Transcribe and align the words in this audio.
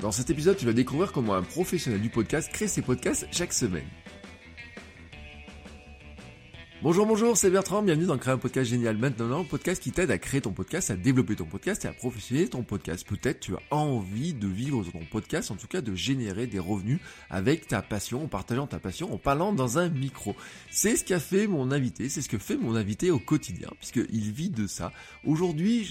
Dans 0.00 0.12
cet 0.12 0.30
épisode, 0.30 0.56
tu 0.56 0.64
vas 0.64 0.72
découvrir 0.72 1.12
comment 1.12 1.34
un 1.34 1.42
professionnel 1.42 2.00
du 2.00 2.08
podcast 2.08 2.50
crée 2.50 2.68
ses 2.68 2.80
podcasts 2.80 3.26
chaque 3.32 3.52
semaine. 3.52 3.86
Bonjour, 6.82 7.04
bonjour, 7.04 7.36
c'est 7.36 7.50
Bertrand, 7.50 7.82
bienvenue 7.82 8.06
dans 8.06 8.16
Créer 8.16 8.32
un 8.32 8.38
podcast 8.38 8.70
génial 8.70 8.96
maintenant, 8.96 9.44
podcast 9.44 9.82
qui 9.82 9.92
t'aide 9.92 10.10
à 10.10 10.16
créer 10.16 10.40
ton 10.40 10.52
podcast, 10.52 10.90
à 10.90 10.96
développer 10.96 11.36
ton 11.36 11.44
podcast 11.44 11.84
et 11.84 11.88
à 11.88 11.92
professionnaliser 11.92 12.48
ton 12.48 12.62
podcast. 12.62 13.06
Peut-être 13.06 13.38
tu 13.38 13.54
as 13.54 13.60
envie 13.70 14.32
de 14.32 14.48
vivre 14.48 14.82
ton 14.90 15.04
podcast, 15.04 15.50
en 15.50 15.56
tout 15.56 15.66
cas 15.66 15.82
de 15.82 15.94
générer 15.94 16.46
des 16.46 16.58
revenus 16.58 16.98
avec 17.28 17.66
ta 17.66 17.82
passion, 17.82 18.24
en 18.24 18.28
partageant 18.28 18.66
ta 18.66 18.78
passion, 18.78 19.12
en 19.12 19.18
parlant 19.18 19.52
dans 19.52 19.76
un 19.76 19.90
micro. 19.90 20.34
C'est 20.70 20.96
ce 20.96 21.04
qu'a 21.04 21.20
fait 21.20 21.46
mon 21.46 21.70
invité, 21.70 22.08
c'est 22.08 22.22
ce 22.22 22.30
que 22.30 22.38
fait 22.38 22.56
mon 22.56 22.74
invité 22.74 23.10
au 23.10 23.18
quotidien, 23.18 23.68
puisqu'il 23.78 24.32
vit 24.32 24.48
de 24.48 24.66
ça. 24.66 24.90
Aujourd'hui, 25.26 25.84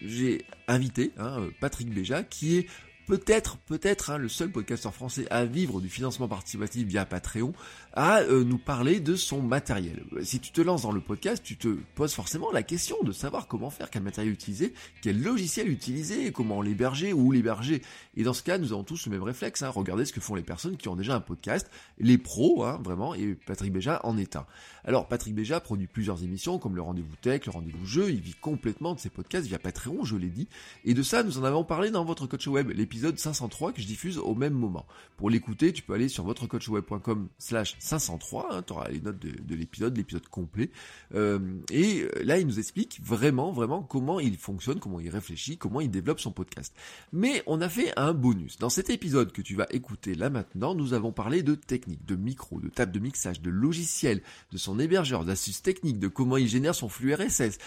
j'ai 0.00 0.44
invité 0.68 1.10
hein, 1.18 1.48
Patrick 1.58 1.92
Béja, 1.92 2.22
qui 2.22 2.58
est 2.58 2.66
peut-être, 3.06 3.56
peut-être 3.58 4.10
hein, 4.10 4.18
le 4.18 4.28
seul 4.28 4.50
podcasteur 4.50 4.92
français 4.92 5.26
à 5.30 5.44
vivre 5.44 5.80
du 5.80 5.88
financement 5.88 6.28
participatif 6.28 6.86
via 6.86 7.04
Patreon, 7.06 7.52
à 7.94 8.20
euh, 8.20 8.44
nous 8.44 8.58
parler 8.58 9.00
de 9.00 9.16
son 9.16 9.40
matériel. 9.40 10.04
Si 10.22 10.40
tu 10.40 10.50
te 10.50 10.60
lances 10.60 10.82
dans 10.82 10.92
le 10.92 11.00
podcast, 11.00 11.42
tu 11.42 11.56
te 11.56 11.68
poses 11.94 12.12
forcément 12.12 12.50
la 12.50 12.62
question 12.62 12.96
de 13.02 13.12
savoir 13.12 13.46
comment 13.46 13.70
faire, 13.70 13.90
quel 13.90 14.02
matériel 14.02 14.32
utiliser, 14.32 14.74
quel 15.02 15.22
logiciel 15.22 15.68
utiliser, 15.68 16.32
comment 16.32 16.60
l'héberger, 16.60 17.12
ou 17.12 17.32
l'héberger. 17.32 17.82
Et 18.16 18.24
dans 18.24 18.34
ce 18.34 18.42
cas, 18.42 18.58
nous 18.58 18.72
avons 18.72 18.84
tous 18.84 19.06
le 19.06 19.12
même 19.12 19.22
réflexe. 19.22 19.62
Hein, 19.62 19.70
regardez 19.70 20.04
ce 20.04 20.12
que 20.12 20.20
font 20.20 20.34
les 20.34 20.42
personnes 20.42 20.76
qui 20.76 20.88
ont 20.88 20.96
déjà 20.96 21.14
un 21.14 21.20
podcast, 21.20 21.70
les 21.98 22.18
pros, 22.18 22.64
hein, 22.64 22.80
vraiment, 22.82 23.14
et 23.14 23.34
Patrick 23.46 23.72
Béja 23.72 24.00
en 24.04 24.18
est 24.18 24.36
un. 24.36 24.46
Alors, 24.84 25.08
Patrick 25.08 25.34
Béja 25.34 25.60
produit 25.60 25.86
plusieurs 25.86 26.22
émissions, 26.22 26.58
comme 26.58 26.76
le 26.76 26.82
Rendez-vous 26.82 27.16
Tech, 27.20 27.46
le 27.46 27.52
Rendez-vous 27.52 27.86
Jeu, 27.86 28.10
il 28.10 28.20
vit 28.20 28.34
complètement 28.34 28.94
de 28.94 29.00
ses 29.00 29.10
podcasts 29.10 29.46
via 29.46 29.58
Patreon, 29.58 30.04
je 30.04 30.16
l'ai 30.16 30.28
dit. 30.28 30.48
Et 30.84 30.94
de 30.94 31.02
ça, 31.02 31.22
nous 31.22 31.38
en 31.38 31.44
avons 31.44 31.64
parlé 31.64 31.90
dans 31.90 32.04
votre 32.04 32.26
coach 32.26 32.46
web, 32.46 32.70
l'épisode 32.70 32.95
503 33.16 33.72
que 33.72 33.80
je 33.80 33.86
diffuse 33.86 34.18
au 34.18 34.34
même 34.34 34.54
moment. 34.54 34.86
Pour 35.16 35.30
l'écouter, 35.30 35.72
tu 35.72 35.82
peux 35.82 35.94
aller 35.94 36.08
sur 36.08 36.24
votrecoachweb.com 36.24 37.28
slash 37.38 37.76
503, 37.78 38.48
hein, 38.50 38.62
tu 38.62 38.72
auras 38.72 38.88
les 38.88 39.00
notes 39.00 39.18
de, 39.18 39.54
l'épisode, 39.54 39.96
l'épisode 39.96 40.26
complet. 40.28 40.70
Euh, 41.14 41.38
et 41.70 42.02
euh, 42.02 42.22
là, 42.22 42.38
il 42.38 42.46
nous 42.46 42.58
explique 42.58 43.00
vraiment, 43.02 43.52
vraiment 43.52 43.82
comment 43.82 44.20
il 44.20 44.36
fonctionne, 44.36 44.78
comment 44.78 45.00
il 45.00 45.08
réfléchit, 45.08 45.56
comment 45.56 45.80
il 45.80 45.90
développe 45.90 46.20
son 46.20 46.32
podcast. 46.32 46.74
Mais 47.12 47.42
on 47.46 47.60
a 47.60 47.68
fait 47.68 47.92
un 47.98 48.12
bonus. 48.12 48.58
Dans 48.58 48.68
cet 48.68 48.90
épisode 48.90 49.32
que 49.32 49.42
tu 49.42 49.54
vas 49.54 49.66
écouter 49.70 50.14
là 50.14 50.28
maintenant, 50.28 50.74
nous 50.74 50.92
avons 50.92 51.12
parlé 51.12 51.42
de 51.42 51.54
technique, 51.54 52.04
de 52.04 52.16
micro, 52.16 52.60
de 52.60 52.68
table 52.68 52.92
de 52.92 52.98
mixage, 52.98 53.40
de 53.40 53.50
logiciel, 53.50 54.22
de 54.52 54.58
son 54.58 54.78
hébergeur, 54.78 55.24
d'astuces 55.24 55.62
techniques, 55.62 55.98
de 55.98 56.08
comment 56.08 56.36
il 56.36 56.48
génère 56.48 56.74
son 56.74 56.88
flux 56.88 57.14
RSS. 57.14 57.58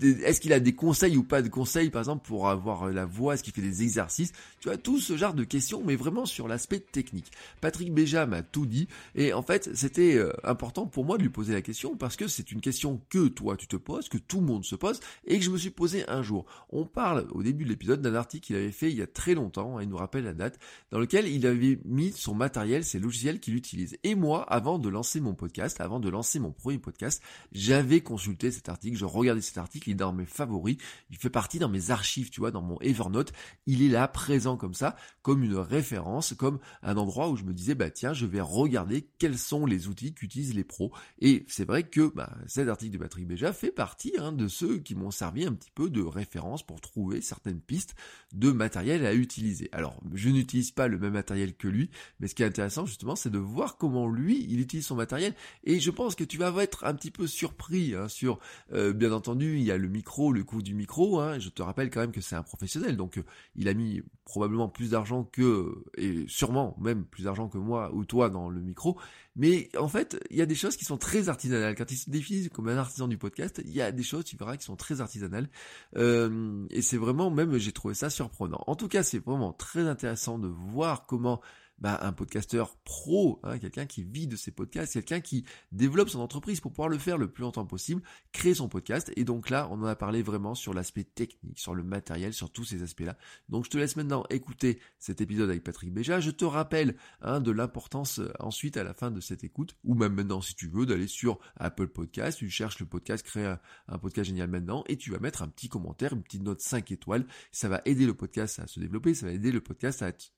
Est-ce 0.00 0.40
qu'il 0.40 0.52
a 0.52 0.60
des 0.60 0.74
conseils 0.74 1.16
ou 1.16 1.22
pas 1.22 1.42
de 1.42 1.48
conseils, 1.48 1.90
par 1.90 2.00
exemple, 2.00 2.26
pour 2.26 2.48
avoir 2.48 2.90
la 2.90 3.04
voix, 3.04 3.34
est-ce 3.34 3.42
qu'il 3.42 3.52
fait 3.52 3.62
des 3.62 3.82
exercices 3.82 4.11
Tu 4.18 4.68
vois, 4.68 4.76
tout 4.76 5.00
ce 5.00 5.16
genre 5.16 5.34
de 5.34 5.44
questions, 5.44 5.82
mais 5.84 5.96
vraiment 5.96 6.26
sur 6.26 6.48
l'aspect 6.48 6.80
technique. 6.80 7.30
Patrick 7.60 7.92
Béja 7.92 8.26
m'a 8.26 8.42
tout 8.42 8.66
dit, 8.66 8.88
et 9.14 9.32
en 9.32 9.42
fait, 9.42 9.70
c'était 9.74 10.16
euh, 10.16 10.32
important 10.44 10.86
pour 10.86 11.04
moi 11.04 11.18
de 11.18 11.22
lui 11.22 11.30
poser 11.30 11.52
la 11.52 11.62
question, 11.62 11.96
parce 11.96 12.16
que 12.16 12.28
c'est 12.28 12.52
une 12.52 12.60
question 12.60 13.00
que 13.08 13.28
toi 13.28 13.56
tu 13.56 13.66
te 13.66 13.76
poses, 13.76 14.08
que 14.08 14.18
tout 14.18 14.40
le 14.40 14.46
monde 14.46 14.64
se 14.64 14.74
pose, 14.74 15.00
et 15.26 15.38
que 15.38 15.44
je 15.44 15.50
me 15.50 15.58
suis 15.58 15.70
posé 15.70 16.08
un 16.08 16.22
jour. 16.22 16.46
On 16.70 16.84
parle 16.84 17.26
au 17.32 17.42
début 17.42 17.64
de 17.64 17.70
l'épisode 17.70 18.02
d'un 18.02 18.14
article 18.14 18.46
qu'il 18.46 18.56
avait 18.56 18.72
fait 18.72 18.90
il 18.90 18.98
y 18.98 19.02
a 19.02 19.06
très 19.06 19.34
longtemps, 19.34 19.78
hein, 19.78 19.82
il 19.82 19.88
nous 19.88 19.96
rappelle 19.96 20.24
la 20.24 20.34
date, 20.34 20.58
dans 20.90 20.98
lequel 20.98 21.26
il 21.26 21.46
avait 21.46 21.78
mis 21.84 22.12
son 22.12 22.34
matériel, 22.34 22.84
ses 22.84 22.98
logiciels 22.98 23.40
qu'il 23.40 23.54
utilise. 23.54 23.96
Et 24.04 24.14
moi, 24.14 24.42
avant 24.44 24.78
de 24.78 24.88
lancer 24.88 25.20
mon 25.20 25.34
podcast, 25.34 25.80
avant 25.80 26.00
de 26.00 26.08
lancer 26.08 26.38
mon 26.38 26.52
premier 26.52 26.78
podcast, 26.78 27.22
j'avais 27.52 28.00
consulté 28.00 28.50
cet 28.50 28.68
article, 28.68 28.96
je 28.96 29.04
regardais 29.04 29.40
cet 29.40 29.58
article, 29.58 29.94
dans 29.94 30.12
mes 30.12 30.26
favoris, 30.26 30.76
il 31.10 31.16
fait 31.16 31.30
partie 31.30 31.58
dans 31.58 31.68
mes 31.68 31.90
archives, 31.90 32.30
tu 32.30 32.40
vois, 32.40 32.50
dans 32.50 32.62
mon 32.62 32.78
Evernote, 32.80 33.32
il 33.66 33.82
est 33.82 33.88
là 33.88 34.01
présent 34.08 34.56
comme 34.56 34.74
ça, 34.74 34.96
comme 35.22 35.42
une 35.42 35.56
référence, 35.56 36.34
comme 36.34 36.58
un 36.82 36.96
endroit 36.96 37.30
où 37.30 37.36
je 37.36 37.44
me 37.44 37.52
disais 37.52 37.74
bah 37.74 37.90
tiens, 37.90 38.12
je 38.12 38.26
vais 38.26 38.40
regarder 38.40 39.08
quels 39.18 39.38
sont 39.38 39.66
les 39.66 39.88
outils 39.88 40.14
qu'utilisent 40.14 40.54
les 40.54 40.64
pros. 40.64 40.92
Et 41.20 41.44
c'est 41.48 41.64
vrai 41.64 41.84
que 41.84 42.12
bah, 42.14 42.36
cet 42.46 42.68
article 42.68 42.92
de 42.92 42.98
Patrick 42.98 43.26
Béja 43.26 43.52
fait 43.52 43.70
partie 43.70 44.12
hein, 44.18 44.32
de 44.32 44.48
ceux 44.48 44.78
qui 44.78 44.94
m'ont 44.94 45.10
servi 45.10 45.44
un 45.44 45.52
petit 45.52 45.70
peu 45.74 45.90
de 45.90 46.02
référence 46.02 46.64
pour 46.64 46.80
trouver 46.80 47.20
certaines 47.20 47.60
pistes 47.60 47.94
de 48.32 48.50
matériel 48.50 49.04
à 49.06 49.14
utiliser. 49.14 49.68
Alors, 49.72 50.00
je 50.14 50.28
n'utilise 50.30 50.70
pas 50.70 50.88
le 50.88 50.98
même 50.98 51.12
matériel 51.12 51.54
que 51.54 51.68
lui, 51.68 51.90
mais 52.20 52.28
ce 52.28 52.34
qui 52.34 52.42
est 52.42 52.46
intéressant 52.46 52.86
justement, 52.86 53.16
c'est 53.16 53.30
de 53.30 53.38
voir 53.38 53.76
comment 53.76 54.08
lui, 54.08 54.46
il 54.48 54.60
utilise 54.60 54.86
son 54.86 54.96
matériel. 54.96 55.34
Et 55.64 55.80
je 55.80 55.90
pense 55.90 56.14
que 56.14 56.24
tu 56.24 56.38
vas 56.38 56.52
être 56.62 56.84
un 56.84 56.94
petit 56.94 57.10
peu 57.10 57.26
surpris 57.26 57.94
hein, 57.94 58.08
sur, 58.08 58.38
euh, 58.72 58.92
bien 58.92 59.12
entendu, 59.12 59.56
il 59.58 59.64
y 59.64 59.70
a 59.70 59.76
le 59.76 59.88
micro, 59.88 60.32
le 60.32 60.44
coût 60.44 60.62
du 60.62 60.74
micro, 60.74 61.20
hein, 61.20 61.38
je 61.38 61.48
te 61.48 61.62
rappelle 61.62 61.90
quand 61.90 62.00
même 62.00 62.12
que 62.12 62.20
c'est 62.20 62.36
un 62.36 62.42
professionnel, 62.42 62.96
donc 62.96 63.18
euh, 63.18 63.24
il 63.56 63.68
a 63.68 63.74
mis 63.74 63.91
probablement 64.24 64.68
plus 64.68 64.90
d'argent 64.90 65.24
que, 65.24 65.84
et 65.98 66.24
sûrement 66.28 66.76
même 66.80 67.04
plus 67.04 67.24
d'argent 67.24 67.48
que 67.48 67.58
moi 67.58 67.92
ou 67.92 68.04
toi 68.04 68.30
dans 68.30 68.48
le 68.48 68.60
micro, 68.60 68.98
mais 69.36 69.68
en 69.76 69.88
fait, 69.88 70.18
il 70.30 70.36
y 70.36 70.42
a 70.42 70.46
des 70.46 70.54
choses 70.54 70.76
qui 70.76 70.84
sont 70.84 70.96
très 70.96 71.28
artisanales. 71.28 71.74
Quand 71.74 71.90
il 71.90 71.96
se 71.96 72.08
définit 72.08 72.48
comme 72.48 72.68
un 72.68 72.76
artisan 72.76 73.08
du 73.08 73.18
podcast, 73.18 73.60
il 73.64 73.72
y 73.72 73.82
a 73.82 73.92
des 73.92 74.02
choses, 74.02 74.24
tu 74.24 74.36
verras, 74.36 74.56
qui 74.56 74.64
sont 74.64 74.76
très 74.76 75.00
artisanales, 75.00 75.48
euh, 75.96 76.66
et 76.70 76.82
c'est 76.82 76.96
vraiment, 76.96 77.30
même 77.30 77.58
j'ai 77.58 77.72
trouvé 77.72 77.94
ça 77.94 78.08
surprenant. 78.08 78.62
En 78.66 78.76
tout 78.76 78.88
cas, 78.88 79.02
c'est 79.02 79.18
vraiment 79.18 79.52
très 79.52 79.86
intéressant 79.88 80.38
de 80.38 80.48
voir 80.48 81.06
comment 81.06 81.40
bah, 81.82 81.98
un 82.02 82.12
podcasteur 82.12 82.76
pro, 82.84 83.40
hein, 83.42 83.58
quelqu'un 83.58 83.86
qui 83.86 84.04
vit 84.04 84.28
de 84.28 84.36
ses 84.36 84.52
podcasts, 84.52 84.92
quelqu'un 84.92 85.20
qui 85.20 85.44
développe 85.72 86.08
son 86.08 86.20
entreprise 86.20 86.60
pour 86.60 86.70
pouvoir 86.70 86.88
le 86.88 86.96
faire 86.96 87.18
le 87.18 87.28
plus 87.28 87.42
longtemps 87.42 87.66
possible, 87.66 88.02
créer 88.30 88.54
son 88.54 88.68
podcast. 88.68 89.10
Et 89.16 89.24
donc 89.24 89.50
là, 89.50 89.66
on 89.72 89.82
en 89.82 89.86
a 89.86 89.96
parlé 89.96 90.22
vraiment 90.22 90.54
sur 90.54 90.74
l'aspect 90.74 91.02
technique, 91.02 91.58
sur 91.58 91.74
le 91.74 91.82
matériel, 91.82 92.32
sur 92.34 92.50
tous 92.52 92.62
ces 92.62 92.84
aspects-là. 92.84 93.18
Donc 93.48 93.64
je 93.64 93.70
te 93.70 93.78
laisse 93.78 93.96
maintenant 93.96 94.22
écouter 94.30 94.78
cet 95.00 95.20
épisode 95.20 95.50
avec 95.50 95.64
Patrick 95.64 95.92
Béja. 95.92 96.20
Je 96.20 96.30
te 96.30 96.44
rappelle 96.44 96.94
hein, 97.20 97.40
de 97.40 97.50
l'importance 97.50 98.20
euh, 98.20 98.32
ensuite 98.38 98.76
à 98.76 98.84
la 98.84 98.94
fin 98.94 99.10
de 99.10 99.20
cette 99.20 99.42
écoute, 99.42 99.74
ou 99.82 99.96
même 99.96 100.14
maintenant 100.14 100.40
si 100.40 100.54
tu 100.54 100.68
veux, 100.68 100.86
d'aller 100.86 101.08
sur 101.08 101.40
Apple 101.56 101.88
Podcast, 101.88 102.38
tu 102.38 102.48
cherches 102.48 102.78
le 102.78 102.86
podcast, 102.86 103.26
créer 103.26 103.56
un, 103.88 103.98
podcast 103.98 104.28
génial 104.28 104.48
maintenant, 104.48 104.84
et 104.86 104.96
tu 104.96 105.10
vas 105.10 105.18
mettre 105.18 105.42
un 105.42 105.48
petit 105.48 105.68
commentaire, 105.68 106.12
une 106.12 106.22
petite 106.22 106.44
note 106.44 106.60
5 106.60 106.92
étoiles. 106.92 107.26
Ça 107.50 107.68
va 107.68 107.82
aider 107.86 108.06
le 108.06 108.14
podcast 108.14 108.60
à 108.60 108.68
se 108.68 108.78
développer, 108.78 109.14
ça 109.14 109.26
va 109.26 109.32
aider 109.32 109.50
le 109.50 109.60
podcast 109.60 110.00
à 110.02 110.08
être, 110.08 110.30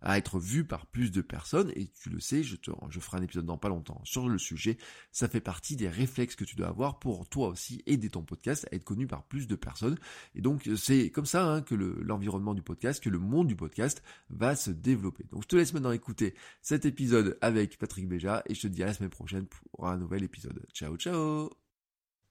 à 0.00 0.16
être 0.16 0.38
vu 0.38 0.64
par 0.64 0.77
plus 0.86 1.10
de 1.10 1.20
personnes, 1.20 1.72
et 1.74 1.88
tu 1.88 2.10
le 2.10 2.20
sais, 2.20 2.42
je, 2.42 2.56
te, 2.56 2.70
je 2.90 3.00
ferai 3.00 3.18
un 3.18 3.22
épisode 3.22 3.46
dans 3.46 3.58
pas 3.58 3.68
longtemps 3.68 4.00
sur 4.04 4.28
le 4.28 4.38
sujet, 4.38 4.78
ça 5.12 5.28
fait 5.28 5.40
partie 5.40 5.76
des 5.76 5.88
réflexes 5.88 6.36
que 6.36 6.44
tu 6.44 6.56
dois 6.56 6.68
avoir 6.68 6.98
pour 6.98 7.28
toi 7.28 7.48
aussi 7.48 7.82
aider 7.86 8.10
ton 8.10 8.22
podcast 8.22 8.66
à 8.70 8.76
être 8.76 8.84
connu 8.84 9.06
par 9.06 9.24
plus 9.24 9.46
de 9.46 9.56
personnes, 9.56 9.98
et 10.34 10.40
donc 10.40 10.68
c'est 10.76 11.10
comme 11.10 11.26
ça 11.26 11.46
hein, 11.46 11.62
que 11.62 11.74
l'environnement 11.74 12.54
du 12.54 12.62
podcast, 12.62 13.02
que 13.02 13.10
le 13.10 13.18
monde 13.18 13.48
du 13.48 13.56
podcast 13.56 14.02
va 14.30 14.56
se 14.56 14.70
développer. 14.70 15.24
Donc 15.30 15.42
je 15.42 15.48
te 15.48 15.56
laisse 15.56 15.72
maintenant 15.72 15.92
écouter 15.92 16.34
cet 16.62 16.84
épisode 16.84 17.38
avec 17.40 17.78
Patrick 17.78 18.08
Béja, 18.08 18.42
et 18.46 18.54
je 18.54 18.62
te 18.62 18.66
dis 18.66 18.82
à 18.82 18.86
la 18.86 18.94
semaine 18.94 19.10
prochaine 19.10 19.46
pour 19.46 19.88
un 19.88 19.96
nouvel 19.96 20.22
épisode. 20.24 20.64
Ciao 20.72 20.96
ciao 20.96 21.50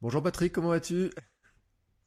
Bonjour 0.01 0.21
Patrick, 0.21 0.53
comment 0.53 0.69
vas-tu? 0.69 1.09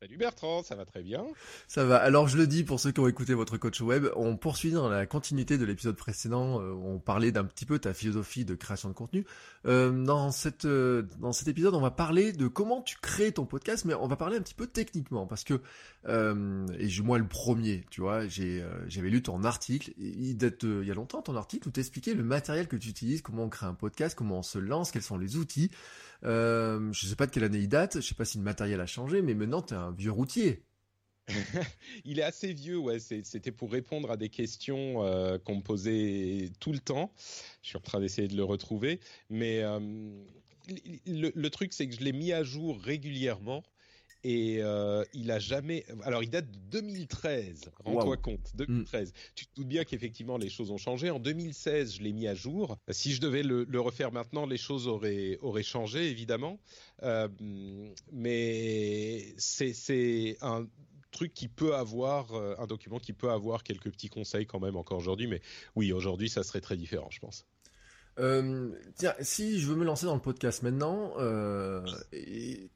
Salut 0.02 0.16
Bertrand, 0.16 0.62
ça 0.62 0.76
va 0.76 0.86
très 0.86 1.02
bien. 1.02 1.26
Ça 1.68 1.84
va. 1.84 1.98
Alors 1.98 2.26
je 2.26 2.38
le 2.38 2.46
dis 2.46 2.64
pour 2.64 2.80
ceux 2.80 2.90
qui 2.90 3.00
ont 3.00 3.06
écouté 3.06 3.34
votre 3.34 3.58
coach 3.58 3.82
web, 3.82 4.06
on 4.16 4.34
poursuit 4.34 4.70
dans 4.70 4.88
la 4.88 5.04
continuité 5.04 5.58
de 5.58 5.66
l'épisode 5.66 5.94
précédent 5.94 6.58
euh, 6.58 6.72
on 6.72 6.98
parlait 6.98 7.32
d'un 7.32 7.44
petit 7.44 7.66
peu 7.66 7.78
ta 7.78 7.92
philosophie 7.92 8.46
de 8.46 8.54
création 8.54 8.88
de 8.88 8.94
contenu. 8.94 9.26
Euh, 9.66 9.90
dans 9.90 10.30
cette 10.30 10.64
euh, 10.64 11.02
dans 11.18 11.34
cet 11.34 11.48
épisode, 11.48 11.74
on 11.74 11.82
va 11.82 11.90
parler 11.90 12.32
de 12.32 12.48
comment 12.48 12.80
tu 12.80 12.96
crées 12.96 13.32
ton 13.32 13.44
podcast, 13.44 13.84
mais 13.84 13.92
on 13.92 14.06
va 14.06 14.16
parler 14.16 14.38
un 14.38 14.40
petit 14.40 14.54
peu 14.54 14.66
techniquement 14.66 15.26
parce 15.26 15.44
que 15.44 15.60
et 16.08 17.02
moi 17.02 17.18
le 17.18 17.28
premier, 17.28 17.84
tu 17.90 18.00
vois, 18.00 18.26
j'ai 18.26 18.64
j'avais 18.88 19.10
lu 19.10 19.22
ton 19.22 19.44
article, 19.44 19.92
il 19.98 20.34
date 20.38 20.62
il 20.62 20.84
y 20.84 20.90
a 20.90 20.94
longtemps 20.94 21.20
ton 21.20 21.36
article 21.36 21.68
où 21.68 21.70
t'expliquais 21.70 22.14
le 22.14 22.24
matériel 22.24 22.68
que 22.68 22.76
tu 22.76 22.88
utilises, 22.88 23.20
comment 23.20 23.42
on 23.42 23.48
crée 23.50 23.66
un 23.66 23.74
podcast, 23.74 24.14
comment 24.16 24.38
on 24.38 24.42
se 24.42 24.58
lance, 24.58 24.92
quels 24.92 25.02
sont 25.02 25.18
les 25.18 25.36
outils. 25.36 25.70
Euh, 26.24 26.92
je 26.92 27.06
sais 27.06 27.16
pas 27.16 27.26
de 27.26 27.32
quelle 27.32 27.44
année 27.44 27.58
il 27.58 27.68
date, 27.68 28.00
je 28.00 28.06
sais 28.06 28.14
pas 28.14 28.24
si 28.24 28.38
le 28.38 28.44
matériel 28.44 28.80
a 28.80 28.86
changé, 28.86 29.22
mais 29.22 29.34
maintenant 29.34 29.62
tu 29.62 29.74
es 29.74 29.76
un 29.76 29.92
vieux 29.92 30.12
routier. 30.12 30.62
il 32.04 32.18
est 32.18 32.24
assez 32.24 32.52
vieux, 32.52 32.78
ouais. 32.78 32.98
C'était 32.98 33.52
pour 33.52 33.70
répondre 33.70 34.10
à 34.10 34.16
des 34.16 34.28
questions 34.28 35.04
euh, 35.04 35.38
qu'on 35.38 35.56
me 35.56 35.62
posait 35.62 36.50
tout 36.60 36.72
le 36.72 36.80
temps. 36.80 37.12
Je 37.62 37.68
suis 37.68 37.76
en 37.76 37.80
train 37.80 38.00
d'essayer 38.00 38.28
de 38.28 38.36
le 38.36 38.44
retrouver, 38.44 39.00
mais 39.28 39.62
euh, 39.62 39.78
le, 41.06 41.48
truc 41.48 41.72
c'est 41.72 41.88
que 41.88 41.94
je 41.94 42.00
l'ai 42.00 42.12
mis 42.12 42.32
à 42.32 42.42
jour 42.42 42.80
régulièrement 42.80 43.62
et 44.22 44.58
euh, 44.60 45.04
il 45.14 45.30
a 45.30 45.38
jamais. 45.38 45.84
Alors, 46.02 46.22
il 46.22 46.30
date 46.30 46.50
de 46.50 46.58
2013. 46.80 47.70
Rends-toi 47.84 48.16
compte, 48.16 48.52
2013. 48.54 49.12
Tu 49.34 49.46
te 49.46 49.54
doutes 49.56 49.68
bien 49.68 49.84
qu'effectivement 49.84 50.36
les 50.36 50.50
choses 50.50 50.70
ont 50.70 50.78
changé. 50.78 51.10
En 51.10 51.18
2016, 51.18 51.94
je 51.94 52.02
l'ai 52.02 52.12
mis 52.12 52.26
à 52.26 52.34
jour. 52.34 52.76
Si 52.90 53.12
je 53.12 53.20
devais 53.20 53.42
le, 53.42 53.80
refaire 53.80 54.12
maintenant, 54.12 54.46
les 54.46 54.58
choses 54.58 54.86
auraient 54.86 55.38
auraient 55.40 55.62
changé 55.62 56.10
évidemment. 56.10 56.58
Euh, 57.02 57.28
mais 58.12 59.34
c'est 59.38 60.36
un 60.42 60.66
truc 61.10 61.34
qui 61.34 61.48
peut 61.48 61.74
avoir 61.74 62.34
euh, 62.34 62.54
un 62.58 62.66
document 62.66 62.98
qui 62.98 63.12
peut 63.12 63.30
avoir 63.30 63.62
quelques 63.62 63.90
petits 63.90 64.08
conseils 64.08 64.46
quand 64.46 64.60
même 64.60 64.76
encore 64.76 64.98
aujourd'hui. 64.98 65.26
Mais 65.26 65.40
oui, 65.76 65.92
aujourd'hui, 65.92 66.28
ça 66.28 66.42
serait 66.42 66.60
très 66.60 66.76
différent, 66.76 67.08
je 67.10 67.20
pense. 67.20 67.46
Euh, 68.18 68.70
tiens, 68.96 69.14
si 69.20 69.60
je 69.60 69.66
veux 69.66 69.76
me 69.76 69.84
lancer 69.84 70.06
dans 70.06 70.14
le 70.14 70.20
podcast 70.20 70.62
maintenant, 70.62 71.12
euh, 71.18 71.84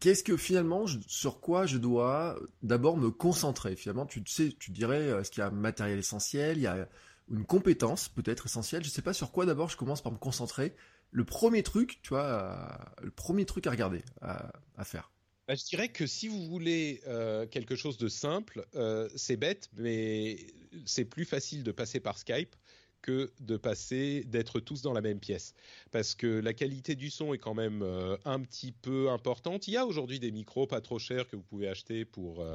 qu'est-ce 0.01 0.23
que 0.23 0.37
finalement, 0.37 0.87
sur 1.07 1.41
quoi 1.41 1.67
je 1.67 1.79
dois 1.79 2.39
d'abord 2.63 2.97
me 2.97 3.11
concentrer? 3.11 3.77
Finalement, 3.77 4.07
tu 4.07 4.23
sais, 4.27 4.55
tu 4.59 4.71
dirais, 4.71 5.09
est-ce 5.21 5.31
qu'il 5.31 5.41
y 5.41 5.43
a 5.43 5.49
un 5.49 5.51
matériel 5.51 5.99
essentiel, 5.99 6.59
il 6.59 6.63
y 6.63 6.67
a 6.67 6.89
une 7.31 7.45
compétence 7.45 8.09
peut-être 8.09 8.47
essentielle? 8.47 8.85
Je 8.85 8.91
sais 8.91 9.03
pas 9.03 9.13
sur 9.13 9.33
quoi 9.33 9.45
d'abord 9.45 9.69
je 9.69 9.77
commence 9.77 10.03
par 10.03 10.13
me 10.13 10.19
concentrer. 10.19 10.75
Le 11.11 11.25
premier 11.25 11.63
truc, 11.63 12.01
tu 12.03 12.11
vois, 12.11 12.95
le 13.03 13.11
premier 13.11 13.45
truc 13.45 13.67
à 13.67 13.71
regarder, 13.71 14.03
à, 14.21 14.85
faire. 14.85 15.13
Bah, 15.47 15.55
je 15.55 15.65
dirais 15.65 15.91
que 15.91 16.07
si 16.07 16.27
vous 16.27 16.47
voulez 16.49 17.03
euh, 17.07 17.47
quelque 17.47 17.77
chose 17.77 17.99
de 17.99 18.09
simple, 18.09 18.67
euh, 18.75 19.09
c'est 19.15 19.37
bête, 19.37 19.69
mais 19.77 20.39
c'est 20.87 21.05
plus 21.05 21.27
facile 21.27 21.63
de 21.63 21.71
passer 21.71 22.01
par 22.01 22.19
Skype 22.19 22.57
que 23.05 23.31
de 23.41 23.59
passer, 23.59 24.25
d'être 24.25 24.61
tous 24.61 24.81
dans 24.81 24.95
la 24.95 25.03
même 25.03 25.21
pièce. 25.21 25.55
Parce 25.91 26.15
que 26.15 26.27
la 26.27 26.55
qualité 26.55 26.95
du 26.95 27.11
son 27.11 27.35
est 27.35 27.39
quand 27.39 27.53
même 27.53 27.83
euh, 27.83 28.17
un 28.25 28.41
petit 28.41 28.73
peu 28.73 29.11
importante. 29.11 29.69
Il 29.69 29.75
y 29.75 29.77
a 29.77 29.85
aujourd'hui 29.85 30.19
des 30.19 30.33
micros 30.33 30.67
pas 30.67 30.81
trop 30.81 30.99
chers 30.99 31.29
que 31.29 31.37
vous 31.37 31.43
pouvez 31.43 31.69
acheter 31.69 32.07
pour 32.07 32.47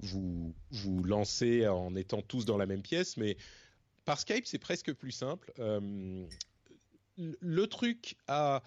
vous, 0.00 0.54
vous 0.70 1.04
lancer 1.04 1.68
en 1.68 1.94
étant 1.94 2.22
tous 2.22 2.46
dans 2.46 2.56
la 2.56 2.64
même 2.64 2.80
pièce, 2.80 3.18
mais 3.18 3.36
par 4.06 4.18
Skype, 4.18 4.46
c'est 4.46 4.58
presque 4.58 4.94
plus 4.94 5.12
simple. 5.12 5.52
le 7.18 7.66
truc 7.66 8.16
à 8.26 8.62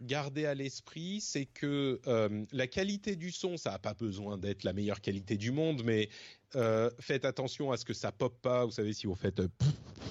garder 0.00 0.46
à 0.46 0.54
l'esprit, 0.54 1.20
c'est 1.20 1.46
que 1.46 2.00
euh, 2.06 2.44
la 2.52 2.66
qualité 2.66 3.16
du 3.16 3.30
son, 3.30 3.56
ça 3.56 3.72
n'a 3.72 3.78
pas 3.78 3.94
besoin 3.94 4.38
d'être 4.38 4.64
la 4.64 4.72
meilleure 4.72 5.00
qualité 5.00 5.36
du 5.36 5.50
monde, 5.50 5.82
mais 5.84 6.08
euh, 6.56 6.90
faites 6.98 7.24
attention 7.24 7.70
à 7.70 7.76
ce 7.76 7.84
que 7.84 7.94
ça 7.94 8.12
pop 8.12 8.34
pas. 8.40 8.64
Vous 8.64 8.72
savez, 8.72 8.92
si 8.92 9.06
vous 9.06 9.14
faites 9.14 9.40
euh, 9.40 9.48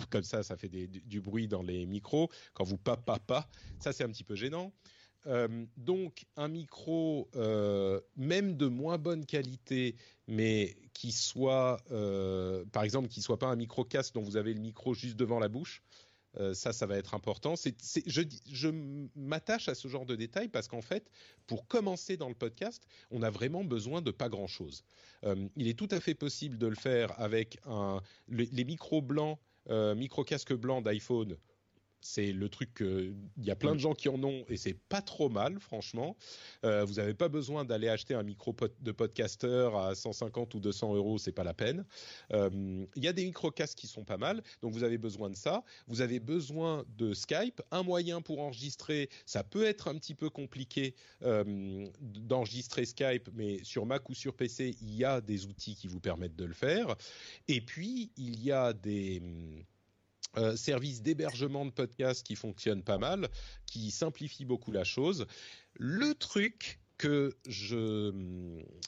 comme 0.09 0.23
ça, 0.23 0.43
ça 0.43 0.55
fait 0.57 0.69
du 0.69 1.21
bruit 1.21 1.47
dans 1.47 1.63
les 1.63 1.85
micros. 1.85 2.29
Quand 2.53 2.63
vous 2.63 2.77
pop 2.77 3.03
pas, 3.03 3.19
pas, 3.19 3.47
ça 3.79 3.93
c'est 3.93 4.03
un 4.03 4.09
petit 4.09 4.23
peu 4.23 4.35
gênant. 4.35 4.71
donc 5.77 6.25
un 6.35 6.47
micro, 6.47 7.29
même 8.15 8.57
de 8.57 8.67
moins 8.67 8.97
bonne 8.97 9.25
qualité, 9.25 9.95
mais 10.27 10.75
qui 10.93 11.11
soit, 11.11 11.83
par 12.71 12.83
exemple, 12.83 13.07
qui 13.07 13.21
soit 13.21 13.39
pas 13.39 13.47
un 13.47 13.55
micro 13.55 13.85
casque 13.85 14.15
dont 14.15 14.23
vous 14.23 14.37
avez 14.37 14.53
le 14.53 14.59
micro 14.59 14.93
juste 14.93 15.15
devant 15.15 15.39
la 15.39 15.47
bouche. 15.47 15.83
Euh, 16.39 16.53
ça, 16.53 16.71
ça 16.71 16.85
va 16.85 16.97
être 16.97 17.13
important. 17.13 17.55
je, 17.55 18.69
m'attache 19.15 19.67
à 19.67 19.75
ce 19.75 19.87
genre 19.87 20.05
de 20.05 20.15
détails 20.15 20.47
parce 20.47 20.67
qu'en 20.67 20.81
fait, 20.81 21.09
pour 21.47 21.67
commencer 21.67 22.17
dans 22.17 22.29
le 22.29 22.35
podcast, 22.35 22.83
on 23.09 23.21
a 23.21 23.29
vraiment 23.29 23.63
besoin 23.63 24.01
de 24.01 24.11
pas 24.11 24.29
grand-chose. 24.29 24.83
Euh, 25.25 25.47
il 25.55 25.67
est 25.67 25.77
tout 25.77 25.89
à 25.91 25.99
fait 25.99 26.15
possible 26.15 26.57
de 26.57 26.67
le 26.67 26.75
faire 26.75 27.19
avec 27.19 27.59
les 28.29 28.63
micros 28.63 29.01
blancs, 29.01 29.39
euh, 29.69 29.93
micro 29.93 30.23
casques 30.23 30.53
blancs 30.53 30.83
d'iPhone 30.83 31.37
c'est 32.01 32.31
le 32.31 32.49
truc 32.49 32.81
il 32.81 33.43
y 33.43 33.51
a 33.51 33.55
plein 33.55 33.73
de 33.73 33.79
gens 33.79 33.93
qui 33.93 34.09
en 34.09 34.21
ont 34.23 34.43
et 34.49 34.57
c'est 34.57 34.73
pas 34.73 35.01
trop 35.01 35.29
mal 35.29 35.59
franchement. 35.59 36.15
Euh, 36.65 36.83
vous 36.85 36.95
n'avez 36.95 37.13
pas 37.13 37.29
besoin 37.29 37.65
d'aller 37.65 37.87
acheter 37.87 38.13
un 38.13 38.23
micro 38.23 38.55
de 38.79 38.91
podcaster 38.91 39.69
à 39.75 39.95
150 39.95 40.53
ou 40.55 40.59
200 40.59 40.95
euros, 40.95 41.17
c'est 41.17 41.31
pas 41.31 41.43
la 41.43 41.53
peine. 41.53 41.85
Euh, 42.33 42.85
il 42.95 43.03
y 43.03 43.07
a 43.07 43.13
des 43.13 43.25
micro 43.25 43.51
casques 43.51 43.77
qui 43.77 43.87
sont 43.87 44.03
pas 44.03 44.17
mal, 44.17 44.41
donc 44.61 44.73
vous 44.73 44.83
avez 44.83 44.97
besoin 44.97 45.29
de 45.29 45.35
ça. 45.35 45.63
Vous 45.87 46.01
avez 46.01 46.19
besoin 46.19 46.83
de 46.97 47.13
Skype, 47.13 47.61
un 47.71 47.83
moyen 47.83 48.21
pour 48.21 48.39
enregistrer. 48.39 49.09
Ça 49.25 49.43
peut 49.43 49.65
être 49.65 49.87
un 49.87 49.95
petit 49.95 50.15
peu 50.15 50.29
compliqué 50.29 50.95
euh, 51.23 51.87
d'enregistrer 52.01 52.85
Skype, 52.85 53.29
mais 53.33 53.63
sur 53.63 53.85
Mac 53.85 54.09
ou 54.09 54.13
sur 54.13 54.35
PC, 54.35 54.75
il 54.81 54.95
y 54.95 55.05
a 55.05 55.21
des 55.21 55.45
outils 55.45 55.75
qui 55.75 55.87
vous 55.87 55.99
permettent 55.99 56.35
de 56.35 56.45
le 56.45 56.53
faire. 56.53 56.95
Et 57.47 57.61
puis 57.61 58.11
il 58.17 58.43
y 58.43 58.51
a 58.51 58.73
des 58.73 59.21
euh, 60.37 60.55
service 60.55 61.01
d'hébergement 61.01 61.65
de 61.65 61.71
podcasts 61.71 62.25
qui 62.25 62.35
fonctionne 62.35 62.83
pas 62.83 62.97
mal, 62.97 63.27
qui 63.65 63.91
simplifie 63.91 64.45
beaucoup 64.45 64.71
la 64.71 64.85
chose. 64.85 65.25
Le 65.73 66.13
truc 66.13 66.79
que 66.97 67.35
je 67.47 68.13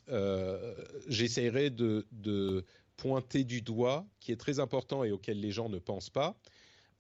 euh, 0.09 0.75
j'essaierai 1.07 1.69
de, 1.69 2.65
pointer 2.95 3.43
du 3.43 3.61
doigt, 3.61 4.05
qui 4.21 4.31
est 4.31 4.37
très 4.37 4.59
important 4.59 5.03
et 5.03 5.11
auquel 5.11 5.41
les 5.41 5.51
gens 5.51 5.67
ne 5.67 5.79
pensent 5.79 6.11
pas, 6.11 6.39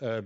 euh, 0.01 0.21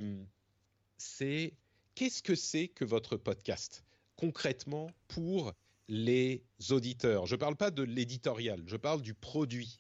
c'est 0.98 1.54
qu'est-ce 1.94 2.24
que 2.24 2.34
c'est 2.34 2.70
que 2.70 2.86
votre 2.86 3.18
podcast 3.18 3.84
concrètement 4.16 4.90
pour 5.10 5.54
les 5.90 6.42
auditeurs? 6.72 7.28
Je 7.28 7.36
ne 7.36 7.40
parle 7.40 7.58
pas 7.58 7.70
de 7.70 7.84
l'éditorial, 7.84 8.64
je 8.66 8.78
parle 8.78 9.04
du 9.04 9.14
produit 9.14 9.78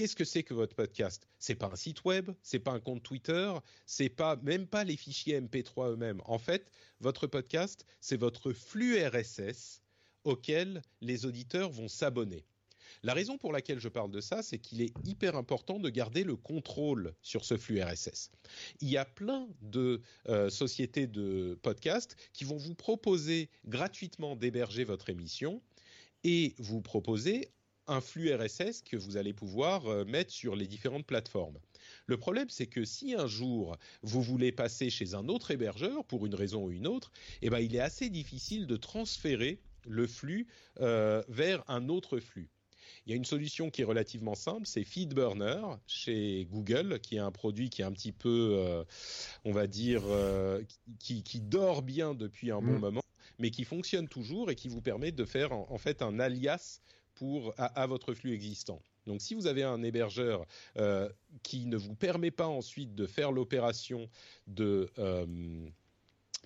qu'est-ce 0.00 0.16
que 0.16 0.24
c'est 0.24 0.44
que 0.44 0.54
votre 0.54 0.74
podcast? 0.74 1.28
C'est 1.38 1.56
pas 1.56 1.66
un 1.66 1.76
site 1.76 2.06
web, 2.06 2.30
c'est 2.42 2.58
pas 2.58 2.70
un 2.70 2.80
compte 2.80 3.02
Twitter, 3.02 3.52
c'est 3.84 4.08
pas 4.08 4.36
même 4.36 4.66
pas 4.66 4.82
les 4.82 4.96
fichiers 4.96 5.38
MP3 5.38 5.90
eux-mêmes. 5.90 6.22
En 6.24 6.38
fait, 6.38 6.70
votre 7.00 7.26
podcast, 7.26 7.84
c'est 8.00 8.16
votre 8.16 8.54
flux 8.54 8.96
RSS 8.98 9.82
auquel 10.24 10.80
les 11.02 11.26
auditeurs 11.26 11.68
vont 11.68 11.88
s'abonner. 11.88 12.46
La 13.02 13.12
raison 13.12 13.36
pour 13.36 13.52
laquelle 13.52 13.78
je 13.78 13.90
parle 13.90 14.10
de 14.10 14.22
ça, 14.22 14.42
c'est 14.42 14.58
qu'il 14.58 14.80
est 14.80 14.94
hyper 15.04 15.36
important 15.36 15.78
de 15.78 15.90
garder 15.90 16.24
le 16.24 16.34
contrôle 16.34 17.12
sur 17.20 17.44
ce 17.44 17.58
flux 17.58 17.82
RSS. 17.82 18.30
Il 18.80 18.88
y 18.88 18.96
a 18.96 19.04
plein 19.04 19.48
de 19.60 20.00
euh, 20.30 20.48
sociétés 20.48 21.08
de 21.08 21.58
podcasts 21.60 22.16
qui 22.32 22.44
vont 22.44 22.56
vous 22.56 22.74
proposer 22.74 23.50
gratuitement 23.66 24.34
d'héberger 24.34 24.84
votre 24.84 25.10
émission 25.10 25.60
et 26.24 26.54
vous 26.56 26.80
proposer 26.80 27.52
un 27.90 28.00
flux 28.00 28.32
RSS 28.32 28.82
que 28.82 28.96
vous 28.96 29.16
allez 29.16 29.32
pouvoir 29.32 29.86
euh, 29.86 30.04
mettre 30.04 30.32
sur 30.32 30.54
les 30.54 30.66
différentes 30.68 31.06
plateformes. 31.06 31.58
Le 32.06 32.16
problème, 32.16 32.48
c'est 32.48 32.68
que 32.68 32.84
si 32.84 33.14
un 33.14 33.26
jour 33.26 33.76
vous 34.02 34.22
voulez 34.22 34.52
passer 34.52 34.90
chez 34.90 35.14
un 35.14 35.28
autre 35.28 35.50
hébergeur 35.50 36.04
pour 36.04 36.24
une 36.24 36.36
raison 36.36 36.66
ou 36.66 36.70
une 36.70 36.86
autre, 36.86 37.10
eh 37.42 37.50
ben, 37.50 37.58
il 37.58 37.74
est 37.74 37.80
assez 37.80 38.08
difficile 38.08 38.66
de 38.66 38.76
transférer 38.76 39.60
le 39.88 40.06
flux 40.06 40.46
euh, 40.80 41.22
vers 41.28 41.64
un 41.68 41.88
autre 41.88 42.20
flux. 42.20 42.48
Il 43.06 43.10
y 43.10 43.12
a 43.12 43.16
une 43.16 43.24
solution 43.24 43.70
qui 43.70 43.82
est 43.82 43.84
relativement 43.84 44.34
simple, 44.34 44.66
c'est 44.66 44.84
FeedBurner 44.84 45.62
chez 45.86 46.46
Google, 46.50 47.00
qui 47.00 47.16
est 47.16 47.20
un 47.20 47.32
produit 47.32 47.70
qui 47.70 47.82
est 47.82 47.84
un 47.84 47.92
petit 47.92 48.12
peu, 48.12 48.56
euh, 48.58 48.84
on 49.44 49.52
va 49.52 49.66
dire, 49.66 50.02
qui, 51.00 51.40
dort 51.40 51.82
bien 51.82 52.14
depuis 52.14 52.52
un 52.52 52.60
bon 52.60 52.76
mmh. 52.76 52.80
moment, 52.80 53.04
mais 53.38 53.50
qui 53.50 53.64
fonctionne 53.64 54.06
toujours 54.06 54.50
et 54.50 54.54
qui 54.54 54.68
vous 54.68 54.82
permet 54.82 55.12
de 55.12 55.24
faire 55.24 55.52
en 55.52 55.78
fait 55.78 56.02
un 56.02 56.20
alias 56.20 56.80
pour, 57.20 57.52
à, 57.58 57.86
votre 57.86 58.14
flux 58.14 58.32
existant. 58.32 58.80
Donc 59.06 59.20
si 59.20 59.34
vous 59.34 59.46
avez 59.46 59.62
un 59.62 59.82
hébergeur 59.82 60.46
euh, 60.78 61.06
qui 61.42 61.66
ne 61.66 61.76
vous 61.76 61.94
permet 61.94 62.30
pas 62.30 62.46
ensuite 62.46 62.94
de 62.94 63.06
faire 63.06 63.30
l'opération 63.30 64.08
de 64.46 64.88
euh, 64.98 65.26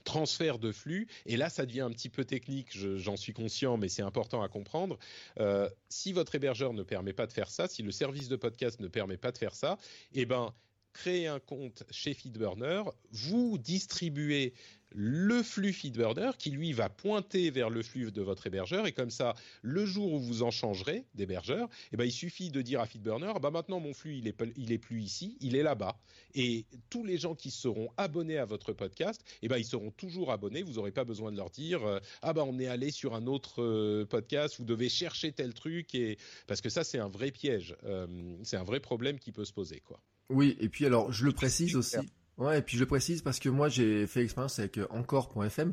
transfert 0.02 0.58
de 0.58 0.72
flux, 0.72 1.06
et 1.26 1.36
là 1.36 1.48
ça 1.48 1.64
devient 1.64 1.82
un 1.82 1.92
petit 1.92 2.08
peu 2.08 2.24
technique, 2.24 2.76
j'en 2.96 3.16
suis 3.16 3.32
conscient, 3.32 3.76
mais 3.76 3.88
c'est 3.88 4.02
important 4.02 4.42
à 4.42 4.48
comprendre. 4.48 4.98
Euh, 5.38 5.70
si 5.88 6.12
votre 6.12 6.34
hébergeur 6.34 6.72
ne 6.72 6.82
permet 6.82 7.12
pas 7.12 7.28
de 7.28 7.32
faire 7.32 7.50
ça, 7.50 7.68
si 7.68 7.84
le 7.84 7.92
service 7.92 8.28
de 8.28 8.34
podcast 8.34 8.80
ne 8.80 8.88
permet 8.88 9.16
pas 9.16 9.30
de 9.30 9.38
faire 9.38 9.54
ça, 9.54 9.78
eh 10.12 10.26
ben 10.26 10.52
créez 10.92 11.28
un 11.28 11.38
compte 11.38 11.84
chez 11.92 12.14
Feedburner, 12.14 12.82
vous 13.12 13.58
distribuez 13.58 14.54
le 14.94 15.42
flux 15.42 15.72
FeedBurner 15.72 16.30
qui 16.38 16.50
lui 16.50 16.72
va 16.72 16.88
pointer 16.88 17.50
vers 17.50 17.68
le 17.68 17.82
flux 17.82 18.12
de 18.12 18.22
votre 18.22 18.46
hébergeur 18.46 18.86
et 18.86 18.92
comme 18.92 19.10
ça, 19.10 19.34
le 19.62 19.84
jour 19.84 20.12
où 20.12 20.20
vous 20.20 20.42
en 20.42 20.50
changerez 20.50 21.04
d'hébergeur, 21.14 21.68
eh 21.92 21.96
ben, 21.96 22.04
il 22.04 22.12
suffit 22.12 22.50
de 22.50 22.62
dire 22.62 22.80
à 22.80 22.86
FeedBurner, 22.86 23.32
bah 23.42 23.50
maintenant 23.50 23.80
mon 23.80 23.92
flux 23.92 24.18
il 24.18 24.28
est, 24.28 24.40
il 24.56 24.72
est 24.72 24.78
plus 24.78 25.02
ici, 25.02 25.36
il 25.40 25.56
est 25.56 25.62
là-bas. 25.62 25.98
Et 26.34 26.64
tous 26.90 27.04
les 27.04 27.18
gens 27.18 27.34
qui 27.34 27.50
seront 27.50 27.88
abonnés 27.96 28.38
à 28.38 28.44
votre 28.44 28.72
podcast, 28.72 29.22
eh 29.42 29.48
ben, 29.48 29.58
ils 29.58 29.64
seront 29.64 29.90
toujours 29.90 30.30
abonnés, 30.30 30.62
vous 30.62 30.74
n'aurez 30.74 30.92
pas 30.92 31.04
besoin 31.04 31.32
de 31.32 31.36
leur 31.36 31.50
dire, 31.50 31.84
euh, 31.84 31.98
ah 32.22 32.32
bah 32.32 32.44
on 32.46 32.58
est 32.58 32.66
allé 32.66 32.90
sur 32.90 33.14
un 33.14 33.26
autre 33.26 33.62
euh, 33.62 34.04
podcast, 34.04 34.56
vous 34.58 34.64
devez 34.64 34.88
chercher 34.88 35.32
tel 35.32 35.54
truc, 35.54 35.94
et... 35.94 36.18
parce 36.46 36.60
que 36.60 36.68
ça 36.68 36.84
c'est 36.84 36.98
un 36.98 37.08
vrai 37.08 37.32
piège, 37.32 37.76
euh, 37.84 38.06
c'est 38.44 38.56
un 38.56 38.64
vrai 38.64 38.80
problème 38.80 39.18
qui 39.18 39.32
peut 39.32 39.44
se 39.44 39.52
poser. 39.52 39.80
quoi. 39.80 40.00
Oui, 40.30 40.56
et 40.60 40.68
puis 40.68 40.86
alors 40.86 41.12
je 41.12 41.24
le 41.24 41.32
précise 41.32 41.76
aussi. 41.76 41.96
Ouais, 42.38 42.58
et 42.58 42.62
puis 42.62 42.76
je 42.76 42.80
le 42.82 42.86
précise 42.86 43.22
parce 43.22 43.38
que 43.38 43.48
moi 43.48 43.68
j'ai 43.68 44.06
fait 44.06 44.20
l'expérience 44.20 44.58
avec 44.58 44.78
euh, 44.78 44.86
encore.fm 44.90 45.72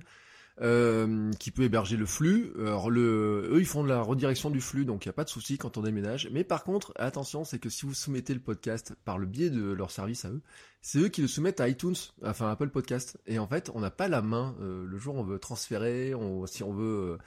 euh, 0.59 1.31
qui 1.39 1.51
peut 1.51 1.63
héberger 1.63 1.97
le 1.97 2.05
flux. 2.05 2.51
Eux 2.57 3.57
ils 3.59 3.65
font 3.65 3.83
de 3.83 3.89
la 3.89 4.01
redirection 4.01 4.49
du 4.49 4.61
flux, 4.61 4.85
donc 4.85 5.05
il 5.05 5.07
n'y 5.07 5.11
a 5.11 5.13
pas 5.13 5.23
de 5.23 5.29
souci 5.29 5.57
quand 5.57 5.77
on 5.77 5.81
déménage. 5.81 6.29
Mais 6.31 6.43
par 6.43 6.63
contre, 6.63 6.93
attention, 6.97 7.43
c'est 7.43 7.59
que 7.59 7.69
si 7.69 7.85
vous 7.85 7.93
soumettez 7.93 8.33
le 8.33 8.39
podcast 8.39 8.93
par 9.05 9.17
le 9.17 9.25
biais 9.25 9.49
de 9.49 9.71
leur 9.71 9.91
service 9.91 10.25
à 10.25 10.29
eux, 10.29 10.41
c'est 10.81 10.99
eux 10.99 11.09
qui 11.09 11.21
le 11.21 11.27
soumettent 11.27 11.61
à 11.61 11.69
iTunes, 11.69 11.95
enfin 12.25 12.49
Apple 12.49 12.69
Podcast. 12.69 13.17
Et 13.27 13.39
en 13.39 13.47
fait, 13.47 13.71
on 13.73 13.79
n'a 13.79 13.91
pas 13.91 14.07
la 14.07 14.21
main 14.21 14.55
euh, 14.61 14.85
le 14.85 14.97
jour 14.97 15.15
où 15.15 15.19
on 15.19 15.23
veut 15.23 15.39
transférer, 15.39 16.15
on, 16.15 16.45
si 16.47 16.63
on 16.63 16.73
veut, 16.73 17.17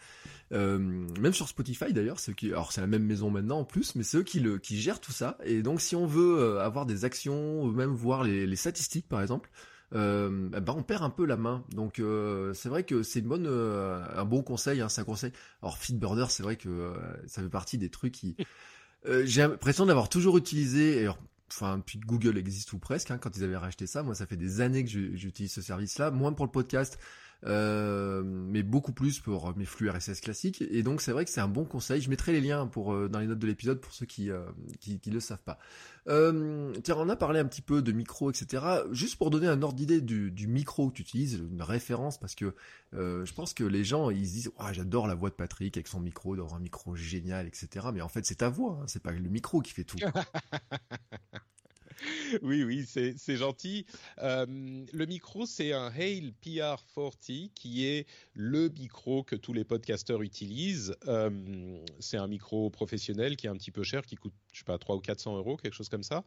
euh, 0.53 0.79
même 0.79 1.33
sur 1.33 1.49
Spotify 1.49 1.93
d'ailleurs, 1.93 2.19
c'est 2.19 2.35
alors 2.45 2.73
c'est 2.73 2.81
la 2.81 2.87
même 2.87 3.05
maison 3.05 3.31
maintenant 3.31 3.61
en 3.61 3.65
plus, 3.65 3.95
mais 3.95 4.03
c'est 4.03 4.19
eux 4.19 4.23
qui 4.23 4.41
le, 4.41 4.61
gèrent 4.63 5.01
tout 5.01 5.13
ça. 5.13 5.39
Et 5.45 5.63
donc 5.63 5.81
si 5.81 5.97
on 5.97 6.07
veut 6.07 6.61
avoir 6.61 6.85
des 6.85 7.05
actions, 7.05 7.63
ou 7.63 7.71
même 7.71 7.93
voir 7.93 8.25
les 8.25 8.57
statistiques 8.57 9.09
par 9.09 9.23
exemple 9.23 9.51
euh, 9.95 10.49
bah 10.49 10.75
on 10.77 10.83
perd 10.83 11.03
un 11.03 11.11
peu 11.11 11.25
la 11.25 11.37
main. 11.37 11.65
Donc 11.71 11.99
euh, 11.99 12.53
c'est 12.55 12.69
vrai 12.69 12.85
que 12.85 13.03
c'est 13.03 13.21
une 13.21 13.29
bonne, 13.29 13.47
euh, 13.47 14.05
un 14.15 14.25
bon 14.25 14.43
conseil, 14.43 14.81
hein, 14.81 14.89
c'est 14.89 15.01
un 15.01 15.05
conseil. 15.05 15.33
Alors 15.63 15.79
Feedburner, 15.79 16.27
c'est 16.29 16.43
vrai 16.43 16.57
que 16.57 16.95
ça 17.27 17.43
fait 17.43 17.49
partie 17.49 17.79
des 17.79 17.91
trucs 17.91 18.13
qui, 18.13 18.37
j'ai 19.25 19.43
l'impression 19.43 19.87
d'avoir 19.87 20.09
toujours 20.09 20.37
utilisé. 20.37 21.01
Alors, 21.01 21.19
enfin 21.51 21.83
que 21.87 21.99
Google 22.07 22.39
existe 22.39 22.73
ou 22.73 22.79
presque, 22.79 23.11
hein, 23.11 23.19
quand 23.19 23.37
ils 23.37 23.45
avaient 23.45 23.57
racheté 23.57 23.87
ça. 23.87 24.03
Moi, 24.03 24.15
ça 24.15 24.27
fait 24.27 24.37
des 24.37 24.61
années 24.61 24.85
que 24.85 24.91
j'utilise 24.91 25.53
ce 25.53 25.63
service-là, 25.63 26.11
moins 26.11 26.33
pour 26.33 26.47
le 26.47 26.51
podcast, 26.53 26.99
euh, 27.47 28.23
mais 28.25 28.63
beaucoup 28.63 28.93
plus 28.93 29.21
pour 29.21 29.55
mes 29.57 29.67
flux 29.67 29.91
RSS 29.91 30.21
classiques. 30.21 30.63
Et 30.63 30.83
donc 30.83 31.03
c'est 31.03 31.13
vrai 31.13 31.25
que 31.25 31.31
c'est 31.31 31.41
un 31.41 31.49
bon 31.49 31.65
conseil. 31.65 32.01
Je 32.01 32.09
mettrai 32.09 32.33
les 32.33 32.41
liens 32.41 32.67
pour 32.67 32.95
euh, 32.95 33.09
dans 33.09 33.19
les 33.19 33.27
notes 33.27 33.39
de 33.39 33.47
l'épisode 33.47 33.81
pour 33.81 33.93
ceux 33.93 34.07
qui, 34.07 34.31
euh, 34.31 34.45
qui, 34.81 34.99
le 35.11 35.21
savent 35.21 35.43
pas. 35.43 35.59
tiens, 36.07 36.97
on 36.97 37.09
a 37.09 37.17
parlé 37.17 37.41
un 37.41 37.45
petit 37.45 37.63
peu 37.63 37.83
de 37.83 37.93
micro, 37.93 38.31
etc. 38.31 38.65
Juste 38.93 39.17
pour 39.17 39.31
donner 39.31 39.47
un 39.47 39.63
ordre 39.63 39.77
d'idée 39.77 40.01
du, 40.01 40.47
micro 40.47 40.89
que 40.89 40.95
tu 40.95 41.03
utilises, 41.03 41.35
une 41.35 41.63
référence, 41.63 42.19
parce 42.19 42.35
que 42.35 42.55
je 42.93 43.33
pense 43.35 43.53
que 43.55 43.65
les 43.65 43.85
gens 43.85 44.11
ils 44.11 44.27
se 44.27 44.33
disent 44.33 44.53
oh, 44.59 44.65
j'adore 44.73 45.07
la 45.07 45.15
voix 45.15 45.31
de 45.31 45.35
Patrick 45.35 45.77
avec 45.77 45.89
son 45.89 46.01
micro, 46.01 46.37
d'avoir 46.37 46.55
un 46.55 46.61
micro 46.61 46.95
génial, 46.95 47.47
etc. 47.47 47.89
Mais 47.93 48.01
en 48.01 48.09
fait 48.09 48.25
c'est 48.25 48.37
ta 48.37 48.49
voix, 48.49 48.79
hein, 48.81 48.85
c'est 48.87 49.03
pas 49.03 49.13
le 49.13 49.29
micro 49.29 49.61
qui 49.61 49.73
fait 49.73 49.85
tout. 49.85 49.99
oui, 52.43 52.65
oui, 52.65 52.85
c'est 52.87 53.37
gentil. 53.37 53.87
Euh, 54.19 54.47
le 54.93 55.07
micro, 55.07 55.47
c'est 55.47 55.73
un 55.73 55.87
Hale 55.87 56.33
PR40 56.45 57.51
qui 57.55 57.87
est 57.87 58.07
le 58.35 58.69
micro 58.69 59.23
que 59.23 59.37
tous 59.37 59.53
les 59.53 59.65
podcasteurs 59.65 60.23
utilisent. 60.23 60.97
Euh, 61.09 61.85
c'est 62.01 62.17
un 62.17 62.27
micro 62.27 62.71
professionnel 62.71 63.37
qui 63.37 63.47
est 63.47 63.51
un 63.51 63.57
petit 63.57 63.71
peu 63.71 63.83
cher, 63.83 64.03
qui 64.03 64.17
coûte, 64.17 64.35
je 64.53 64.59
sais 64.59 64.65
pas, 64.65 64.79
300 64.79 64.99
ou 64.99 65.01
400 65.01 65.37
euros, 65.37 65.57
quelque 65.57 65.75
chose 65.75 65.89
comme 65.89 66.03
ça, 66.03 66.25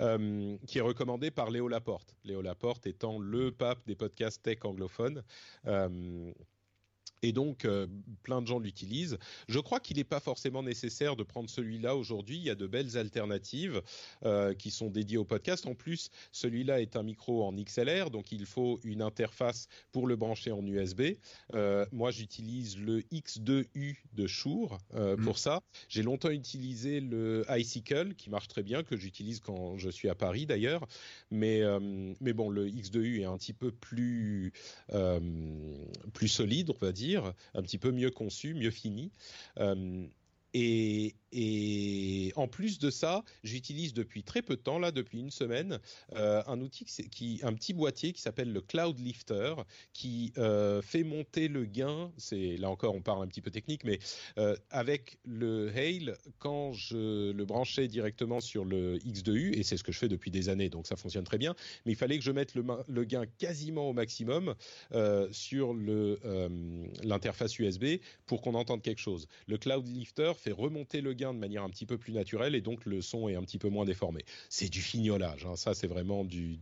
euh, 0.00 0.56
qui 0.66 0.78
est 0.78 0.82
recommandé 0.82 1.30
par 1.30 1.50
Léo 1.50 1.68
Laporte. 1.68 2.16
Léo 2.24 2.42
Laporte 2.42 2.86
étant 2.86 3.18
le 3.18 3.50
pape 3.52 3.86
des 3.86 3.94
podcasts 3.94 4.42
tech 4.42 4.58
anglophones. 4.64 5.22
Et 7.22 7.32
donc, 7.32 7.64
euh, 7.64 7.86
plein 8.22 8.40
de 8.40 8.46
gens 8.46 8.58
l'utilisent. 8.58 9.18
Je 9.48 9.58
crois 9.58 9.78
qu'il 9.78 9.98
n'est 9.98 10.04
pas 10.04 10.20
forcément 10.20 10.62
nécessaire 10.62 11.16
de 11.16 11.22
prendre 11.22 11.50
celui-là 11.50 11.94
aujourd'hui. 11.94 12.38
Il 12.38 12.42
y 12.44 12.50
a 12.50 12.54
de 12.54 12.66
belles 12.66 12.96
alternatives 12.96 13.82
euh, 14.24 14.54
qui 14.54 14.70
sont 14.70 14.88
dédiées 14.88 15.18
au 15.18 15.24
podcast. 15.24 15.66
En 15.66 15.74
plus, 15.74 16.10
celui-là 16.32 16.80
est 16.80 16.96
un 16.96 17.02
micro 17.02 17.44
en 17.44 17.52
XLR, 17.52 18.10
donc 18.10 18.32
il 18.32 18.46
faut 18.46 18.80
une 18.84 19.02
interface 19.02 19.68
pour 19.92 20.06
le 20.06 20.16
brancher 20.16 20.50
en 20.50 20.66
USB. 20.66 21.02
Euh, 21.54 21.84
moi, 21.92 22.10
j'utilise 22.10 22.78
le 22.78 23.00
X2U 23.12 23.96
de 24.14 24.26
Shure 24.26 24.78
mm. 24.94 25.22
pour 25.22 25.38
ça. 25.38 25.60
J'ai 25.88 26.02
longtemps 26.02 26.30
utilisé 26.30 27.00
le 27.00 27.44
iCycle, 27.50 28.14
qui 28.14 28.30
marche 28.30 28.48
très 28.48 28.62
bien, 28.62 28.82
que 28.82 28.96
j'utilise 28.96 29.40
quand 29.40 29.76
je 29.76 29.90
suis 29.90 30.08
à 30.08 30.14
Paris 30.14 30.46
d'ailleurs. 30.46 30.86
Mais, 31.30 31.62
mais 32.20 32.32
bon, 32.32 32.48
le 32.48 32.66
X2U 32.66 33.20
est 33.20 33.24
un 33.24 33.36
petit 33.36 33.52
peu 33.52 33.70
plus, 33.70 34.52
plus 36.12 36.28
solide, 36.28 36.70
on 36.70 36.84
va 36.84 36.92
dire 36.92 37.09
un 37.16 37.62
petit 37.62 37.78
peu 37.78 37.90
mieux 37.90 38.10
conçu, 38.10 38.54
mieux 38.54 38.70
fini. 38.70 39.12
Euh, 39.58 40.06
et, 40.52 42.32
en 42.36 42.48
plus 42.48 42.78
de 42.78 42.90
ça, 42.90 43.22
j'utilise 43.44 43.94
depuis 43.94 44.22
très 44.24 44.42
peu 44.42 44.56
de 44.56 44.60
temps, 44.60 44.78
là 44.78 44.90
depuis 44.90 45.20
une 45.20 45.30
semaine, 45.30 45.78
euh, 46.16 46.42
un 46.46 46.60
outil 46.60 46.84
qui, 46.84 47.40
un 47.42 47.52
petit 47.52 47.72
boîtier 47.72 48.12
qui 48.12 48.20
s'appelle 48.20 48.52
le 48.52 48.60
Cloud 48.60 48.98
Lifter, 48.98 49.54
qui 49.92 50.32
euh, 50.38 50.82
fait 50.82 51.04
monter 51.04 51.48
le 51.48 51.64
gain. 51.64 52.10
C'est 52.16 52.56
là 52.56 52.68
encore, 52.68 52.94
on 52.94 53.02
parle 53.02 53.22
un 53.22 53.28
petit 53.28 53.42
peu 53.42 53.50
technique, 53.50 53.84
mais 53.84 53.98
euh, 54.38 54.56
avec 54.70 55.18
le 55.24 55.70
Hail, 55.76 56.14
quand 56.38 56.72
je 56.72 57.30
le 57.30 57.44
branchais 57.44 57.86
directement 57.86 58.40
sur 58.40 58.64
le 58.64 58.98
X2U, 58.98 59.56
et 59.56 59.62
c'est 59.62 59.76
ce 59.76 59.84
que 59.84 59.92
je 59.92 59.98
fais 59.98 60.08
depuis 60.08 60.30
des 60.30 60.48
années, 60.48 60.68
donc 60.68 60.86
ça 60.86 60.96
fonctionne 60.96 61.24
très 61.24 61.38
bien. 61.38 61.54
Mais 61.86 61.92
il 61.92 61.96
fallait 61.96 62.18
que 62.18 62.24
je 62.24 62.32
mette 62.32 62.54
le, 62.54 62.64
le 62.88 63.04
gain 63.04 63.24
quasiment 63.38 63.90
au 63.90 63.92
maximum 63.92 64.54
sur 65.30 65.74
l'interface 67.04 67.58
USB 67.58 68.00
pour 68.26 68.42
qu'on 68.42 68.54
entende 68.54 68.82
quelque 68.82 69.00
chose. 69.00 69.26
Le 69.46 69.58
Cloud 69.58 69.86
Lifter 69.86 70.32
fait 70.40 70.52
remonter 70.52 71.00
le 71.00 71.12
gain 71.12 71.34
de 71.34 71.38
manière 71.38 71.62
un 71.62 71.70
petit 71.70 71.86
peu 71.86 71.98
plus 71.98 72.12
naturelle 72.12 72.54
et 72.54 72.60
donc 72.60 72.86
le 72.86 73.00
son 73.00 73.28
est 73.28 73.36
un 73.36 73.42
petit 73.42 73.58
peu 73.58 73.68
moins 73.68 73.84
déformé. 73.84 74.24
C'est 74.48 74.68
du 74.68 74.80
fignolage, 74.80 75.46
hein. 75.46 75.56
ça 75.56 75.74
c'est 75.74 75.86
vraiment 75.86 76.24
du, 76.24 76.58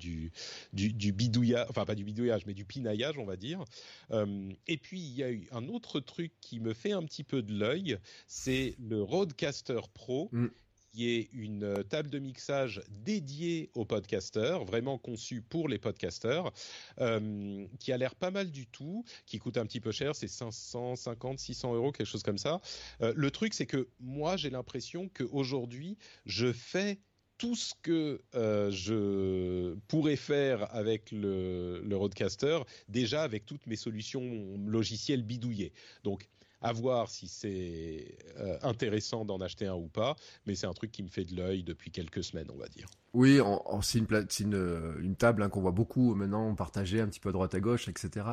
bidouillage, 0.73 1.67
enfin 1.71 1.85
pas 1.85 1.95
du 1.95 2.05
bidouillage, 2.05 2.47
mais 2.47 2.55
du 2.55 2.65
pinaillage 2.65 3.19
on 3.19 3.25
va 3.25 3.37
dire. 3.37 3.65
Euh, 4.11 4.51
et 4.67 4.77
puis 4.77 5.01
il 5.01 5.15
y 5.15 5.23
a 5.23 5.31
eu 5.31 5.49
un 5.53 5.69
autre 5.69 6.01
truc 6.01 6.33
qui 6.41 6.61
me 6.61 6.75
fait 6.75 6.93
un 6.93 7.05
petit 7.05 7.25
peu 7.25 7.43
de 7.43 7.53
l'œil, 7.53 7.99
c'est 8.27 8.75
le 8.79 9.03
Rodecaster 9.03 9.81
Pro. 9.95 10.29
Mm 10.33 10.49
qui 10.93 11.11
est 11.11 11.29
une 11.33 11.65
euh, 11.65 11.83
table 11.83 12.11
de 12.11 12.19
mixage 12.19 12.83
dédiée 12.89 13.71
aux 13.75 13.85
podcasteurs, 13.85 14.65
vraiment 14.65 14.99
conçue 14.99 15.43
pour 15.43 15.69
les 15.69 15.79
podcasteurs, 15.79 16.53
euh, 17.01 17.67
qui 17.79 17.93
a 17.93 17.97
l'air 17.97 18.15
pas 18.15 18.31
mal 18.31 18.51
du 18.51 18.67
tout, 18.67 19.05
qui 19.27 19.39
coûte 19.39 19.57
un 19.59 19.67
petit 19.67 19.81
peu 19.81 19.93
cher, 19.93 20.15
c'est 20.15 20.29
550, 20.29 21.39
600 21.39 21.75
euros, 21.75 21.93
quelque 21.93 22.07
chose 22.07 22.23
comme 22.23 22.39
ça. 22.39 22.61
Euh, 23.03 23.13
le 23.15 23.31
truc, 23.31 23.55
c'est 23.55 23.67
que 23.67 23.89
moi, 24.01 24.37
j'ai 24.37 24.51
l'impression 24.51 25.09
qu'aujourd'hui, 25.09 25.97
je 26.27 26.53
fais 26.53 26.99
tout 27.37 27.55
ce 27.55 27.73
que 27.83 28.21
je 28.35 29.75
pourrais 29.87 30.17
faire 30.17 30.75
avec 30.75 31.13
le, 31.13 31.81
le 31.85 31.97
Rodecaster, 31.97 32.59
déjà 32.89 33.23
avec 33.23 33.47
toutes 33.47 33.65
mes 33.69 33.77
solutions 33.77 34.59
logicielles 34.67 35.23
bidouillées. 35.23 35.73
Donc, 36.03 36.29
à 36.61 36.73
voir 36.73 37.09
si 37.09 37.29
c'est 37.29 38.17
euh, 38.39 38.59
intéressant 38.63 39.25
d'en 39.25 39.41
acheter 39.41 39.67
un 39.67 39.75
ou 39.75 39.89
pas, 39.89 40.17
mais 40.47 40.55
c'est 40.55 40.67
un 40.67 40.73
truc 40.73 40.91
qui 40.91 41.03
me 41.03 41.09
fait 41.09 41.25
de 41.25 41.37
l'œil 41.37 41.63
depuis 41.63 41.91
quelques 41.91 42.25
semaines, 42.25 42.49
on 42.53 42.59
va 42.59 42.69
dire. 42.69 42.89
Oui, 43.15 43.41
c'est 43.83 43.99
une, 43.99 44.95
une, 45.01 45.17
table 45.17 45.43
hein, 45.43 45.49
qu'on 45.49 45.63
voit 45.63 45.73
beaucoup 45.73 46.15
maintenant 46.15 46.55
partager 46.55 47.01
un 47.01 47.09
petit 47.09 47.21
peu 47.21 47.31
à 47.31 47.33
droite 47.33 47.55
à 47.55 47.61
gauche, 47.61 47.89
etc. 47.89 48.27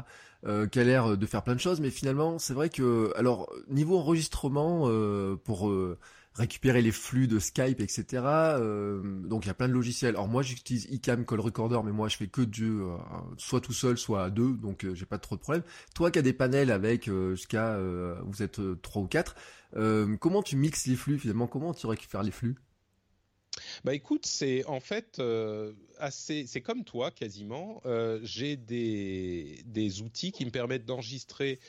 Euh, 0.46 0.68
qui 0.68 0.80
a 0.80 0.84
l'air 0.84 1.18
de 1.18 1.26
faire 1.26 1.44
plein 1.44 1.56
de 1.56 1.60
choses, 1.60 1.80
mais 1.80 1.90
finalement, 1.90 2.40
c'est 2.40 2.54
vrai 2.54 2.70
que, 2.70 3.14
alors 3.16 3.52
niveau 3.70 3.98
enregistrement, 3.98 4.84
euh, 4.86 5.38
pour 5.38 5.70
euh, 5.70 5.98
récupérer 6.36 6.82
les 6.82 6.92
flux 6.92 7.28
de 7.28 7.40
Skype, 7.40 7.80
etc. 7.80 8.24
Euh, 8.24 9.02
donc 9.24 9.46
il 9.46 9.48
y 9.48 9.52
a 9.52 9.54
plein 9.54 9.68
de 9.68 9.74
logiciels. 9.74 10.16
Alors 10.16 10.28
moi 10.28 10.42
j'utilise 10.42 10.86
iCam 10.92 11.26
Call 11.26 11.40
Recorder, 11.40 11.80
mais 11.84 11.92
moi 11.92 12.10
je 12.10 12.18
fais 12.18 12.28
que 12.28 12.42
du 12.42 12.82
euh, 12.82 12.98
soit 13.38 13.62
tout 13.62 13.74
seul, 13.74 13.98
soit 13.98 14.24
à 14.24 14.30
deux, 14.30 14.54
donc 14.54 14.84
euh, 14.84 14.94
j'ai 14.94 15.06
pas 15.06 15.18
trop 15.18 15.36
de 15.36 15.42
problèmes. 15.42 15.64
Toi 15.94 16.12
qui 16.12 16.20
as 16.20 16.22
des 16.22 16.34
panels 16.34 16.72
avec 16.72 17.10
jusqu'à 17.32 17.78
vous 18.24 18.44
êtes 18.44 18.60
trois 18.82 19.02
ou 19.02 19.08
quatre, 19.08 19.36
comment 20.20 20.44
tu 20.44 20.56
mixes 20.56 20.88
les 20.88 20.96
flux 20.96 21.18
finalement? 21.18 21.48
Comment 21.48 21.74
tu 21.74 21.88
récupères 21.88 22.24
les 22.24 22.32
flux? 22.32 22.56
Bah 23.84 23.94
écoute, 23.94 24.26
c'est 24.26 24.66
en 24.66 24.80
fait 24.80 25.22
assez, 25.98 26.46
c'est 26.48 26.62
comme 26.62 26.84
toi 26.84 27.12
quasiment. 27.12 27.82
j'ai 28.24 28.58
des, 28.58 29.62
des 29.66 30.02
outils 30.02 30.32
qui 30.32 30.46
me 30.46 30.52
permettent 30.52 30.86
d'enregistrer 30.86 31.60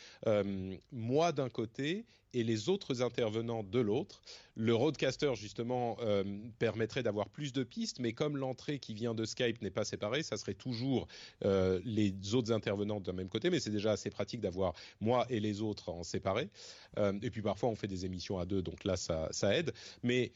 moi 0.92 1.32
d'un 1.32 1.48
côté 1.48 2.04
et 2.36 2.44
les 2.44 2.68
autres 2.68 3.00
intervenants 3.00 3.62
de 3.62 3.78
l'autre. 3.78 4.20
Le 4.56 4.74
roadcaster, 4.74 5.34
justement, 5.34 5.96
euh, 6.00 6.22
permettrait 6.58 7.02
d'avoir 7.02 7.30
plus 7.30 7.52
de 7.54 7.62
pistes, 7.62 7.98
mais 7.98 8.12
comme 8.12 8.36
l'entrée 8.36 8.78
qui 8.78 8.92
vient 8.92 9.14
de 9.14 9.24
Skype 9.24 9.62
n'est 9.62 9.70
pas 9.70 9.86
séparée, 9.86 10.22
ça 10.22 10.36
serait 10.36 10.54
toujours 10.54 11.08
euh, 11.46 11.80
les 11.84 12.34
autres 12.34 12.52
intervenants 12.52 13.00
d'un 13.00 13.14
même 13.14 13.30
côté, 13.30 13.48
mais 13.48 13.58
c'est 13.58 13.70
déjà 13.70 13.92
assez 13.92 14.10
pratique 14.10 14.42
d'avoir 14.42 14.74
moi 15.00 15.26
et 15.30 15.40
les 15.40 15.62
autres 15.62 15.88
en 15.88 16.02
séparé. 16.02 16.50
Euh, 16.98 17.14
et 17.22 17.30
puis 17.30 17.40
parfois, 17.40 17.70
on 17.70 17.74
fait 17.74 17.88
des 17.88 18.04
émissions 18.04 18.38
à 18.38 18.44
deux, 18.44 18.60
donc 18.60 18.84
là, 18.84 18.98
ça, 18.98 19.28
ça 19.30 19.56
aide. 19.56 19.72
Mais 20.02 20.32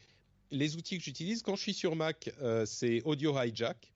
les 0.51 0.75
outils 0.75 0.97
que 0.97 1.03
j'utilise, 1.03 1.41
quand 1.41 1.55
je 1.55 1.61
suis 1.61 1.73
sur 1.73 1.95
Mac, 1.95 2.29
c'est 2.65 3.01
Audio 3.03 3.37
Hijack 3.37 3.91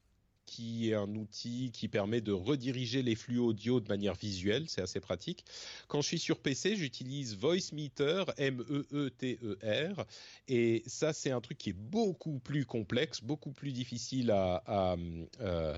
qui 0.45 0.91
est 0.91 0.93
un 0.93 1.13
outil 1.15 1.71
qui 1.74 1.88
permet 1.88 2.21
de 2.21 2.31
rediriger 2.31 3.01
les 3.01 3.15
flux 3.15 3.39
audio 3.39 3.79
de 3.79 3.88
manière 3.88 4.13
visuelle, 4.13 4.65
c'est 4.67 4.81
assez 4.81 5.00
pratique. 5.00 5.43
Quand 5.88 6.01
je 6.01 6.07
suis 6.07 6.19
sur 6.19 6.39
PC, 6.39 6.75
j'utilise 6.75 7.35
Voice 7.35 7.74
Meter, 7.74 8.25
M-E-E-T-E-R, 8.38 10.05
et 10.47 10.83
ça 10.85 11.13
c'est 11.13 11.31
un 11.31 11.41
truc 11.41 11.57
qui 11.57 11.71
est 11.71 11.77
beaucoup 11.77 12.39
plus 12.39 12.65
complexe, 12.65 13.21
beaucoup 13.21 13.51
plus 13.51 13.71
difficile 13.71 14.31
à, 14.31 14.63
à 14.65 14.95
euh, 15.41 15.77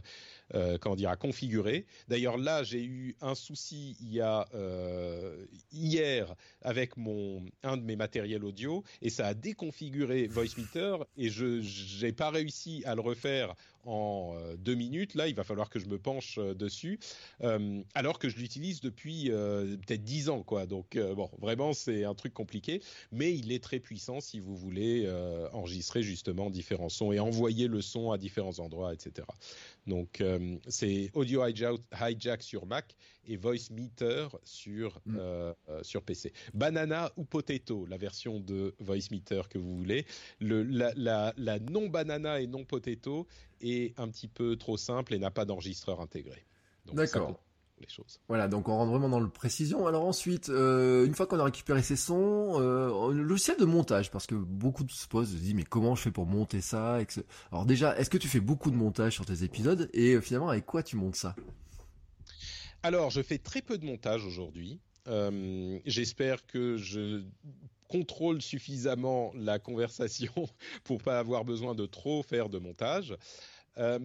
euh, 0.56 0.77
comment 0.80 0.96
dire, 0.96 1.10
à 1.10 1.18
configurer. 1.18 1.86
D'ailleurs 2.08 2.38
là, 2.38 2.63
j'ai 2.63 2.84
eu 2.84 3.16
un 3.22 3.36
souci 3.36 3.98
il 4.00 4.13
y 4.13 4.22
a 4.22 4.48
euh, 4.54 5.46
hier 5.72 6.36
avec 6.62 6.98
mon 6.98 7.44
un 7.63 7.77
de 7.77 7.84
mes 7.84 7.96
matériels 7.96 8.44
audio 8.44 8.84
et 9.01 9.10
ça 9.10 9.27
a 9.27 9.34
déconfiguré 9.34 10.27
VoiceMeter 10.27 10.98
et 11.18 11.30
je 11.30 12.04
n'ai 12.04 12.13
pas 12.13 12.30
réussi 12.30 12.84
à 12.86 12.96
le 12.96 13.01
refaire 13.01 13.56
en 13.86 14.36
euh, 14.36 14.56
deux 14.58 14.75
minutes. 14.75 15.16
Là, 15.16 15.27
il 15.27 15.36
va 15.36 15.44
falloir 15.44 15.70
que 15.70 15.80
je 15.80 15.88
me 15.88 15.98
penche 15.98 16.38
euh, 16.38 16.54
dessus, 16.54 17.00
alors 17.94 18.20
que 18.20 18.30
je 18.30 18.38
l'utilise 18.38 18.82
depuis 18.82 19.30
peut-être 19.30 20.04
dix 20.04 20.30
ans, 20.30 20.44
quoi. 20.44 20.66
Donc 20.66 20.98
bon, 20.98 21.30
vraiment, 21.39 21.74
c'est 21.74 22.04
un 22.04 22.13
truc 22.16 22.34
compliqué, 22.34 22.82
mais 23.12 23.34
il 23.34 23.51
est 23.51 23.63
très 23.63 23.80
puissant 23.80 24.20
si 24.20 24.39
vous 24.39 24.56
voulez 24.56 25.10
enregistrer 25.54 26.04
justement 26.04 26.50
différents 26.50 26.89
sons 26.89 27.12
et 27.12 27.20
envoyer 27.20 27.68
le 27.68 27.82
son 27.82 28.12
à 28.12 28.18
différents 28.18 28.60
endroits, 28.60 28.94
etc. 28.94 29.25
Donc 29.88 30.24
c'est 30.67 31.10
Audio 31.13 31.44
Hijack 31.46 32.44
sur 32.44 32.65
Mac 32.65 32.96
et 33.25 33.38
Voice 33.38 33.72
Meter 33.72 34.27
sur 34.44 35.00
mm. 35.06 35.20
sur 35.82 36.03
PC. 36.03 36.34
Banana 36.53 37.12
ou 37.15 37.24
Potato, 37.24 37.86
la 37.86 37.98
version 37.98 38.39
de 38.39 38.75
Voice 38.79 39.10
Meter 39.12 39.44
que 39.50 39.58
vous 39.58 39.77
voulez. 39.77 40.06
Le, 40.39 40.63
la, 40.63 40.91
la, 40.96 41.34
la 41.38 41.60
non 41.60 41.88
banana 41.88 42.41
et 42.41 42.48
non 42.48 42.65
potato 42.65 43.27
est 43.62 43.98
un 44.00 44.10
petit 44.10 44.27
peu 44.27 44.58
trop 44.58 44.77
simple 44.77 45.13
et 45.13 45.20
n'a 45.20 45.32
pas 45.32 45.46
d'enregistreur 45.46 46.01
intégré. 46.01 46.46
D'accord. 46.94 47.39
Les 47.79 47.89
choses. 47.89 48.19
Voilà, 48.27 48.48
donc 48.48 48.67
on 48.69 48.75
rentre 48.75 48.91
vraiment 48.91 49.10
dans 49.10 49.19
le 49.19 49.29
précision. 49.29 49.88
Alors 49.88 50.05
ensuite, 50.05 50.50
euh, 50.50 51.05
une 51.05 51.13
fois 51.13 51.27
qu'on 51.27 51.39
a 51.39 51.43
récupéré 51.43 51.81
ces 51.81 51.96
sons, 51.96 52.60
euh, 52.60 53.12
le 53.12 53.24
logiciel 53.24 53.57
de 53.57 53.65
montage, 53.65 54.12
parce 54.12 54.25
que 54.27 54.36
beaucoup 54.36 54.84
de 54.84 54.91
se 54.91 55.07
posent, 55.07 55.31
se 55.31 55.36
disent 55.36 55.53
mais 55.53 55.63
comment 55.63 55.96
je 55.96 56.01
fais 56.01 56.12
pour 56.12 56.25
monter 56.25 56.62
ça 56.62 57.00
Alors 57.51 57.65
déjà, 57.65 57.98
est-ce 57.98 58.10
que 58.10 58.17
tu 58.17 58.27
fais 58.27 58.39
beaucoup 58.39 58.72
de 58.72 58.75
montage 58.75 59.13
sur 59.13 59.25
tes 59.25 59.43
épisodes 59.43 59.89
et 59.93 60.13
euh, 60.13 60.22
finalement 60.22 60.50
avec 60.50 60.65
quoi 60.65 60.84
tu 60.84 60.96
montes 60.96 61.15
ça? 61.15 61.36
Alors 62.84 63.10
je 63.10 63.22
fais 63.22 63.38
très 63.38 63.62
peu 63.62 63.77
de 63.77 63.86
montage 63.86 64.25
aujourd'hui. 64.25 64.79
Euh, 65.07 65.79
j'espère 65.86 66.46
que 66.46 66.77
je 66.77 67.24
contrôle 67.88 68.41
suffisamment 68.41 69.31
la 69.36 69.60
conversation 69.60 70.34
pour 70.84 71.01
pas 71.01 71.19
avoir 71.19 71.46
besoin 71.46 71.75
de 71.75 71.86
trop 71.86 72.24
faire 72.24 72.50
de 72.50 72.60
montage. 72.60 73.15
Euh, 73.77 74.00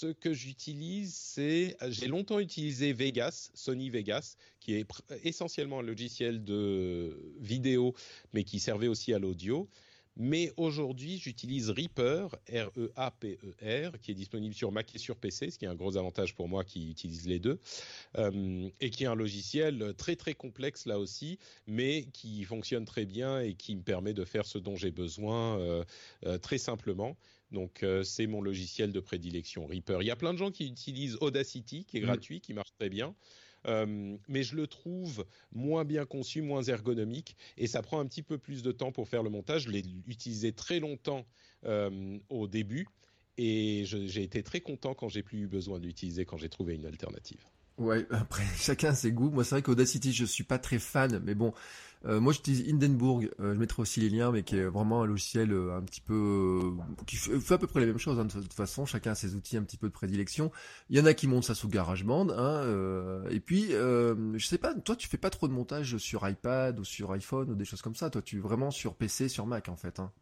ce 0.00 0.06
que 0.06 0.32
j'utilise, 0.32 1.14
c'est 1.14 1.76
j'ai 1.88 2.06
longtemps 2.06 2.38
utilisé 2.38 2.94
Vegas, 2.94 3.50
Sony 3.54 3.90
Vegas, 3.90 4.36
qui 4.58 4.74
est 4.74 4.86
essentiellement 5.24 5.80
un 5.80 5.82
logiciel 5.82 6.42
de 6.42 7.34
vidéo, 7.38 7.94
mais 8.32 8.44
qui 8.44 8.60
servait 8.60 8.88
aussi 8.88 9.12
à 9.12 9.18
l'audio. 9.18 9.68
Mais 10.16 10.52
aujourd'hui, 10.56 11.18
j'utilise 11.18 11.70
Reaper, 11.70 12.28
R-E-A-P-E-R, 12.52 13.98
qui 14.00 14.10
est 14.10 14.14
disponible 14.14 14.54
sur 14.54 14.72
Mac 14.72 14.94
et 14.94 14.98
sur 14.98 15.16
PC, 15.16 15.50
ce 15.50 15.58
qui 15.58 15.64
est 15.64 15.68
un 15.68 15.74
gros 15.74 15.96
avantage 15.96 16.34
pour 16.34 16.48
moi 16.48 16.64
qui 16.64 16.90
utilise 16.90 17.26
les 17.26 17.38
deux, 17.38 17.58
euh, 18.18 18.68
et 18.80 18.90
qui 18.90 19.04
est 19.04 19.06
un 19.06 19.14
logiciel 19.14 19.94
très 19.96 20.16
très 20.16 20.34
complexe 20.34 20.86
là 20.86 20.98
aussi, 20.98 21.38
mais 21.66 22.06
qui 22.12 22.44
fonctionne 22.44 22.84
très 22.84 23.06
bien 23.06 23.40
et 23.40 23.54
qui 23.54 23.76
me 23.76 23.82
permet 23.82 24.12
de 24.12 24.24
faire 24.24 24.46
ce 24.46 24.58
dont 24.58 24.76
j'ai 24.76 24.90
besoin 24.90 25.58
euh, 25.58 25.84
euh, 26.26 26.38
très 26.38 26.58
simplement. 26.58 27.16
Donc 27.50 27.84
c'est 28.04 28.28
mon 28.28 28.40
logiciel 28.42 28.92
de 28.92 29.00
prédilection, 29.00 29.66
Reaper. 29.66 30.02
Il 30.02 30.06
y 30.06 30.12
a 30.12 30.16
plein 30.16 30.32
de 30.32 30.38
gens 30.38 30.52
qui 30.52 30.68
utilisent 30.68 31.18
Audacity, 31.20 31.84
qui 31.84 31.96
est 31.96 32.00
mmh. 32.00 32.04
gratuit, 32.04 32.40
qui 32.40 32.54
marche 32.54 32.72
très 32.78 32.88
bien. 32.88 33.16
Euh, 33.66 34.16
mais 34.28 34.42
je 34.42 34.56
le 34.56 34.66
trouve 34.66 35.26
moins 35.52 35.84
bien 35.84 36.06
conçu, 36.06 36.42
moins 36.42 36.62
ergonomique, 36.62 37.36
et 37.56 37.66
ça 37.66 37.82
prend 37.82 38.00
un 38.00 38.06
petit 38.06 38.22
peu 38.22 38.38
plus 38.38 38.62
de 38.62 38.72
temps 38.72 38.92
pour 38.92 39.08
faire 39.08 39.22
le 39.22 39.30
montage. 39.30 39.62
Je 39.64 39.70
l'ai 39.70 39.84
utilisé 40.06 40.52
très 40.52 40.80
longtemps 40.80 41.26
euh, 41.64 42.18
au 42.28 42.46
début, 42.46 42.88
et 43.36 43.84
j'ai 43.84 44.22
été 44.22 44.42
très 44.42 44.60
content 44.60 44.94
quand 44.94 45.08
j'ai 45.08 45.22
plus 45.22 45.42
eu 45.42 45.46
besoin 45.46 45.78
de 45.78 45.86
l'utiliser, 45.86 46.24
quand 46.24 46.36
j'ai 46.36 46.48
trouvé 46.48 46.74
une 46.74 46.86
alternative. 46.86 47.44
Ouais, 47.80 48.06
après 48.10 48.44
chacun 48.56 48.94
ses 48.94 49.10
goûts. 49.10 49.30
Moi, 49.30 49.42
c'est 49.42 49.56
vrai 49.56 49.62
qu'Audacity, 49.62 50.12
je 50.12 50.24
suis 50.26 50.44
pas 50.44 50.58
très 50.58 50.78
fan, 50.78 51.20
mais 51.24 51.34
bon, 51.34 51.54
euh, 52.04 52.20
moi 52.20 52.34
j'utilise 52.34 52.68
Hindenburg. 52.68 53.30
Euh, 53.40 53.54
je 53.54 53.58
mettrai 53.58 53.80
aussi 53.80 54.00
les 54.00 54.10
liens, 54.10 54.30
mais 54.30 54.42
qui 54.42 54.56
est 54.56 54.64
vraiment 54.64 55.02
un 55.02 55.06
logiciel 55.06 55.50
euh, 55.50 55.76
un 55.76 55.80
petit 55.80 56.02
peu 56.02 56.60
qui 57.06 57.16
fait, 57.16 57.54
à 57.54 57.58
peu 57.58 57.66
près 57.66 57.80
les 57.80 57.86
mêmes 57.86 57.98
choses. 57.98 58.20
Hein, 58.20 58.26
de 58.26 58.32
toute 58.32 58.52
façon, 58.52 58.84
chacun 58.84 59.12
a 59.12 59.14
ses 59.14 59.34
outils 59.34 59.56
un 59.56 59.62
petit 59.62 59.78
peu 59.78 59.88
de 59.88 59.94
prédilection. 59.94 60.52
Il 60.90 60.98
y 60.98 61.00
en 61.00 61.06
a 61.06 61.14
qui 61.14 61.26
montent 61.26 61.44
ça 61.44 61.54
sous 61.54 61.68
GarageBand, 61.68 62.28
hein, 62.30 63.24
et 63.30 63.40
puis 63.40 63.70
je 63.70 64.46
sais 64.46 64.58
pas. 64.58 64.74
Toi, 64.74 64.94
tu 64.94 65.08
fais 65.08 65.18
pas 65.18 65.30
trop 65.30 65.48
de 65.48 65.54
montage 65.54 65.96
sur 65.96 66.28
iPad 66.28 66.78
ou 66.78 66.84
sur 66.84 67.12
iPhone 67.12 67.50
ou 67.50 67.54
des 67.54 67.64
choses 67.64 67.82
comme 67.82 67.96
ça? 67.96 68.10
Toi, 68.10 68.20
tu 68.20 68.36
es 68.36 68.40
vraiment 68.40 68.70
sur 68.70 68.94
PC, 68.94 69.28
sur 69.28 69.46
Mac 69.46 69.70
en 69.70 69.76
fait. 69.76 70.00
Hein. 70.00 70.12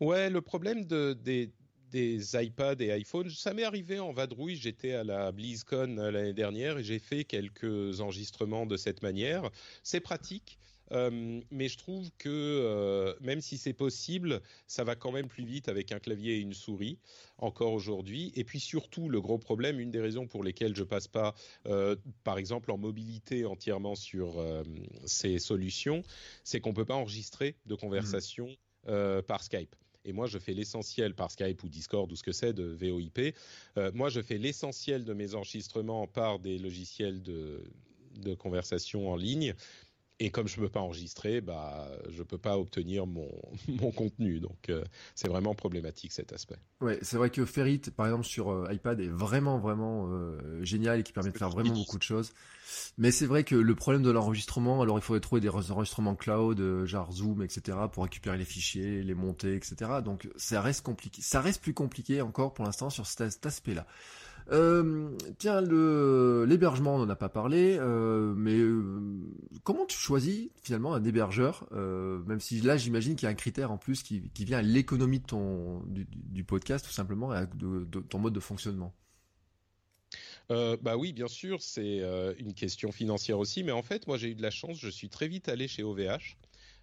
Ouais, 0.00 0.28
le 0.28 0.42
problème 0.42 0.84
de, 0.84 1.14
des, 1.14 1.52
des 1.94 2.34
iPads 2.34 2.80
et 2.80 2.98
iPhones. 2.98 3.30
Ça 3.30 3.54
m'est 3.54 3.62
arrivé 3.62 4.00
en 4.00 4.12
vadrouille. 4.12 4.56
J'étais 4.56 4.94
à 4.94 5.04
la 5.04 5.30
BlizzCon 5.30 5.96
euh, 5.96 6.10
l'année 6.10 6.32
dernière 6.32 6.78
et 6.78 6.82
j'ai 6.82 6.98
fait 6.98 7.22
quelques 7.22 8.00
enregistrements 8.00 8.66
de 8.66 8.76
cette 8.76 9.00
manière. 9.02 9.48
C'est 9.84 10.00
pratique. 10.00 10.58
Euh, 10.92 11.40
mais 11.50 11.68
je 11.68 11.78
trouve 11.78 12.10
que 12.18 12.28
euh, 12.28 13.14
même 13.20 13.40
si 13.40 13.58
c'est 13.58 13.72
possible, 13.72 14.42
ça 14.66 14.82
va 14.82 14.96
quand 14.96 15.12
même 15.12 15.28
plus 15.28 15.44
vite 15.44 15.68
avec 15.68 15.92
un 15.92 16.00
clavier 16.00 16.34
et 16.34 16.40
une 16.40 16.52
souris 16.52 16.98
encore 17.38 17.72
aujourd'hui. 17.72 18.32
Et 18.34 18.42
puis 18.42 18.58
surtout, 18.58 19.08
le 19.08 19.20
gros 19.20 19.38
problème, 19.38 19.78
une 19.78 19.92
des 19.92 20.00
raisons 20.00 20.26
pour 20.26 20.42
lesquelles 20.42 20.74
je 20.74 20.84
passe 20.84 21.08
pas, 21.08 21.34
par 22.22 22.38
exemple, 22.38 22.70
en 22.70 22.76
mobilité 22.76 23.46
entièrement 23.46 23.94
sur 23.94 24.44
ces 25.06 25.38
solutions, 25.38 26.02
c'est 26.42 26.60
qu'on 26.60 26.74
peut 26.74 26.84
pas 26.84 26.94
enregistrer 26.94 27.56
de 27.66 27.74
conversation 27.74 28.48
mmh. 28.86 29.22
par 29.26 29.42
Skype. 29.42 29.74
Et 30.04 30.12
moi, 30.12 30.26
je 30.26 30.38
fais 30.38 30.52
l'essentiel 30.52 31.14
par 31.14 31.30
Skype 31.30 31.62
ou 31.62 31.68
Discord 31.68 32.10
ou 32.10 32.16
ce 32.16 32.22
que 32.22 32.32
c'est 32.32 32.52
de 32.52 32.64
VoIP. 32.64 33.34
Euh, 33.78 33.90
moi, 33.94 34.08
je 34.08 34.20
fais 34.20 34.38
l'essentiel 34.38 35.04
de 35.04 35.14
mes 35.14 35.34
enregistrements 35.34 36.06
par 36.06 36.38
des 36.38 36.58
logiciels 36.58 37.22
de, 37.22 37.62
de 38.22 38.34
conversation 38.34 39.10
en 39.10 39.16
ligne. 39.16 39.54
Et 40.20 40.30
comme 40.30 40.46
je 40.46 40.60
ne 40.60 40.66
peux 40.66 40.70
pas 40.70 40.80
enregistrer, 40.80 41.40
bah, 41.40 41.90
je 42.08 42.18
ne 42.18 42.22
peux 42.22 42.38
pas 42.38 42.56
obtenir 42.56 43.04
mon, 43.06 43.28
mon 43.68 43.90
contenu. 43.90 44.38
Donc, 44.38 44.68
euh, 44.68 44.84
c'est 45.16 45.28
vraiment 45.28 45.54
problématique 45.54 46.12
cet 46.12 46.32
aspect. 46.32 46.58
Ouais, 46.80 46.98
c'est 47.02 47.16
vrai 47.16 47.30
que 47.30 47.44
Ferrit, 47.44 47.80
par 47.96 48.06
exemple, 48.06 48.24
sur 48.24 48.50
euh, 48.50 48.72
iPad, 48.72 49.00
est 49.00 49.08
vraiment, 49.08 49.58
vraiment 49.58 50.06
euh, 50.08 50.62
génial 50.62 51.00
et 51.00 51.02
qui 51.02 51.12
permet 51.12 51.32
de 51.32 51.38
faire 51.38 51.50
vraiment 51.50 51.74
beaucoup 51.74 51.98
de 51.98 52.02
choses. 52.02 52.32
Mais 52.96 53.10
c'est 53.10 53.26
vrai 53.26 53.42
que 53.42 53.56
le 53.56 53.74
problème 53.74 54.02
de 54.02 54.10
l'enregistrement, 54.10 54.82
alors 54.82 54.98
il 54.98 55.02
faudrait 55.02 55.20
trouver 55.20 55.40
des 55.40 55.48
enregistrements 55.48 56.14
cloud, 56.14 56.84
genre 56.84 57.12
Zoom, 57.12 57.42
etc., 57.42 57.76
pour 57.92 58.04
récupérer 58.04 58.38
les 58.38 58.44
fichiers, 58.44 59.02
les 59.02 59.14
monter, 59.14 59.56
etc. 59.56 60.00
Donc, 60.04 60.28
ça 60.36 60.60
reste 60.60 60.82
compliqué. 60.82 61.22
Ça 61.22 61.40
reste 61.40 61.60
plus 61.60 61.74
compliqué 61.74 62.22
encore 62.22 62.54
pour 62.54 62.64
l'instant 62.64 62.88
sur 62.88 63.06
cet 63.06 63.44
aspect-là. 63.44 63.86
Euh, 64.50 65.16
tiens, 65.38 65.60
l'hébergement, 65.60 66.96
on 66.96 66.98
n'en 66.98 67.08
a 67.08 67.16
pas 67.16 67.28
parlé, 67.28 67.76
euh, 67.78 68.34
mais 68.36 68.58
euh, 68.58 69.00
comment 69.62 69.86
tu 69.86 69.96
choisis 69.96 70.50
finalement 70.62 70.94
un 70.94 71.04
hébergeur, 71.04 71.66
même 71.72 72.40
si 72.40 72.60
là 72.60 72.76
j'imagine 72.76 73.16
qu'il 73.16 73.26
y 73.26 73.28
a 73.28 73.30
un 73.30 73.34
critère 73.34 73.72
en 73.72 73.78
plus 73.78 74.02
qui, 74.02 74.22
vient 74.40 74.58
à 74.58 74.62
l'économie 74.62 75.22
du, 75.86 76.44
podcast 76.44 76.84
tout 76.84 76.92
simplement, 76.92 77.34
et 77.34 77.46
ton 78.08 78.18
mode 78.18 78.34
de 78.34 78.40
fonctionnement? 78.40 78.94
bah 80.50 80.96
oui, 80.98 81.12
bien 81.12 81.28
sûr, 81.28 81.62
c'est 81.62 82.02
une 82.38 82.52
question 82.54 82.92
financière 82.92 83.38
aussi, 83.38 83.64
mais 83.64 83.72
en 83.72 83.82
fait, 83.82 84.06
moi 84.06 84.18
j'ai 84.18 84.28
eu 84.28 84.34
de 84.34 84.42
la 84.42 84.50
chance, 84.50 84.78
je 84.78 84.90
suis 84.90 85.08
très 85.08 85.28
vite 85.28 85.48
allé 85.48 85.68
chez 85.68 85.82
OVH. 85.82 86.36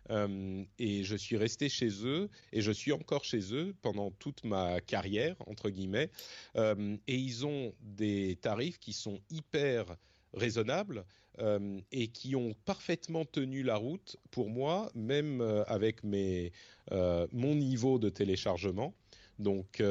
Euh, 0.09 0.63
et 0.79 1.03
je 1.03 1.15
suis 1.15 1.37
resté 1.37 1.69
chez 1.69 1.89
eux 2.05 2.29
et 2.51 2.61
je 2.61 2.71
suis 2.71 2.91
encore 2.91 3.23
chez 3.23 3.53
eux 3.53 3.73
pendant 3.81 4.11
toute 4.11 4.43
ma 4.43 4.81
carrière 4.81 5.35
entre 5.47 5.69
guillemets. 5.69 6.09
Euh, 6.55 6.97
et 7.07 7.15
ils 7.15 7.45
ont 7.45 7.73
des 7.81 8.37
tarifs 8.41 8.79
qui 8.79 8.93
sont 8.93 9.19
hyper 9.29 9.95
raisonnables 10.33 11.05
euh, 11.39 11.79
et 11.91 12.07
qui 12.07 12.35
ont 12.35 12.55
parfaitement 12.65 13.25
tenu 13.25 13.63
la 13.63 13.75
route 13.75 14.17
pour 14.31 14.49
moi, 14.49 14.89
même 14.95 15.41
avec 15.67 16.03
mes, 16.03 16.51
mon 16.91 17.55
niveau 17.55 17.99
de 17.99 18.09
téléchargement. 18.09 18.93
Donc 19.39 19.81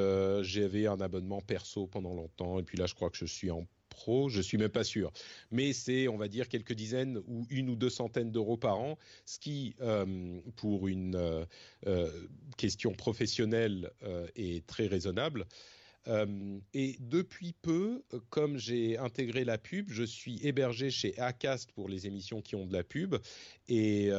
j'avais 0.43 0.87
un 0.87 1.01
abonnement 1.01 1.41
perso 1.41 1.87
pendant 1.87 2.15
longtemps 2.15 2.59
et 2.59 2.63
puis 2.63 2.79
là 2.79 2.87
je 2.87 2.95
crois 2.95 3.11
que 3.11 3.17
je 3.17 3.27
suis 3.27 3.51
en 3.51 3.67
pro, 3.91 4.29
je 4.29 4.41
suis 4.41 4.57
même 4.57 4.71
pas 4.71 4.85
sûr. 4.85 5.13
Mais 5.51 5.75
c'est, 5.75 6.09
on 6.09 6.17
va 6.17 6.29
dire, 6.29 6.49
quelques 6.49 6.73
dizaines 6.73 7.21
ou 7.27 7.47
une 7.51 7.69
ou 7.69 7.77
deux 7.77 7.91
centaines 7.91 8.31
d'euros 8.31 8.57
par 8.57 8.79
an, 8.79 8.97
ce 9.27 9.39
qui, 9.39 9.75
euh, 9.83 10.41
pour 10.57 10.89
une 10.89 11.17
euh, 11.17 11.45
euh, 11.87 12.11
question 12.57 12.93
professionnelle, 12.93 13.91
est 14.37 14.67
très 14.67 14.87
raisonnable. 14.87 15.47
et 16.75 16.97
depuis 17.01 17.53
peu, 17.61 18.03
comme 18.31 18.57
j'ai 18.57 18.97
intégré 18.97 19.45
la 19.45 19.59
pub, 19.59 19.91
je 19.91 20.05
suis 20.05 20.39
hébergé 20.47 20.91
chez 20.91 21.19
Acast 21.19 21.73
pour 21.73 21.89
les 21.89 22.07
émissions 22.07 22.41
qui 22.41 22.57
ont 22.57 22.67
de 22.67 22.73
la 22.73 22.85
pub. 22.85 23.17
Et 23.69 24.11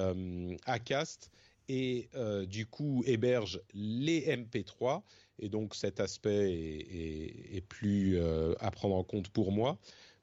Acast 0.65 1.31
et 1.71 2.09
du 2.47 2.65
coup 2.65 3.03
héberge 3.05 3.61
les 3.73 4.27
MP3 4.27 5.03
et 5.41 5.49
donc 5.49 5.75
cet 5.75 5.99
aspect 5.99 6.51
est, 6.51 7.61
plus 7.67 8.17
euh, 8.17 8.53
à 8.59 8.71
prendre 8.71 8.95
en 8.95 9.03
compte 9.03 9.29
pour 9.29 9.51
moi. 9.51 9.77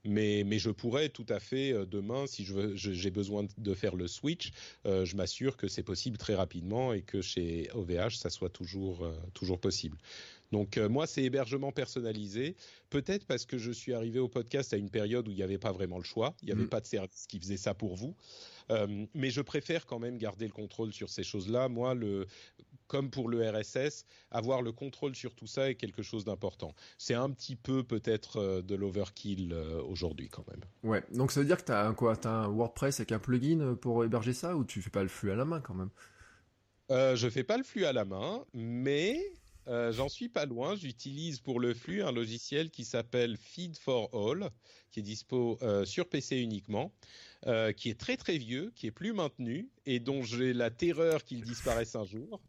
Mais, 0.05 0.59
je 0.59 0.71
pourrais 0.71 1.09
tout 1.09 1.27
à 1.29 1.41
fait 1.41 1.73
euh, 1.73 1.85
demain, 1.85 2.27
si 2.27 2.47
j'ai 2.77 3.11
besoin 3.11 3.47
de 3.59 3.75
faire 3.75 3.97
le 3.97 4.07
switch, 4.07 4.53
euh, 4.87 5.05
je 5.05 5.17
m'assure 5.17 5.57
que 5.57 5.69
c'est 5.69 5.83
possible 5.83 6.17
très 6.17 6.35
rapidement 6.35 6.93
et 6.93 7.03
que 7.03 7.21
chez 7.21 7.69
OVH, 7.75 8.17
ça 8.17 8.31
soit 8.31 8.49
toujours, 8.49 9.07
toujours 9.35 9.61
possible. 9.61 9.99
Donc 10.53 10.79
moi, 10.79 11.07
c'est 11.07 11.23
hébergement 11.23 11.73
personnalisé. 11.73 12.57
Peut-être 12.91 13.27
parce 13.27 13.45
que 13.45 13.59
je 13.59 13.71
suis 13.71 13.93
arrivé 13.93 14.19
au 14.19 14.29
podcast 14.29 14.73
à 14.73 14.77
une 14.77 14.91
période 14.91 15.29
où 15.29 15.31
il 15.31 15.37
n'y 15.37 15.43
avait 15.43 15.59
pas 15.59 15.73
vraiment 15.73 15.99
le 15.99 16.05
choix. 16.05 16.35
Il 16.43 16.47
n'y 16.47 16.53
avait 16.53 16.65
mm. 16.65 16.69
pas 16.69 16.81
de 16.81 16.87
service 16.87 17.27
qui 17.27 17.39
faisait 17.39 17.57
ça 17.57 17.75
pour 17.75 17.97
vous. 17.97 18.15
mais 19.15 19.31
je 19.31 19.41
préfère 19.41 19.87
quand 19.87 19.99
même 19.99 20.19
garder 20.19 20.47
le 20.47 20.53
contrôle 20.53 20.93
sur 20.93 21.11
ces 21.11 21.23
choses-là. 21.23 21.69
Moi, 21.69 21.95
le, 21.95 22.27
comme 22.89 23.11
pour 23.11 23.29
le 23.29 23.49
RSS, 23.49 24.07
avoir 24.31 24.63
le 24.63 24.73
contrôle 24.73 25.15
sur 25.15 25.35
tout 25.35 25.47
ça 25.47 25.71
est 25.71 25.77
quelque 25.77 26.03
chose 26.03 26.25
d'important. 26.25 26.75
C'est 26.97 27.15
un 27.15 27.31
petit 27.31 27.55
peu 27.55 27.85
peut-être 27.85 28.39
euh, 28.39 28.63
de 28.63 28.75
l'overkill 28.75 29.53
euh, 29.53 29.81
aujourd'hui 29.83 30.29
quand 30.29 30.45
même. 30.49 30.61
Ouais, 30.83 31.05
donc 31.13 31.31
ça 31.31 31.41
veut 31.41 31.47
dire 31.47 31.59
que 31.59 31.65
tu 31.65 31.73
as 31.73 31.87
un 31.87 31.95
quoi? 31.95 32.17
As 32.25 32.29
un 32.29 32.49
WordPress 32.49 32.99
avec 32.99 33.13
un 33.13 33.19
plugin 33.19 33.77
pour 33.77 34.05
héberger 34.05 34.33
ça 34.33 34.57
ou 34.57 34.65
tu 34.65 34.83
fais 34.83 34.91
pas 34.91 35.03
le 35.03 35.09
flux 35.09 35.31
à 35.31 35.37
la 35.37 35.45
main 35.45 35.61
quand 35.61 35.75
même? 35.75 35.91
Euh, 36.91 37.15
Je 37.15 37.29
fais 37.29 37.45
pas 37.45 37.59
le 37.59 37.63
flux 37.63 37.85
à 37.85 37.93
la 37.93 38.07
main, 38.07 38.45
mais 38.55 39.21
euh, 39.69 39.93
j'en 39.93 40.09
suis 40.09 40.29
pas 40.29 40.47
loin. 40.47 40.77
J'utilise 40.77 41.41
pour 41.41 41.61
le 41.61 41.75
flux 41.75 42.03
un 42.03 42.13
logiciel 42.13 42.71
qui 42.71 42.85
s'appelle 42.85 43.37
Feed 43.37 43.77
for 43.77 44.11
All, 44.15 44.51
qui 44.91 45.01
est 45.01 45.03
dispo 45.03 45.59
sur 45.85 46.09
PC 46.09 46.39
uniquement, 46.39 46.93
qui 47.77 47.91
est 47.91 47.99
très 47.99 48.17
très 48.17 48.39
vieux, 48.39 48.73
qui 48.75 48.87
est 48.87 48.91
plus 48.91 49.13
maintenu 49.13 49.69
et 49.87 50.01
dont 50.01 50.23
j'ai 50.23 50.53
la 50.53 50.71
terreur 50.71 51.25
qu'il 51.25 51.43
disparaisse 51.43 51.95
un 51.95 52.05
jour. 52.05 52.41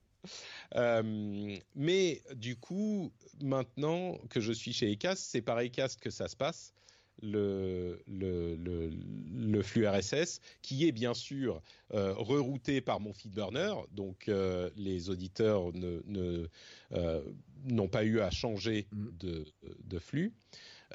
Euh, 0.76 1.58
mais 1.76 2.22
du 2.36 2.56
coup, 2.56 3.12
maintenant 3.42 4.18
que 4.30 4.40
je 4.40 4.52
suis 4.52 4.74
chez 4.74 4.92
Ecast, 4.92 5.24
c'est 5.24 5.42
par 5.42 5.60
Ecast 5.60 6.00
que 6.00 6.10
ça 6.10 6.28
se 6.28 6.36
passe. 6.36 6.74
Le, 7.22 8.02
le, 8.08 8.56
le, 8.56 9.62
flux 9.62 9.88
RSS, 9.88 10.40
qui 10.62 10.88
est 10.88 10.92
bien 10.92 11.14
sûr 11.14 11.62
euh, 11.94 12.14
rerouté 12.14 12.82
par 12.82 13.00
mon 13.00 13.14
feed 13.14 13.34
burner, 13.34 13.74
donc 13.92 14.28
euh, 14.28 14.70
les 14.76 15.10
auditeurs 15.10 15.74
ne, 15.74 16.02
ne 16.06 16.48
euh, 16.94 17.22
n'ont 17.66 17.88
pas 17.88 18.04
eu 18.04 18.20
à 18.20 18.30
changer 18.30 18.88
mm. 18.92 19.08
de, 19.20 19.46
de 19.84 20.00
flux. 20.00 20.34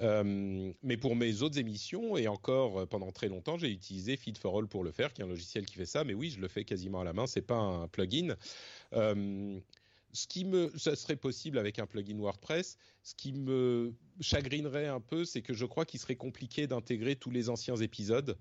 Euh, 0.00 0.72
mais 0.82 0.96
pour 0.96 1.14
mes 1.14 1.42
autres 1.42 1.58
émissions, 1.58 2.16
et 2.16 2.26
encore 2.26 2.86
pendant 2.88 3.12
très 3.12 3.28
longtemps, 3.28 3.58
j'ai 3.58 3.70
utilisé 3.70 4.16
Feed 4.16 4.38
for 4.38 4.58
All 4.58 4.66
pour 4.66 4.82
le 4.82 4.90
faire, 4.90 5.12
qui 5.12 5.22
est 5.22 5.24
un 5.24 5.28
logiciel 5.28 5.66
qui 5.66 5.76
fait 5.76 5.86
ça. 5.86 6.04
Mais 6.04 6.14
oui, 6.14 6.30
je 6.30 6.40
le 6.40 6.48
fais 6.48 6.64
quasiment 6.64 7.00
à 7.00 7.04
la 7.04 7.12
main. 7.12 7.26
C'est 7.26 7.42
pas 7.42 7.56
un 7.56 7.86
plugin. 7.88 8.34
Euh, 8.94 9.58
ce 10.14 10.28
qui 10.28 10.44
me, 10.44 10.70
ça 10.76 10.94
serait 10.94 11.16
possible 11.16 11.58
avec 11.58 11.78
un 11.80 11.86
plugin 11.86 12.16
WordPress. 12.16 12.78
Ce 13.02 13.14
qui 13.14 13.32
me 13.32 13.92
chagrinerait 14.20 14.86
un 14.86 15.00
peu, 15.00 15.24
c'est 15.24 15.42
que 15.42 15.52
je 15.52 15.66
crois 15.66 15.84
qu'il 15.84 15.98
serait 15.98 16.14
compliqué 16.14 16.66
d'intégrer 16.68 17.16
tous 17.16 17.30
les 17.30 17.50
anciens 17.50 17.76
épisodes. 17.76 18.38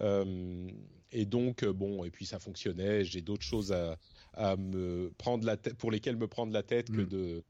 Euh, 0.00 0.68
et 1.12 1.24
donc, 1.24 1.62
euh, 1.62 1.72
bon, 1.72 2.04
et 2.04 2.10
puis 2.10 2.26
ça 2.26 2.40
fonctionnait. 2.40 3.04
J'ai 3.04 3.22
d'autres 3.22 3.44
choses 3.44 3.72
à, 3.72 3.98
à, 4.32 4.56
me 4.56 5.12
prendre 5.16 5.46
la 5.46 5.56
tête, 5.56 5.74
pour 5.74 5.92
lesquelles 5.92 6.16
me 6.16 6.26
prendre 6.26 6.52
la 6.52 6.64
tête 6.64 6.90
que 6.90 7.02
mm. 7.02 7.06
de 7.06 7.44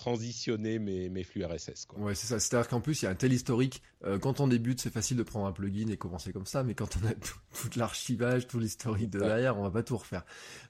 transitionner 0.00 0.78
mes, 0.78 1.10
mes 1.10 1.24
flux 1.24 1.44
RSS. 1.44 1.84
Quoi. 1.84 1.98
Ouais, 2.00 2.14
c'est 2.14 2.26
ça. 2.26 2.40
C'est-à-dire 2.40 2.68
qu'en 2.68 2.80
plus, 2.80 3.02
il 3.02 3.04
y 3.04 3.08
a 3.08 3.10
un 3.10 3.14
tel 3.14 3.34
historique. 3.34 3.82
Euh, 4.04 4.18
quand 4.18 4.40
on 4.40 4.48
débute, 4.48 4.80
c'est 4.80 4.92
facile 4.92 5.18
de 5.18 5.22
prendre 5.22 5.46
un 5.46 5.52
plugin 5.52 5.88
et 5.88 5.98
commencer 5.98 6.32
comme 6.32 6.46
ça, 6.46 6.62
mais 6.62 6.74
quand 6.74 6.96
on 6.96 7.06
a 7.06 7.12
tout, 7.12 7.78
l'archivage, 7.78 8.46
tout 8.46 8.58
l'historique 8.58 9.10
de 9.10 9.18
derrière, 9.18 9.58
on 9.58 9.62
va 9.62 9.70
pas 9.70 9.82
tout 9.82 9.98
refaire. 9.98 10.24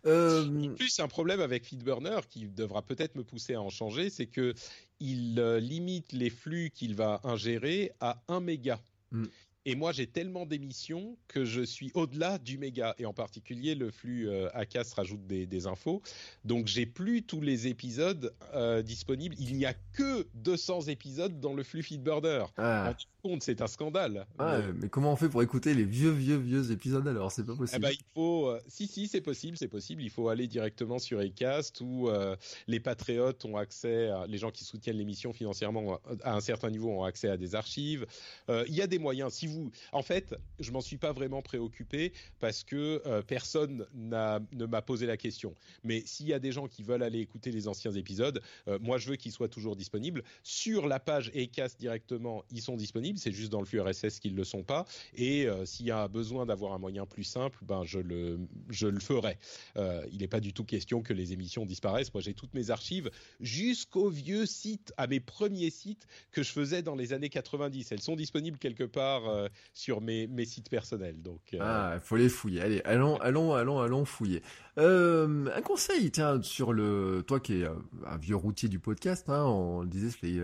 Euh... 0.05 0.45
En 0.45 0.75
plus, 0.75 0.99
un 0.99 1.07
problème 1.07 1.41
avec 1.41 1.65
FeedBurner 1.65 2.19
qui 2.29 2.49
devra 2.49 2.83
peut-être 2.83 3.15
me 3.15 3.23
pousser 3.23 3.55
à 3.55 3.63
en 3.63 3.71
changer, 3.71 4.11
c'est 4.11 4.27
que 4.27 4.53
il 4.99 5.39
euh, 5.39 5.61
limite 5.61 6.13
les 6.13 6.31
flux 6.31 6.71
qu'il 6.71 6.97
va 6.97 7.21
ingérer 7.23 7.93
à 8.01 8.23
1 8.27 8.41
méga. 8.41 8.81
Mm. 9.13 9.27
Et 9.67 9.75
moi, 9.75 9.93
j'ai 9.93 10.07
tellement 10.07 10.47
d'émissions 10.47 11.19
que 11.29 11.45
je 11.45 11.61
suis 11.61 11.91
au-delà 11.93 12.39
du 12.39 12.57
méga. 12.57 12.95
Et 12.99 13.05
en 13.05 13.13
particulier, 13.13 13.75
le 13.75 13.91
flux 13.91 14.27
euh, 14.29 14.49
ACAS 14.55 14.95
rajoute 14.97 15.27
des, 15.27 15.45
des, 15.45 15.67
infos. 15.67 16.01
Donc, 16.47 16.67
j'ai 16.67 16.87
plus 16.87 17.23
tous 17.23 17.43
les 17.43 17.67
épisodes 17.67 18.35
euh, 18.55 18.81
disponibles. 18.81 19.37
Il 19.39 19.55
n'y 19.57 19.67
a 19.67 19.75
que 19.93 20.27
200 20.35 20.83
épisodes 20.89 21.41
dans 21.41 21.53
le 21.53 21.63
flux 21.63 21.83
Feedburner. 21.83 22.47
Ah. 22.57 22.95
compte, 23.23 23.43
c'est 23.43 23.61
un 23.61 23.67
scandale. 23.67 24.27
Ah, 24.39 24.61
mais... 24.77 24.89
comment 24.89 25.13
on 25.13 25.17
fait 25.17 25.29
pour 25.29 25.43
écouter 25.43 25.75
les 25.75 25.85
vieux, 25.85 26.11
vieux, 26.11 26.39
vieux 26.39 26.73
épisodes 26.73 27.07
alors? 27.07 27.31
C'est 27.31 27.45
pas 27.45 27.55
possible. 27.55 27.85
Eh 27.85 27.89
ben, 27.89 27.93
il 27.93 28.05
faut. 28.15 28.49
Euh, 28.49 28.61
si, 28.67 28.87
si, 28.87 29.09
c'est 29.09 29.21
possible, 29.21 29.59
c'est 29.59 29.69
possible. 29.69 30.03
Il 30.03 30.11
faut 30.11 30.31
aller 30.31 30.47
directement 30.47 30.99
sur 30.99 31.19
Acast 31.19 31.83
où 31.83 32.09
euh, 32.09 32.35
les 32.67 32.81
patriotes 32.81 33.45
ont 33.45 33.59
accès, 33.59 34.09
à... 34.09 34.27
les 34.27 34.39
gens 34.39 34.51
qui 34.51 34.65
soutiennent 34.65 34.97
l'émission 34.97 35.35
financièrement 35.35 36.01
à 36.23 36.35
un 36.35 36.41
certain 36.41 36.71
niveau 36.71 36.89
ont 36.89 37.05
accès 37.05 37.29
à 37.29 37.37
des 37.37 37.55
archives. 37.55 38.07
Il 38.49 38.75
y 38.75 38.81
a 38.81 38.87
des 38.87 38.99
moyens. 38.99 39.35
Si 39.35 39.50
en 39.93 40.03
fait, 40.03 40.35
je 40.59 40.71
m'en 40.73 40.81
suis 40.81 40.97
pas 40.97 41.13
vraiment 41.13 41.43
préoccupé 41.43 42.13
parce 42.39 42.65
que 42.65 43.03
euh, 43.07 43.23
personne 43.23 43.87
ne 43.95 44.67
m'a 44.67 44.83
posé 44.83 45.07
la 45.07 45.17
question. 45.17 45.55
Mais 45.85 46.03
s'il 46.07 46.27
y 46.27 46.33
a 46.33 46.39
des 46.39 46.53
gens 46.53 46.69
qui 46.69 46.83
veulent 46.83 47.03
aller 47.03 47.21
écouter 47.21 47.51
les 47.51 47.69
anciens 47.69 47.93
épisodes, 47.93 48.43
euh, 48.69 48.79
moi 48.81 48.99
je 48.99 49.09
veux 49.11 49.17
qu'ils 49.17 49.33
soient 49.33 49.49
toujours 49.49 49.77
disponibles 49.77 50.23
sur 50.43 50.87
la 50.87 51.01
page 51.01 51.31
Ecast 51.35 51.79
directement. 51.79 52.45
Ils 52.51 52.63
sont 52.63 52.77
disponibles, 52.77 53.19
c'est 53.19 53.33
juste 53.33 53.51
dans 53.51 53.61
le 53.61 53.67
flux 53.67 53.81
RSS 53.81 54.21
qu'ils 54.21 54.35
le 54.35 54.45
sont 54.45 54.63
pas. 54.63 54.85
Et 55.15 55.47
euh, 55.47 55.65
s'il 55.65 55.87
y 55.87 55.91
a 55.91 56.09
besoin 56.09 56.47
d'avoir 56.47 56.73
un 56.73 56.79
moyen 56.79 57.07
plus 57.07 57.25
simple, 57.25 57.59
ben 57.63 57.85
je 57.85 57.99
le 57.99 58.39
je 58.69 58.87
le 58.87 59.01
ferai. 59.01 59.39
il 59.77 60.19
n'est 60.19 60.29
pas 60.29 60.41
du 60.41 60.53
tout 60.53 60.65
question 60.65 61.03
que 61.03 61.13
les 61.13 61.33
émissions 61.33 61.65
disparaissent. 61.67 62.13
Moi 62.13 62.23
j'ai 62.23 62.35
toutes 62.35 62.55
mes 62.55 62.71
archives 62.71 63.11
jusqu'aux 63.41 64.09
vieux 64.09 64.47
sites, 64.47 64.93
à 64.97 65.07
mes 65.07 65.21
premiers 65.21 65.71
sites 65.71 66.07
que 66.33 66.43
je 66.43 66.53
faisais 66.53 66.83
dans 66.83 66.95
les 66.95 67.13
années 67.13 67.29
90. 67.29 67.93
Elles 67.93 68.01
sont 68.01 68.17
disponibles 68.17 68.59
quelque 68.59 68.85
part 68.85 69.40
euh, 69.41 69.49
sur 69.73 70.01
mes, 70.01 70.29
sites 70.45 70.69
personnels. 70.69 71.21
Donc, 71.23 71.41
euh, 71.55 71.59
ah, 71.61 71.99
faut 72.01 72.17
les 72.17 72.29
fouiller. 72.29 72.61
Allez, 72.61 72.83
allons, 72.85 73.17
allons, 73.19 73.55
allons, 73.55 73.81
allons 73.81 74.05
fouiller. 74.05 74.43
Euh, 74.79 75.47
un 75.55 75.63
conseil, 75.63 76.11
tiens, 76.11 76.41
sur 76.43 76.73
le, 76.73 77.23
toi 77.27 77.41
qui 77.41 77.63
es 77.63 77.67
un 77.67 78.17
vieux 78.19 78.37
routier 78.37 78.69
du 78.69 78.79
podcast, 78.79 79.29
hein, 79.29 79.45
on 79.45 79.83
le 79.83 79.89
disait, 79.89 80.11
ça 80.11 80.17
fait 80.19 80.41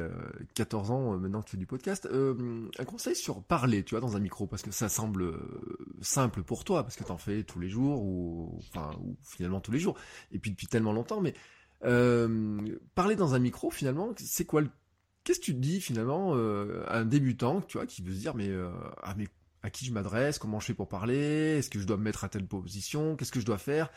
14 0.55 0.91
ans 0.91 1.19
maintenant 1.19 1.41
que 1.41 1.47
tu 1.47 1.53
fais 1.53 1.57
du 1.57 1.67
podcast. 1.67 2.09
un 2.13 2.85
conseil 2.85 3.17
sur 3.17 3.43
parler, 3.43 3.83
tu 3.83 3.95
vois, 3.95 4.01
dans 4.01 4.17
un 4.17 4.21
micro, 4.21 4.47
parce 4.47 4.63
que 4.63 4.71
ça 4.71 4.89
semble 4.89 5.35
simple 6.01 6.43
pour 6.43 6.65
toi, 6.65 6.83
parce 6.83 6.97
que 6.97 7.05
tu 7.05 7.13
en 7.13 7.19
fais 7.19 7.43
tous 7.45 7.61
les 7.61 7.69
jours 7.69 8.03
ou, 8.03 8.59
enfin, 8.59 8.91
ou 9.03 9.17
finalement 9.23 9.61
tous 9.61 9.73
les 9.73 9.79
jours, 9.79 9.97
et 10.33 10.39
puis 10.39 10.51
depuis 10.51 10.67
tellement 10.67 10.93
longtemps, 10.93 11.21
mais 11.21 11.35
parler 12.95 13.17
dans 13.17 13.35
un 13.35 13.39
micro, 13.39 13.71
finalement, 13.71 14.13
c'est 14.17 14.45
quoi 14.45 14.61
le 14.61 14.71
Qu'est-ce 15.27 15.41
que 15.41 15.47
tu 15.47 15.55
dis 15.55 15.81
finalement 15.81 16.37
euh, 16.37 16.85
à 16.87 16.99
un 16.99 17.05
débutant, 17.05 17.61
tu 17.61 17.79
vois, 17.79 17.87
qui 17.89 18.01
veut 18.01 18.15
se 18.15 18.21
dire 18.21 18.37
mais 18.37 18.47
euh, 18.49 18.71
ah 19.03 19.13
mais 19.19 19.27
à 19.65 19.71
qui 19.71 19.85
je 19.85 19.93
m'adresse, 19.93 20.39
comment 20.39 20.61
je 20.61 20.67
fais 20.67 20.75
pour 20.75 20.89
parler, 20.89 21.59
est-ce 21.59 21.69
que 21.69 21.81
je 21.81 21.85
dois 21.85 21.97
me 21.97 22.05
mettre 22.05 22.23
à 22.23 22.29
telle 22.29 22.47
position, 22.47 23.17
qu'est-ce 23.17 23.33
que 23.33 23.41
je 23.41 23.45
dois 23.45 23.59
faire? 23.59 23.91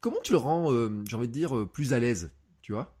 Comment 0.00 0.20
tu 0.22 0.30
le 0.30 0.38
rends, 0.38 0.72
euh, 0.72 1.02
j'ai 1.08 1.16
envie 1.16 1.26
de 1.26 1.32
dire, 1.32 1.68
plus 1.72 1.92
à 1.92 1.98
l'aise, 1.98 2.30
tu 2.62 2.70
vois? 2.70 2.96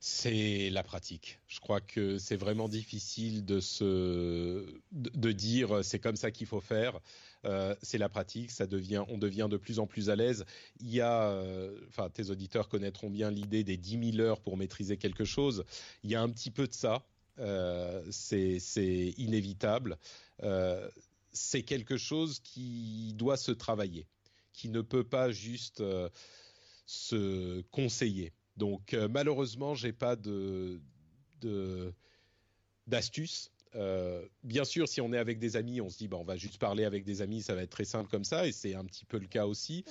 C'est 0.00 0.70
la 0.70 0.82
pratique. 0.82 1.40
Je 1.46 1.60
crois 1.60 1.82
que 1.82 2.16
c'est 2.16 2.36
vraiment 2.36 2.70
difficile 2.70 3.44
de 3.44 3.60
se 3.60 4.64
de, 4.92 5.32
dire 5.32 5.84
c'est 5.84 5.98
comme 5.98 6.16
ça 6.16 6.30
qu'il 6.30 6.46
faut 6.46 6.62
faire. 6.62 7.00
Euh, 7.44 7.74
c'est 7.82 7.98
la 7.98 8.08
pratique, 8.08 8.50
ça 8.50 8.66
devient, 8.66 9.04
on 9.08 9.18
devient 9.18 9.48
de 9.50 9.56
plus 9.56 9.78
en 9.78 9.86
plus 9.86 10.10
à 10.10 10.16
l'aise. 10.16 10.44
Il 10.80 10.90
y 10.90 11.00
a, 11.00 11.30
euh, 11.30 11.78
enfin, 11.88 12.10
tes 12.10 12.30
auditeurs 12.30 12.68
connaîtront 12.68 13.10
bien 13.10 13.30
l'idée 13.30 13.64
des 13.64 13.76
10 13.76 14.12
000 14.12 14.26
heures 14.26 14.40
pour 14.40 14.56
maîtriser 14.56 14.96
quelque 14.96 15.24
chose. 15.24 15.64
Il 16.02 16.10
y 16.10 16.14
a 16.14 16.22
un 16.22 16.28
petit 16.28 16.50
peu 16.50 16.66
de 16.66 16.74
ça. 16.74 17.04
Euh, 17.38 18.02
c'est 18.10 19.14
inévitable. 19.16 19.98
c'est 21.32 21.62
quelque 21.62 21.96
chose 21.96 22.40
qui 22.40 23.12
doit 23.14 23.36
se 23.36 23.52
travailler, 23.52 24.06
qui 24.52 24.68
ne 24.68 24.80
peut 24.80 25.04
pas 25.04 25.30
juste 25.30 25.82
se 26.86 27.60
conseiller. 27.70 28.32
Donc 28.56 28.94
malheureusement, 29.10 29.74
j'ai 29.74 29.92
pas 29.92 30.16
de 30.16 30.80
d'astuces. 32.88 33.52
Euh, 33.74 34.24
bien 34.44 34.64
sûr, 34.64 34.88
si 34.88 35.00
on 35.00 35.12
est 35.12 35.18
avec 35.18 35.38
des 35.38 35.56
amis, 35.56 35.80
on 35.80 35.88
se 35.88 35.98
dit, 35.98 36.08
bah, 36.08 36.16
on 36.18 36.24
va 36.24 36.36
juste 36.36 36.58
parler 36.58 36.84
avec 36.84 37.04
des 37.04 37.22
amis, 37.22 37.42
ça 37.42 37.54
va 37.54 37.62
être 37.62 37.70
très 37.70 37.84
simple 37.84 38.10
comme 38.10 38.24
ça, 38.24 38.46
et 38.46 38.52
c'est 38.52 38.74
un 38.74 38.84
petit 38.84 39.04
peu 39.04 39.18
le 39.18 39.26
cas 39.26 39.46
aussi. 39.46 39.84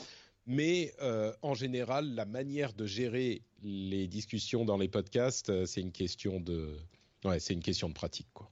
Mais 0.45 0.93
euh, 1.01 1.33
en 1.41 1.53
général, 1.53 2.15
la 2.15 2.25
manière 2.25 2.73
de 2.73 2.85
gérer 2.85 3.43
les 3.63 4.07
discussions 4.07 4.63
dans 4.63 4.77
les 4.77 4.87
podcasts, 4.87 5.49
euh, 5.49 5.65
c'est 5.65 5.81
une 5.81 5.91
question 5.91 6.39
de, 6.39 6.77
ouais, 7.25 7.39
c'est 7.39 7.53
une 7.53 7.63
question 7.63 7.89
de 7.89 7.93
pratique, 7.93 8.29
quoi. 8.33 8.49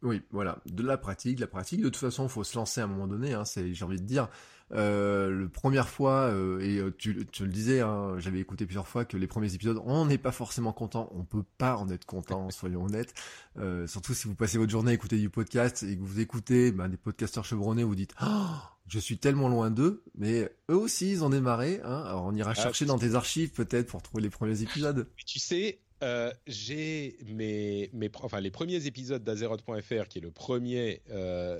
Oui, 0.00 0.22
voilà, 0.30 0.62
de 0.66 0.84
la 0.84 0.96
pratique, 0.96 1.36
de 1.36 1.40
la 1.40 1.48
pratique. 1.48 1.80
De 1.80 1.88
toute 1.88 1.96
façon, 1.96 2.28
faut 2.28 2.44
se 2.44 2.56
lancer 2.56 2.80
à 2.80 2.84
un 2.84 2.86
moment 2.86 3.08
donné. 3.08 3.32
Hein, 3.32 3.42
j'ai 3.72 3.84
envie 3.84 4.00
de 4.00 4.06
dire, 4.06 4.28
euh, 4.72 5.42
la 5.42 5.48
première 5.48 5.88
fois, 5.88 6.30
euh, 6.30 6.60
et 6.60 6.78
euh, 6.78 6.94
tu, 6.96 7.26
tu, 7.32 7.44
le 7.44 7.48
disais, 7.50 7.80
hein, 7.80 8.16
j'avais 8.18 8.40
écouté 8.40 8.66
plusieurs 8.66 8.86
fois 8.86 9.04
que 9.04 9.16
les 9.16 9.26
premiers 9.26 9.54
épisodes, 9.54 9.80
on 9.84 10.06
n'est 10.06 10.18
pas 10.18 10.32
forcément 10.32 10.72
content, 10.72 11.10
on 11.14 11.24
peut 11.24 11.44
pas 11.56 11.76
en 11.76 11.88
être 11.88 12.04
content, 12.04 12.50
soyons 12.50 12.84
honnêtes. 12.84 13.14
Euh, 13.58 13.86
surtout 13.86 14.14
si 14.14 14.28
vous 14.28 14.34
passez 14.34 14.58
votre 14.58 14.70
journée 14.70 14.90
à 14.90 14.94
écouter 14.94 15.18
du 15.18 15.30
podcast 15.30 15.82
et 15.82 15.96
que 15.96 16.02
vous 16.02 16.20
écoutez 16.20 16.70
ben, 16.72 16.88
des 16.88 16.96
podcasteurs 16.96 17.44
chevronnés, 17.44 17.84
vous 17.84 17.94
dites, 17.94 18.14
oh, 18.22 18.56
je 18.88 18.98
suis 18.98 19.18
tellement 19.18 19.48
loin 19.48 19.70
d'eux, 19.70 20.02
mais 20.16 20.50
eux 20.70 20.76
aussi 20.76 21.10
ils 21.12 21.24
ont 21.24 21.30
démarré. 21.30 21.80
Hein, 21.84 22.04
alors 22.06 22.24
on 22.24 22.34
ira 22.34 22.50
ah, 22.50 22.54
chercher 22.54 22.84
dans 22.84 22.98
tes 22.98 23.14
archives 23.14 23.50
peut-être 23.50 23.86
pour 23.86 24.02
trouver 24.02 24.22
les 24.22 24.30
premiers 24.30 24.62
épisodes. 24.62 25.08
Tu 25.26 25.38
sais, 25.38 25.78
euh, 26.02 26.32
j'ai 26.46 27.16
mes, 27.26 27.90
mes, 27.92 28.08
enfin 28.22 28.40
les 28.40 28.52
premiers 28.52 28.86
épisodes 28.86 29.22
d'Azeroth.fr, 29.24 30.06
qui 30.08 30.18
est 30.18 30.22
le 30.22 30.30
premier 30.30 31.02
euh, 31.10 31.58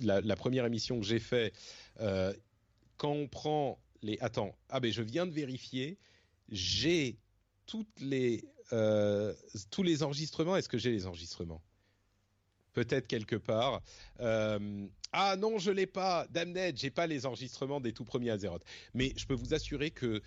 la, 0.00 0.22
la, 0.22 0.36
première 0.36 0.64
émission 0.64 0.98
que 0.98 1.04
j'ai 1.04 1.18
fait. 1.18 1.52
Euh, 2.00 2.32
quand 2.96 3.12
on 3.12 3.28
prend 3.28 3.78
les, 4.02 4.18
attends, 4.20 4.54
ah 4.68 4.80
je 4.82 5.02
viens 5.02 5.26
de 5.26 5.32
vérifier, 5.32 5.98
j'ai 6.48 7.18
les 8.00 8.44
euh, 8.72 9.34
tous 9.70 9.82
les 9.82 10.02
enregistrements. 10.02 10.56
Est-ce 10.56 10.68
que 10.68 10.78
j'ai 10.78 10.90
les 10.90 11.06
enregistrements? 11.06 11.62
Peut-être 12.72 13.06
quelque 13.06 13.36
part. 13.36 13.82
Euh, 14.20 14.86
ah 15.12 15.36
non, 15.36 15.58
je 15.58 15.70
l'ai 15.70 15.86
pas. 15.86 16.26
Damned, 16.30 16.76
j'ai 16.76 16.90
pas 16.90 17.06
les 17.06 17.26
enregistrements 17.26 17.80
des 17.80 17.92
tout 17.92 18.04
premiers 18.04 18.30
Azeroth. 18.30 18.64
Mais 18.94 19.12
je 19.16 19.26
peux 19.26 19.34
vous 19.34 19.54
assurer 19.54 19.90
que 19.90 20.22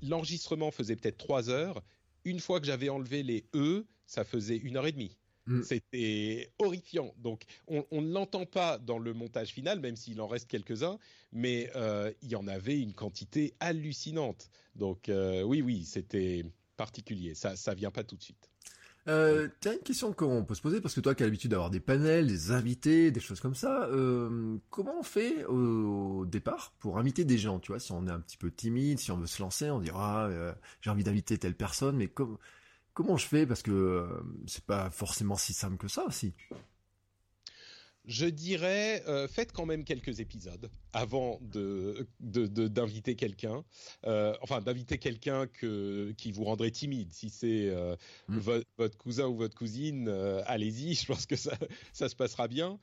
l'enregistrement 0.00 0.70
faisait 0.70 0.96
peut-être 0.96 1.18
trois 1.18 1.50
heures 1.50 1.82
une 2.24 2.40
fois 2.40 2.60
que 2.60 2.66
j'avais 2.66 2.88
enlevé 2.88 3.22
les 3.22 3.46
E, 3.54 3.86
ça 4.06 4.24
faisait 4.24 4.56
une 4.56 4.76
heure 4.76 4.86
et 4.86 4.92
demie. 4.92 5.16
Mm. 5.48 5.62
C'était 5.62 6.52
horrifiant. 6.58 7.14
Donc, 7.18 7.42
on, 7.66 7.84
ne 7.90 8.12
l'entend 8.12 8.46
pas 8.46 8.78
dans 8.78 8.98
le 8.98 9.14
montage 9.14 9.48
final, 9.48 9.80
même 9.80 9.96
s'il 9.96 10.20
en 10.20 10.28
reste 10.28 10.48
quelques-uns, 10.48 10.98
mais 11.32 11.70
euh, 11.74 12.12
il 12.22 12.28
y 12.28 12.36
en 12.36 12.46
avait 12.46 12.78
une 12.78 12.92
quantité 12.92 13.54
hallucinante. 13.58 14.50
Donc, 14.76 15.08
euh, 15.08 15.42
oui, 15.42 15.62
oui, 15.62 15.84
c'était 15.84 16.44
particulier. 16.76 17.34
Ça, 17.34 17.56
ça 17.56 17.74
vient 17.74 17.90
pas 17.90 18.04
tout 18.04 18.16
de 18.16 18.22
suite. 18.22 18.48
Euh, 19.08 19.48
Tiens, 19.60 19.72
une 19.72 19.78
question 19.78 20.12
qu'on 20.12 20.44
peut 20.44 20.54
se 20.54 20.60
poser, 20.60 20.80
parce 20.82 20.94
que 20.94 21.00
toi 21.00 21.14
qui 21.14 21.22
as 21.22 21.26
l'habitude 21.26 21.50
d'avoir 21.50 21.70
des 21.70 21.80
panels, 21.80 22.26
des 22.26 22.50
invités, 22.50 23.10
des 23.10 23.20
choses 23.20 23.40
comme 23.40 23.54
ça, 23.54 23.84
euh, 23.84 24.58
comment 24.68 24.98
on 25.00 25.02
fait 25.02 25.46
au, 25.46 26.26
départ 26.26 26.74
pour 26.78 26.98
inviter 26.98 27.24
des 27.24 27.38
gens 27.38 27.58
Tu 27.58 27.72
vois, 27.72 27.80
si 27.80 27.92
on 27.92 28.06
est 28.06 28.10
un 28.10 28.20
petit 28.20 28.36
peu 28.36 28.50
timide, 28.50 28.98
si 28.98 29.10
on 29.10 29.16
veut 29.16 29.26
se 29.26 29.40
lancer, 29.40 29.70
on 29.70 29.80
dira 29.80 30.24
ah, 30.24 30.28
euh, 30.28 30.52
j'ai 30.82 30.90
envie 30.90 31.04
d'inviter 31.04 31.38
telle 31.38 31.54
personne, 31.54 31.96
mais 31.96 32.08
comment 32.08 32.38
comment 32.98 33.16
je 33.16 33.28
fais? 33.28 33.46
Parce 33.46 33.62
que 33.62 34.08
c'est 34.48 34.64
pas 34.64 34.90
forcément 34.90 35.36
si 35.36 35.54
simple 35.54 35.76
que 35.76 35.86
ça 35.86 36.04
aussi 36.04 36.34
je 38.08 38.24
dirais, 38.24 39.02
euh, 39.06 39.28
faites 39.28 39.52
quand 39.52 39.66
même 39.66 39.84
quelques 39.84 40.18
épisodes 40.20 40.70
avant 40.94 41.38
de 41.42 42.08
d'inviter 42.18 43.14
quelqu'un. 43.14 43.62
Euh, 44.06 44.34
enfin, 44.40 44.62
d'inviter 44.62 44.96
quelqu'un 44.96 45.46
que 45.46 46.12
qui 46.16 46.32
vous 46.32 46.44
rendrait 46.44 46.70
timide. 46.70 47.12
Si 47.12 47.28
c'est 47.28 47.68
euh, 47.68 47.94
mm. 48.28 48.38
votre, 48.38 48.96
cousin 48.96 49.26
ou 49.26 49.36
votre 49.36 49.54
cousine, 49.54 50.08
allez-y. 50.46 50.94
Je 50.94 51.04
pense 51.04 51.26
que 51.26 51.36
ça 51.36 51.52
ça 51.92 52.08
se 52.08 52.16
passera 52.16 52.48
bien. 52.48 52.78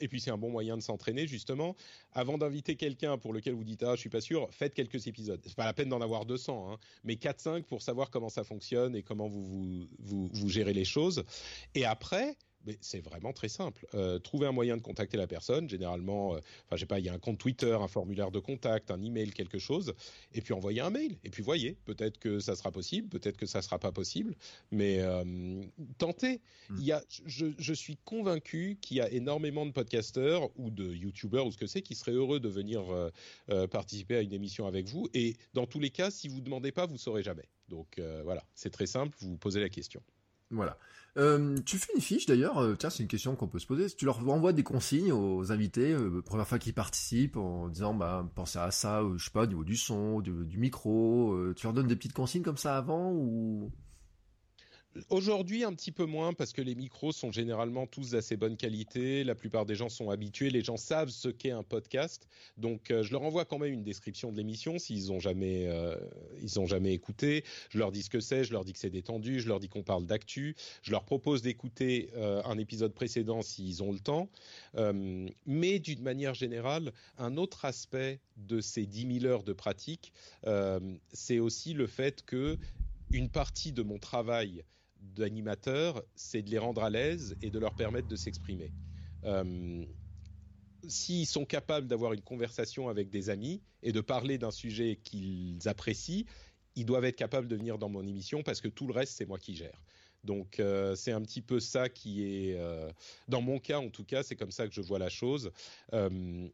et 0.00 0.08
puis 0.08 0.20
c'est 0.20 0.30
un 0.30 0.38
bon 0.38 0.50
moyen 0.50 0.78
de 0.78 0.82
s'entraîner 0.82 1.26
justement. 1.26 1.76
Avant 2.12 2.38
d'inviter 2.38 2.76
quelqu'un 2.76 3.18
pour 3.18 3.34
lequel 3.34 3.52
vous 3.52 3.64
dites 3.64 3.82
ah 3.82 3.94
je 3.94 4.00
suis 4.00 4.08
pas 4.08 4.22
sûr, 4.22 4.48
faites 4.52 4.72
quelques 4.72 5.06
épisodes. 5.06 5.40
C'est 5.44 5.54
pas 5.54 5.66
la 5.66 5.74
peine 5.74 5.90
d'en 5.90 6.00
avoir 6.00 6.24
200, 6.24 6.72
hein, 6.72 6.78
mais 7.04 7.14
4-5 7.16 7.64
pour 7.64 7.82
savoir 7.82 8.08
comment 8.08 8.30
ça 8.30 8.42
fonctionne 8.42 8.96
et 8.96 9.02
comment 9.02 9.28
vous 9.28 9.44
vous, 9.44 9.88
vous, 9.98 10.30
vous 10.32 10.48
gérez 10.48 10.72
les 10.72 10.86
choses. 10.86 11.24
Et 11.74 11.84
après 11.84 12.38
c'est 12.80 13.00
vraiment 13.00 13.32
très 13.32 13.48
simple. 13.48 13.86
Euh, 13.94 14.18
trouver 14.18 14.46
un 14.46 14.52
moyen 14.52 14.76
de 14.76 14.82
contacter 14.82 15.16
la 15.16 15.26
personne, 15.26 15.68
généralement, 15.68 16.34
euh, 16.34 16.38
enfin, 16.38 16.76
je 16.76 16.78
sais 16.78 16.86
pas, 16.86 16.98
il 16.98 17.04
y 17.04 17.08
a 17.08 17.12
un 17.12 17.18
compte 17.18 17.38
Twitter, 17.38 17.76
un 17.80 17.88
formulaire 17.88 18.30
de 18.30 18.38
contact, 18.38 18.90
un 18.90 19.02
email, 19.02 19.30
quelque 19.30 19.58
chose, 19.58 19.94
et 20.32 20.40
puis 20.40 20.52
envoyer 20.52 20.80
un 20.80 20.90
mail. 20.90 21.18
Et 21.24 21.30
puis 21.30 21.42
voyez, 21.42 21.76
peut-être 21.84 22.18
que 22.18 22.40
ça 22.40 22.56
sera 22.56 22.70
possible, 22.70 23.08
peut-être 23.08 23.36
que 23.36 23.46
ça 23.46 23.62
sera 23.62 23.78
pas 23.78 23.92
possible, 23.92 24.34
mais 24.70 24.98
euh, 25.00 25.62
tentez. 25.98 26.40
Hmm. 26.70 26.76
Il 26.78 26.84
y 26.84 26.92
a, 26.92 27.02
je, 27.26 27.46
je 27.58 27.72
suis 27.72 27.96
convaincu 28.04 28.78
qu'il 28.80 28.96
y 28.96 29.00
a 29.00 29.10
énormément 29.10 29.66
de 29.66 29.72
podcasteurs 29.72 30.50
ou 30.56 30.70
de 30.70 30.92
youtubeurs 30.92 31.46
ou 31.46 31.52
ce 31.52 31.58
que 31.58 31.66
c'est 31.66 31.82
qui 31.82 31.94
seraient 31.94 32.12
heureux 32.12 32.40
de 32.40 32.48
venir 32.48 32.82
participer 33.70 34.16
à 34.16 34.22
une 34.22 34.32
émission 34.32 34.66
avec 34.66 34.88
vous. 34.88 35.08
Et 35.14 35.36
dans 35.54 35.66
tous 35.66 35.80
les 35.80 35.90
cas, 35.90 36.10
si 36.10 36.28
vous 36.28 36.40
demandez 36.40 36.72
pas, 36.72 36.86
vous 36.86 36.98
saurez 36.98 37.22
jamais. 37.22 37.48
Donc 37.68 38.00
voilà, 38.24 38.44
c'est 38.54 38.70
très 38.70 38.86
simple. 38.86 39.16
Vous 39.20 39.36
posez 39.36 39.60
la 39.60 39.68
question. 39.68 40.02
Voilà. 40.50 40.78
Euh, 41.16 41.56
tu 41.64 41.78
fais 41.78 41.92
une 41.94 42.00
fiche 42.02 42.26
d'ailleurs, 42.26 42.58
euh, 42.58 42.74
tiens 42.74 42.90
c'est 42.90 43.02
une 43.02 43.08
question 43.08 43.36
qu'on 43.36 43.48
peut 43.48 43.58
se 43.58 43.66
poser, 43.66 43.86
tu 43.90 44.04
leur 44.04 44.18
envoies 44.28 44.52
des 44.52 44.62
consignes 44.62 45.12
aux 45.12 45.50
invités, 45.50 45.92
euh, 45.92 46.20
première 46.22 46.46
fois 46.46 46.58
qu'ils 46.58 46.74
participent, 46.74 47.38
en 47.38 47.68
disant 47.68 47.94
bah 47.94 48.30
pensez 48.34 48.58
à 48.58 48.70
ça, 48.70 49.02
je 49.16 49.24
sais 49.24 49.30
pas, 49.30 49.44
au 49.44 49.46
niveau 49.46 49.64
du 49.64 49.76
son, 49.76 50.20
du, 50.20 50.44
du 50.44 50.58
micro, 50.58 51.34
tu 51.56 51.66
leur 51.66 51.72
donnes 51.72 51.86
des 51.86 51.96
petites 51.96 52.12
consignes 52.12 52.42
comme 52.42 52.58
ça 52.58 52.76
avant 52.76 53.12
ou? 53.12 53.72
Aujourd'hui, 55.10 55.64
un 55.64 55.72
petit 55.74 55.92
peu 55.92 56.04
moins 56.04 56.32
parce 56.32 56.52
que 56.52 56.62
les 56.62 56.74
micros 56.74 57.12
sont 57.12 57.32
généralement 57.32 57.86
tous 57.86 58.10
d'assez 58.10 58.36
bonne 58.36 58.56
qualité. 58.56 59.24
La 59.24 59.34
plupart 59.34 59.66
des 59.66 59.74
gens 59.74 59.88
sont 59.88 60.10
habitués, 60.10 60.50
les 60.50 60.62
gens 60.62 60.76
savent 60.76 61.10
ce 61.10 61.28
qu'est 61.28 61.50
un 61.50 61.62
podcast. 61.62 62.28
Donc, 62.56 62.90
euh, 62.90 63.02
je 63.02 63.12
leur 63.12 63.22
envoie 63.22 63.44
quand 63.44 63.58
même 63.58 63.72
une 63.72 63.82
description 63.82 64.32
de 64.32 64.36
l'émission 64.36 64.78
s'ils 64.78 65.12
ont 65.12 65.20
jamais, 65.20 65.66
euh, 65.68 65.96
jamais 66.66 66.92
écouté. 66.92 67.44
Je 67.70 67.78
leur 67.78 67.92
dis 67.92 68.02
ce 68.02 68.10
que 68.10 68.20
c'est, 68.20 68.44
je 68.44 68.52
leur 68.52 68.64
dis 68.64 68.72
que 68.72 68.78
c'est 68.78 68.90
détendu, 68.90 69.40
je 69.40 69.48
leur 69.48 69.60
dis 69.60 69.68
qu'on 69.68 69.82
parle 69.82 70.06
d'actu. 70.06 70.56
Je 70.82 70.90
leur 70.90 71.04
propose 71.04 71.42
d'écouter 71.42 72.10
euh, 72.14 72.42
un 72.44 72.58
épisode 72.58 72.92
précédent 72.92 73.42
s'ils 73.42 73.82
ont 73.82 73.92
le 73.92 74.00
temps. 74.00 74.28
mais 75.46 75.78
d'une 75.78 76.02
manière 76.02 76.34
générale, 76.34 76.92
un 77.18 77.36
autre 77.36 77.64
aspect 77.64 78.20
de 78.36 78.60
ces 78.60 78.86
10 78.86 79.20
000 79.20 79.32
heures 79.32 79.42
de 79.42 79.52
pratique, 79.52 80.12
c'est 81.12 81.38
aussi 81.38 81.72
le 81.74 81.86
fait 81.86 82.24
que 82.24 82.58
une 83.10 83.28
partie 83.28 83.72
de 83.72 83.82
mon 83.82 83.98
travail 83.98 84.64
d'animateurs, 85.00 86.02
c'est 86.14 86.42
de 86.42 86.50
les 86.50 86.58
rendre 86.58 86.82
à 86.82 86.90
l'aise 86.90 87.36
et 87.42 87.50
de 87.50 87.58
leur 87.58 87.74
permettre 87.74 88.08
de 88.08 88.16
s'exprimer. 88.16 88.72
Euh, 89.24 89.84
s'ils 90.88 91.26
sont 91.26 91.44
capables 91.44 91.86
d'avoir 91.86 92.12
une 92.12 92.22
conversation 92.22 92.88
avec 92.88 93.10
des 93.10 93.30
amis 93.30 93.62
et 93.82 93.92
de 93.92 94.00
parler 94.00 94.38
d'un 94.38 94.50
sujet 94.50 95.00
qu'ils 95.02 95.66
apprécient, 95.66 96.24
ils 96.74 96.84
doivent 96.84 97.04
être 97.06 97.16
capables 97.16 97.48
de 97.48 97.56
venir 97.56 97.78
dans 97.78 97.88
mon 97.88 98.06
émission 98.06 98.42
parce 98.42 98.60
que 98.60 98.68
tout 98.68 98.86
le 98.86 98.92
reste, 98.92 99.14
c'est 99.16 99.26
moi 99.26 99.38
qui 99.38 99.54
gère. 99.56 99.82
Donc 100.24 100.60
euh, 100.60 100.94
c'est 100.96 101.12
un 101.12 101.22
petit 101.22 101.40
peu 101.40 101.60
ça 101.60 101.88
qui 101.88 102.24
est, 102.24 102.56
euh, 102.58 102.90
dans 103.28 103.40
mon 103.40 103.58
cas 103.58 103.78
en 103.78 103.90
tout 103.90 104.04
cas, 104.04 104.22
c'est 104.22 104.36
comme 104.36 104.50
ça 104.50 104.66
que 104.66 104.74
je 104.74 104.80
vois 104.80 104.98
la 104.98 105.08
chose. 105.08 105.50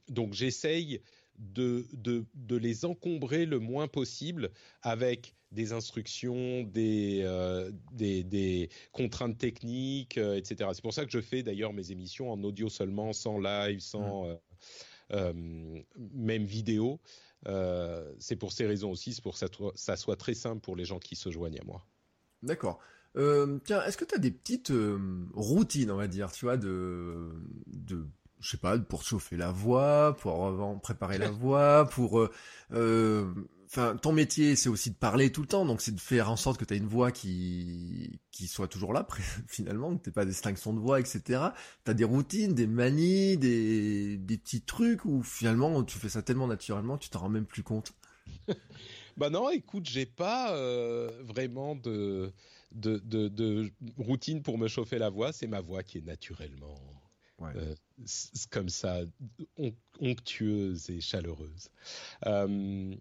donc 0.09 0.35
j'essaye 0.35 1.01
de, 1.43 1.87
de, 1.93 2.25
de, 2.35 2.57
les 2.57 2.85
encombrer 2.85 3.47
le 3.47 3.59
moins 3.59 3.89
possible 3.89 4.51
avec 4.83 5.35
des 5.51 5.73
instructions, 5.73 6.63
des, 6.63 7.23
euh, 7.25 7.71
des, 7.93 8.23
des, 8.23 8.71
contraintes 8.93 9.37
techniques, 9.37 10.19
euh, 10.19 10.37
etc. 10.37 10.71
C'est 10.73 10.83
pour 10.83 10.95
ça 10.95 11.05
que 11.05 11.11
je 11.11 11.21
fais 11.21 11.43
d'ailleurs 11.43 11.73
mes 11.73 11.91
émissions 11.91 12.31
en 12.31 12.43
audio 12.45 12.69
seulement, 12.69 13.13
sans 13.13 13.39
live, 13.39 13.81
sans 13.81 14.27
mmh. 14.27 14.39
euh, 15.13 15.83
même 16.15 16.45
vidéo. 16.45 17.01
c'est 18.19 18.37
pour 18.37 18.53
ces 18.53 18.67
raisons 18.67 18.93
aussi, 18.93 19.13
c'est 19.13 19.23
pour 19.23 19.33
que 19.33 19.39
ça, 19.39 19.49
ça, 19.75 19.97
soit 19.97 20.17
très 20.17 20.35
simple 20.35 20.61
pour 20.61 20.77
les 20.77 20.85
gens 20.85 21.01
qui 21.01 21.17
se 21.17 21.31
joignent 21.31 21.59
à 21.61 21.65
moi. 21.65 21.85
D'accord. 22.43 22.79
tiens, 23.15 23.83
est-ce 23.85 23.97
que 23.97 24.05
tu 24.05 24.15
as 24.15 24.19
des 24.19 24.31
petites 24.31 24.73
routines, 25.35 25.91
on 25.91 25.97
va 25.97 26.07
dire, 26.07 26.31
tu 26.31 26.45
vois, 26.45 26.57
de, 26.57 27.31
de 27.67 28.07
je 28.43 28.51
sais 28.51 28.57
pas, 28.57 28.77
pour 28.79 29.05
chauffer 29.05 29.37
la 29.37 29.53
voix, 29.53 30.17
pour 30.21 30.81
préparer 30.83 31.17
la 31.17 31.31
voix, 31.31 31.89
pour... 31.89 32.19
Euh, 32.19 32.31
euh, 32.73 33.33
enfin, 33.67 33.97
ton 33.97 34.13
métier, 34.13 34.57
c'est 34.57 34.69
aussi 34.69 34.91
de 34.91 34.97
parler 34.97 35.31
tout 35.31 35.43
le 35.43 35.47
temps, 35.47 35.65
donc 35.65 35.81
c'est 35.81 35.95
de 35.95 36.01
faire 36.01 36.29
en 36.29 36.37
sorte 36.37 36.59
que 36.59 36.65
tu 36.65 36.75
as 36.75 36.77
une 36.77 36.89
voix 36.89 37.13
qui 37.13 38.19
qui 38.33 38.49
soit 38.49 38.67
toujours 38.67 38.93
là, 38.93 39.07
finalement, 39.47 39.97
que 39.97 40.03
t'aies 40.03 40.11
pas 40.11 40.25
des 40.25 40.33
distinctions 40.33 40.75
de 40.75 40.81
voix, 40.81 40.99
etc. 40.99 41.41
T'as 41.85 41.95
des 41.95 42.05
routines, 42.05 42.53
des 42.53 42.67
manies, 42.67 43.37
des, 43.37 44.19
des 44.19 44.39
petits 44.39 44.63
trucs 44.63 45.05
où 45.05 45.23
finalement 45.23 45.85
tu 45.85 45.99
fais 45.99 46.09
ça 46.09 46.23
tellement 46.23 46.49
naturellement, 46.49 46.99
tu 46.99 47.11
t'en 47.11 47.21
rends 47.21 47.29
même 47.29 47.47
plus 47.47 47.63
compte. 47.63 47.95
bah 49.17 49.31
non, 49.31 49.51
écoute, 49.51 49.87
j'ai 49.89 50.07
pas 50.07 50.53
euh, 50.57 51.11
vraiment 51.23 51.77
de 51.77 52.33
de, 52.73 52.99
de 52.99 53.29
de 53.29 53.71
routine 53.99 54.43
pour 54.43 54.59
me 54.59 54.67
chauffer 54.67 54.99
la 54.99 55.11
voix, 55.11 55.33
c'est 55.33 55.47
ma 55.47 55.61
voix 55.61 55.85
qui 55.85 55.99
est 55.99 56.07
naturellement 56.07 56.75
euh, 57.57 57.75
comme 58.51 58.69
ça, 58.69 59.01
onctueuse 60.01 60.91
et 60.91 61.01
chaleureuse. 61.01 61.71
Euh, 62.27 62.95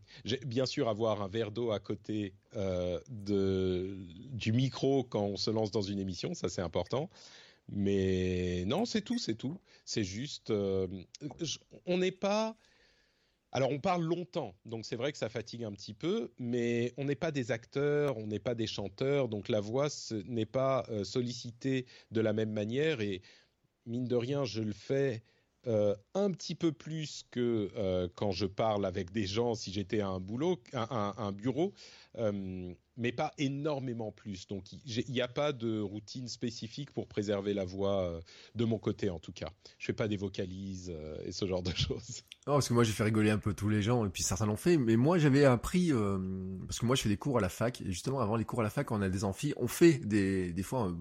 bien 0.45 0.65
sûr, 0.65 0.89
avoir 0.89 1.21
un 1.21 1.27
verre 1.27 1.51
d'eau 1.51 1.71
à 1.71 1.79
côté 1.79 2.33
euh, 2.55 2.99
du 3.09 4.51
micro 4.51 5.03
quand 5.03 5.23
on 5.23 5.37
se 5.37 5.49
lance 5.49 5.71
dans 5.71 5.81
une 5.81 5.99
émission, 5.99 6.33
ça 6.33 6.49
c'est 6.49 6.61
important. 6.61 7.09
Mais 7.69 8.63
non, 8.65 8.85
c'est 8.85 9.01
tout, 9.01 9.17
c'est 9.17 9.35
tout. 9.35 9.59
C'est 9.85 10.03
juste, 10.03 10.51
on 10.51 11.97
n'est 11.97 12.11
pas. 12.11 12.55
Alors 13.53 13.69
on 13.71 13.79
parle 13.79 14.03
longtemps, 14.03 14.55
donc 14.63 14.85
c'est 14.85 14.95
vrai 14.95 15.11
que 15.11 15.17
ça 15.17 15.27
fatigue 15.27 15.65
un 15.65 15.73
petit 15.73 15.93
peu, 15.93 16.31
mais 16.39 16.93
on 16.95 17.03
n'est 17.03 17.15
pas 17.15 17.31
des 17.31 17.51
acteurs, 17.51 18.17
on 18.17 18.25
n'est 18.25 18.39
pas 18.39 18.55
des 18.55 18.67
chanteurs, 18.67 19.27
donc 19.27 19.49
la 19.49 19.59
voix 19.59 19.89
n'est 20.25 20.45
pas 20.45 20.85
sollicitée 21.03 21.85
de 22.11 22.21
la 22.21 22.31
même 22.31 22.51
manière 22.51 23.01
et 23.01 23.21
mine 23.85 24.05
de 24.05 24.15
rien, 24.15 24.45
je 24.45 24.61
le 24.61 24.73
fais 24.73 25.23
euh, 25.67 25.95
un 26.15 26.31
petit 26.31 26.55
peu 26.55 26.71
plus 26.71 27.23
que 27.29 27.69
euh, 27.77 28.07
quand 28.15 28.31
je 28.31 28.47
parle 28.47 28.83
avec 28.83 29.11
des 29.11 29.27
gens 29.27 29.53
si 29.53 29.71
j'étais 29.71 30.01
à 30.01 30.07
un 30.07 30.19
boulot, 30.19 30.59
un, 30.73 31.31
bureau, 31.31 31.71
euh, 32.17 32.73
mais 32.97 33.11
pas 33.11 33.31
énormément 33.37 34.11
plus. 34.11 34.47
Donc 34.47 34.63
il 34.73 35.05
n'y 35.09 35.21
a 35.21 35.27
pas 35.27 35.53
de 35.53 35.79
routine 35.79 36.27
spécifique 36.27 36.91
pour 36.91 37.07
préserver 37.07 37.53
la 37.53 37.63
voix 37.63 38.19
de 38.55 38.65
mon 38.65 38.79
côté 38.79 39.11
en 39.11 39.19
tout 39.19 39.33
cas. 39.33 39.51
Je 39.77 39.85
fais 39.85 39.93
pas 39.93 40.07
des 40.07 40.17
vocalises 40.17 40.91
et 41.25 41.31
ce 41.31 41.45
genre 41.45 41.61
de 41.61 41.75
choses. 41.75 42.23
Non, 42.47 42.53
parce 42.53 42.67
que 42.67 42.73
moi 42.73 42.83
j'ai 42.83 42.91
fait 42.91 43.03
rigoler 43.03 43.29
un 43.29 43.37
peu 43.37 43.53
tous 43.53 43.69
les 43.69 43.83
gens 43.83 44.03
et 44.03 44.09
puis 44.09 44.23
certains 44.23 44.47
l'ont 44.47 44.55
fait, 44.55 44.77
mais 44.77 44.95
moi 44.95 45.19
j'avais 45.19 45.45
appris 45.45 45.91
parce 46.65 46.79
que 46.79 46.87
moi 46.87 46.95
je 46.95 47.03
fais 47.03 47.09
des 47.09 47.17
cours 47.17 47.37
à 47.37 47.41
la 47.41 47.49
fac 47.49 47.81
et 47.81 47.85
justement 47.85 48.19
avant 48.19 48.35
les 48.35 48.45
cours 48.45 48.61
à 48.61 48.63
la 48.63 48.71
fac 48.71 48.89
on 48.89 49.01
a 49.03 49.09
des 49.09 49.23
amphis, 49.23 49.53
on 49.57 49.67
fait 49.67 49.99
des 49.99 50.53
des 50.53 50.63
fois 50.63 50.91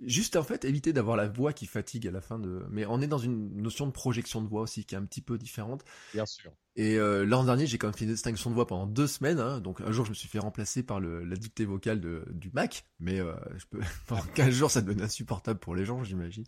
Juste 0.00 0.36
en 0.36 0.42
fait, 0.42 0.64
éviter 0.64 0.92
d'avoir 0.92 1.16
la 1.16 1.28
voix 1.28 1.52
qui 1.52 1.66
fatigue 1.66 2.06
à 2.08 2.10
la 2.10 2.22
fin 2.22 2.38
de. 2.38 2.64
Mais 2.70 2.86
on 2.86 3.00
est 3.02 3.06
dans 3.06 3.18
une 3.18 3.60
notion 3.60 3.86
de 3.86 3.92
projection 3.92 4.40
de 4.40 4.48
voix 4.48 4.62
aussi 4.62 4.84
qui 4.86 4.94
est 4.94 4.98
un 4.98 5.04
petit 5.04 5.20
peu 5.20 5.36
différente. 5.36 5.84
Bien 6.12 6.26
sûr. 6.26 6.52
Et 6.74 6.96
euh, 6.96 7.26
l'an 7.26 7.44
dernier, 7.44 7.66
j'ai 7.66 7.76
quand 7.76 7.88
même 7.88 7.94
fait 7.94 8.06
une 8.06 8.12
distinction 8.12 8.48
de 8.48 8.54
voix 8.54 8.66
pendant 8.66 8.86
deux 8.86 9.06
semaines. 9.06 9.38
Hein. 9.38 9.60
donc 9.60 9.82
un 9.82 9.92
jour, 9.92 10.06
je 10.06 10.10
me 10.10 10.14
suis 10.14 10.28
fait 10.28 10.38
remplacer 10.38 10.82
par 10.82 11.00
le, 11.00 11.22
la 11.22 11.36
dictée 11.36 11.66
vocale 11.66 12.00
de, 12.00 12.24
du 12.30 12.50
Mac, 12.54 12.86
mais 12.98 13.20
euh, 13.20 13.34
je 13.56 13.66
peux, 13.66 13.80
pendant 14.06 14.22
15 14.34 14.54
jours, 14.54 14.70
ça 14.70 14.80
devenait 14.80 15.02
insupportable 15.02 15.60
pour 15.60 15.74
les 15.74 15.84
gens, 15.84 16.02
j'imagine. 16.02 16.44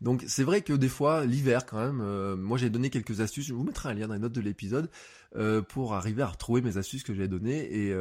Donc 0.00 0.24
c'est 0.26 0.44
vrai 0.44 0.62
que 0.62 0.72
des 0.72 0.88
fois, 0.88 1.26
l'hiver 1.26 1.66
quand 1.66 1.78
même, 1.78 2.00
euh, 2.00 2.36
moi 2.36 2.56
j'ai 2.56 2.70
donné 2.70 2.88
quelques 2.88 3.20
astuces. 3.20 3.46
Je 3.46 3.52
vous 3.52 3.64
mettrai 3.64 3.90
un 3.90 3.94
lien 3.94 4.08
dans 4.08 4.14
les 4.14 4.20
notes 4.20 4.32
de 4.32 4.40
l'épisode 4.40 4.88
euh, 5.36 5.60
pour 5.60 5.92
arriver 5.92 6.22
à 6.22 6.28
retrouver 6.28 6.62
mes 6.62 6.78
astuces 6.78 7.02
que 7.02 7.12
j'ai 7.12 7.28
données. 7.28 7.70
Et 7.70 7.92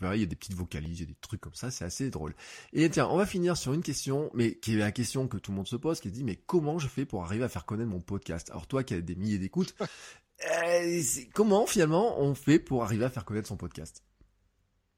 verrez, 0.00 0.16
il 0.16 0.20
y 0.20 0.24
a 0.24 0.26
des 0.26 0.36
petites 0.36 0.54
vocalises, 0.54 0.98
il 0.98 1.02
y 1.02 1.04
a 1.04 1.10
des 1.10 1.16
trucs 1.20 1.40
comme 1.40 1.54
ça, 1.54 1.70
c'est 1.70 1.84
assez 1.84 2.10
drôle. 2.10 2.34
Et 2.72 2.90
tiens, 2.90 3.06
on 3.08 3.16
va 3.16 3.26
finir 3.26 3.56
sur 3.56 3.72
une 3.72 3.82
question, 3.82 4.30
mais 4.34 4.56
qui 4.56 4.74
est 4.74 4.78
la 4.78 4.90
question 4.90 5.28
que 5.28 5.36
tout 5.36 5.52
le 5.52 5.58
monde 5.58 5.68
se 5.68 5.76
pose, 5.76 6.00
qui 6.00 6.08
est 6.08 6.12
dit, 6.12 6.24
mais 6.24 6.34
comment 6.34 6.80
je 6.80 6.88
fais 6.88 7.04
pour 7.04 7.22
arriver 7.22 7.44
à 7.44 7.48
faire 7.48 7.66
connaître 7.66 7.90
mon 7.90 8.00
podcast? 8.00 8.50
Alors 8.50 8.66
toi 8.66 8.82
qui 8.82 8.94
as 8.94 9.00
des 9.00 9.14
milliers 9.14 9.38
d'écoutes, 9.38 9.76
euh, 10.46 11.02
comment 11.34 11.66
finalement 11.66 12.20
on 12.20 12.34
fait 12.34 12.58
pour 12.58 12.84
arriver 12.84 13.04
à 13.04 13.10
faire 13.10 13.24
connaître 13.24 13.48
son 13.48 13.56
podcast? 13.56 14.02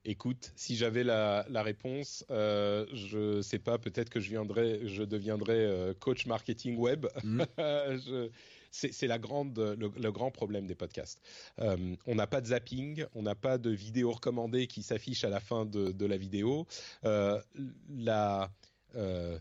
Écoute, 0.06 0.52
si 0.56 0.76
j'avais 0.76 1.04
la, 1.04 1.44
la, 1.50 1.62
réponse, 1.62 2.24
euh, 2.30 2.86
je 2.94 3.42
sais 3.42 3.58
pas, 3.58 3.76
peut-être 3.76 4.08
que 4.08 4.18
je 4.18 4.30
viendrais, 4.30 4.80
je 4.86 5.02
deviendrais 5.02 5.58
euh, 5.58 5.92
coach 5.92 6.24
marketing 6.24 6.78
web. 6.78 7.06
Mm. 7.22 7.42
c'est 8.70 9.06
la 9.06 9.18
grande, 9.18 9.58
le, 9.58 10.10
grand 10.10 10.30
problème 10.30 10.66
des 10.66 10.74
podcasts. 10.74 11.20
Euh, 11.58 11.94
on 12.06 12.14
n'a 12.14 12.26
pas 12.26 12.40
de 12.40 12.46
zapping, 12.46 13.04
on 13.14 13.22
n'a 13.22 13.34
pas 13.34 13.58
de 13.58 13.68
vidéo 13.68 14.12
recommandée 14.12 14.68
qui 14.68 14.82
s'affiche 14.82 15.22
à 15.24 15.28
la 15.28 15.40
fin 15.40 15.66
de, 15.66 15.92
de 15.92 16.06
la 16.06 16.16
vidéo. 16.16 16.66
La, 17.02 17.42
la, 17.90 19.38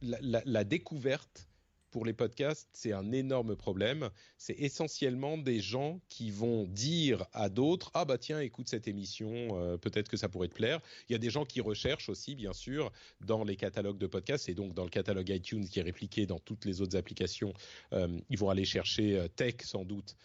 la, 0.00 0.42
la 0.44 0.64
découverte 0.64 1.48
pour 1.94 2.04
les 2.04 2.12
podcasts, 2.12 2.68
c'est 2.72 2.92
un 2.92 3.12
énorme 3.12 3.54
problème. 3.54 4.10
C'est 4.36 4.58
essentiellement 4.58 5.38
des 5.38 5.60
gens 5.60 6.00
qui 6.08 6.32
vont 6.32 6.64
dire 6.66 7.24
à 7.32 7.48
d'autres 7.48 7.92
ah 7.94 8.04
bah 8.04 8.18
tiens 8.18 8.40
écoute 8.40 8.68
cette 8.68 8.88
émission, 8.88 9.30
euh, 9.30 9.76
peut-être 9.76 10.08
que 10.08 10.16
ça 10.16 10.28
pourrait 10.28 10.48
te 10.48 10.54
plaire. 10.54 10.80
Il 11.08 11.12
y 11.12 11.14
a 11.14 11.18
des 11.18 11.30
gens 11.30 11.44
qui 11.44 11.60
recherchent 11.60 12.08
aussi 12.08 12.34
bien 12.34 12.52
sûr 12.52 12.90
dans 13.20 13.44
les 13.44 13.54
catalogues 13.54 13.98
de 13.98 14.08
podcasts 14.08 14.48
et 14.48 14.54
donc 14.54 14.74
dans 14.74 14.82
le 14.82 14.90
catalogue 14.90 15.28
iTunes 15.28 15.68
qui 15.68 15.78
est 15.78 15.82
répliqué 15.82 16.26
dans 16.26 16.40
toutes 16.40 16.64
les 16.64 16.80
autres 16.80 16.96
applications, 16.96 17.54
euh, 17.92 18.08
ils 18.28 18.38
vont 18.38 18.50
aller 18.50 18.64
chercher 18.64 19.16
euh, 19.16 19.28
tech 19.28 19.54
sans 19.62 19.84
doute 19.84 20.16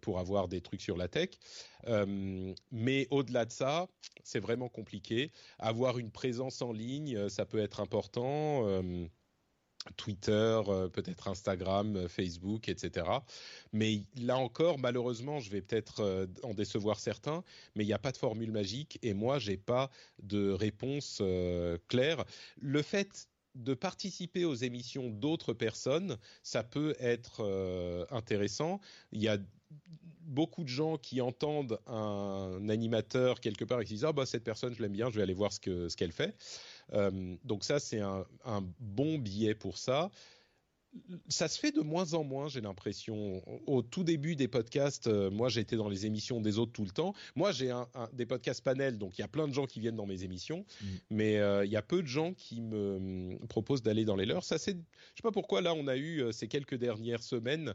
pour 0.00 0.18
avoir 0.20 0.48
des 0.48 0.60
trucs 0.60 0.80
sur 0.80 0.96
la 0.96 1.08
tech. 1.08 1.30
mais 2.70 3.08
au-delà 3.10 3.44
de 3.44 3.52
ça, 3.52 3.88
c'est 4.22 4.40
vraiment 4.40 4.68
compliqué. 4.68 5.30
Avoir 5.58 5.98
une 5.98 6.10
présence 6.10 6.62
en 6.62 6.72
ligne, 6.72 7.28
ça 7.28 7.44
peut 7.44 7.58
être 7.58 7.80
important. 7.80 8.64
Twitter, 9.96 10.60
euh, 10.68 10.88
peut-être 10.88 11.28
Instagram, 11.28 11.96
euh, 11.96 12.08
Facebook, 12.08 12.68
etc. 12.68 13.06
Mais 13.72 14.02
là 14.16 14.36
encore, 14.36 14.78
malheureusement, 14.78 15.40
je 15.40 15.50
vais 15.50 15.62
peut-être 15.62 16.00
euh, 16.00 16.26
en 16.42 16.54
décevoir 16.54 16.98
certains, 17.00 17.42
mais 17.74 17.84
il 17.84 17.86
n'y 17.86 17.92
a 17.92 17.98
pas 17.98 18.12
de 18.12 18.16
formule 18.16 18.52
magique 18.52 18.98
et 19.02 19.14
moi, 19.14 19.38
j'ai 19.38 19.56
pas 19.56 19.90
de 20.22 20.50
réponse 20.50 21.22
claire. 21.88 22.24
Le 22.60 22.82
fait 22.82 23.28
de 23.54 23.74
participer 23.74 24.44
aux 24.44 24.54
émissions 24.54 25.10
d'autres 25.10 25.52
personnes, 25.52 26.16
ça 26.42 26.62
peut 26.62 26.94
être 27.00 28.06
intéressant. 28.10 28.80
Il 29.12 29.20
y 29.20 29.28
a 29.28 29.38
beaucoup 30.28 30.62
de 30.62 30.68
gens 30.68 30.98
qui 30.98 31.20
entendent 31.20 31.80
un 31.86 32.68
animateur 32.68 33.40
quelque 33.40 33.64
part 33.64 33.80
et 33.80 33.84
qui 33.84 33.94
disent 33.94 34.04
ah 34.04 34.12
bah 34.12 34.26
cette 34.26 34.44
personne 34.44 34.74
je 34.74 34.82
l'aime 34.82 34.92
bien, 34.92 35.10
je 35.10 35.16
vais 35.16 35.22
aller 35.22 35.34
voir 35.34 35.52
ce 35.52 35.60
que 35.60 35.88
ce 35.88 35.96
qu'elle 35.96 36.12
fait. 36.12 36.36
Euh, 36.92 37.36
donc 37.44 37.64
ça, 37.64 37.78
c'est 37.80 38.00
un, 38.00 38.24
bon 38.80 39.18
billet 39.18 39.54
pour 39.54 39.78
ça 39.78 40.10
ça 41.28 41.48
se 41.48 41.58
fait 41.58 41.70
de 41.70 41.80
moins 41.80 42.14
en 42.14 42.24
moins, 42.24 42.48
j'ai 42.48 42.60
l'impression. 42.60 43.42
Au 43.66 43.82
tout 43.82 44.04
début 44.04 44.36
des 44.36 44.48
podcasts, 44.48 45.06
euh, 45.06 45.30
moi 45.30 45.48
j'étais 45.48 45.76
dans 45.76 45.88
les 45.88 46.06
émissions 46.06 46.40
des 46.40 46.58
autres 46.58 46.72
tout 46.72 46.84
le 46.84 46.90
temps. 46.90 47.14
Moi 47.36 47.52
j'ai 47.52 47.70
un, 47.70 47.86
des 48.14 48.26
podcasts 48.26 48.64
panels, 48.64 48.98
donc 48.98 49.18
il 49.18 49.20
y 49.20 49.24
a 49.24 49.28
plein 49.28 49.46
de 49.46 49.52
gens 49.52 49.66
qui 49.66 49.80
viennent 49.80 49.96
dans 49.96 50.06
mes 50.06 50.24
émissions, 50.24 50.64
mm. 50.80 50.86
mais 51.10 51.36
euh, 51.38 51.64
il 51.64 51.70
y 51.70 51.76
a 51.76 51.82
peu 51.82 52.02
de 52.02 52.08
gens 52.08 52.32
qui 52.32 52.60
me 52.62 53.38
proposent 53.48 53.82
d'aller 53.82 54.04
dans 54.04 54.16
les 54.16 54.26
leurs. 54.26 54.44
Ça 54.44 54.58
c'est, 54.58 54.72
je 54.72 55.16
sais 55.16 55.22
pas 55.22 55.30
pourquoi 55.30 55.60
là 55.60 55.74
on 55.74 55.86
a 55.88 55.96
eu 55.96 56.32
ces 56.32 56.48
quelques 56.48 56.76
dernières 56.76 57.22
semaines 57.22 57.74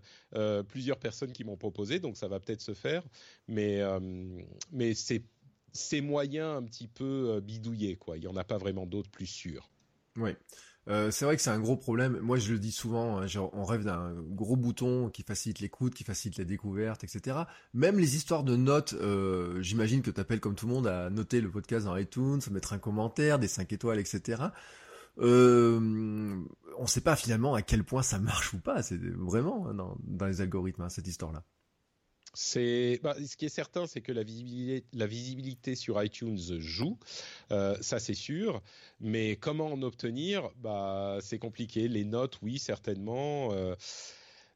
plusieurs 0.68 0.98
personnes 0.98 1.32
qui 1.32 1.44
m'ont 1.44 1.58
proposé, 1.58 2.00
donc 2.00 2.18
ça 2.18 2.28
va 2.28 2.40
peut-être 2.40 2.62
se 2.62 2.74
faire, 2.74 3.04
mais 3.48 3.82
mais 4.72 4.96
c'est 4.96 5.24
ces 5.74 6.02
moyens 6.02 6.58
un 6.58 6.64
petit 6.64 6.88
peu 6.88 7.32
euh, 7.32 7.42
bidouillés, 7.42 7.96
quoi. 7.96 8.18
Il 8.18 8.22
n'y 8.22 8.28
en 8.28 8.36
a 8.36 8.44
pas 8.44 8.58
vraiment 8.58 8.86
d'autres 8.86 9.10
plus 9.10 9.26
sûrs. 9.26 9.70
Oui. 10.18 10.36
Euh, 10.90 11.12
c'est 11.12 11.24
vrai 11.24 11.38
que 11.38 11.42
c'est 11.42 11.50
un 11.50 11.60
gros 11.60 11.78
problème. 11.78 12.20
Moi, 12.20 12.38
je 12.38 12.52
le 12.52 12.60
dis 12.60 12.72
souvent, 12.72 13.22
hein, 13.22 13.28
on 13.54 13.64
rêve 13.64 13.86
d'un 13.86 14.14
gros 14.14 14.58
bouton 14.58 15.10
qui 15.10 15.24
facilite 15.24 15.60
l'écoute, 15.60 15.94
qui 15.94 16.04
facilite 16.04 16.38
la 16.38 16.44
découverte, 16.44 17.04
etc. 17.04 17.38
Même 17.74 17.98
les 17.98 18.16
histoires 18.18 18.44
de 18.44 18.56
notes, 18.56 18.94
euh, 18.94 19.62
j'imagine 19.62 20.02
que 20.02 20.12
tu 20.12 20.20
appelles 20.20 20.42
comme 20.42 20.56
tout 20.56 20.68
le 20.68 20.74
monde 20.74 20.88
à 20.88 21.10
noter 21.10 21.40
le 21.40 21.50
podcast 21.50 21.86
dans 21.86 21.96
iTunes, 21.96 22.42
mettre 22.52 22.74
un 22.74 22.80
commentaire, 22.80 23.40
des 23.40 23.48
5 23.48 23.72
étoiles, 23.72 24.00
etc. 24.00 24.44
Euh, 25.20 25.80
on 26.78 26.82
ne 26.82 26.88
sait 26.88 27.02
pas 27.02 27.16
finalement 27.16 27.54
à 27.54 27.62
quel 27.62 27.84
point 27.84 28.04
ça 28.04 28.20
marche 28.20 28.54
ou 28.54 28.60
pas. 28.60 28.82
C'est 28.84 29.00
vraiment 29.00 29.68
hein, 29.70 29.74
dans, 29.74 30.26
les 30.26 30.42
algorithmes 30.42 30.82
hein, 30.82 30.90
cette 30.90 31.08
histoire-là. 31.08 31.44
C'est 32.34 33.00
bah, 33.04 33.16
ce 33.24 33.38
qui 33.38 33.46
est 33.46 33.50
certain, 33.50 33.86
c'est 33.86 34.02
que 34.02 34.12
la 34.12 34.24
visibilité, 34.24 34.86
la 34.94 35.06
visibilité 35.06 35.76
sur 35.76 36.04
iTunes 36.04 36.40
joue, 36.60 36.98
euh, 37.52 37.78
ça 37.82 38.00
c'est 38.00 38.16
sûr. 38.16 38.62
Mais 39.00 39.36
comment 39.36 39.68
en 39.68 39.82
obtenir? 39.84 40.50
Bah, 40.58 41.20
c'est 41.22 41.38
compliqué. 41.38 41.88
Les 41.88 42.04
notes, 42.04 42.40
oui, 42.42 42.58
certainement. 42.58 43.54
Euh, 43.54 43.76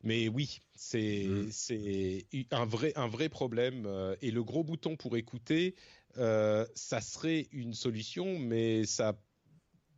mais 0.03 0.27
oui, 0.27 0.59
c'est 0.75 1.25
mmh. 1.27 1.49
c'est 1.51 2.25
un 2.51 2.65
vrai 2.65 2.93
un 2.95 3.07
vrai 3.07 3.29
problème. 3.29 3.85
Euh, 3.85 4.15
et 4.23 4.31
le 4.31 4.43
gros 4.43 4.63
bouton 4.63 4.95
pour 4.95 5.15
écouter, 5.15 5.75
ça 6.15 7.01
serait 7.01 7.47
une 7.51 7.75
solution, 7.75 8.39
mais 8.39 8.85
ça 8.85 9.19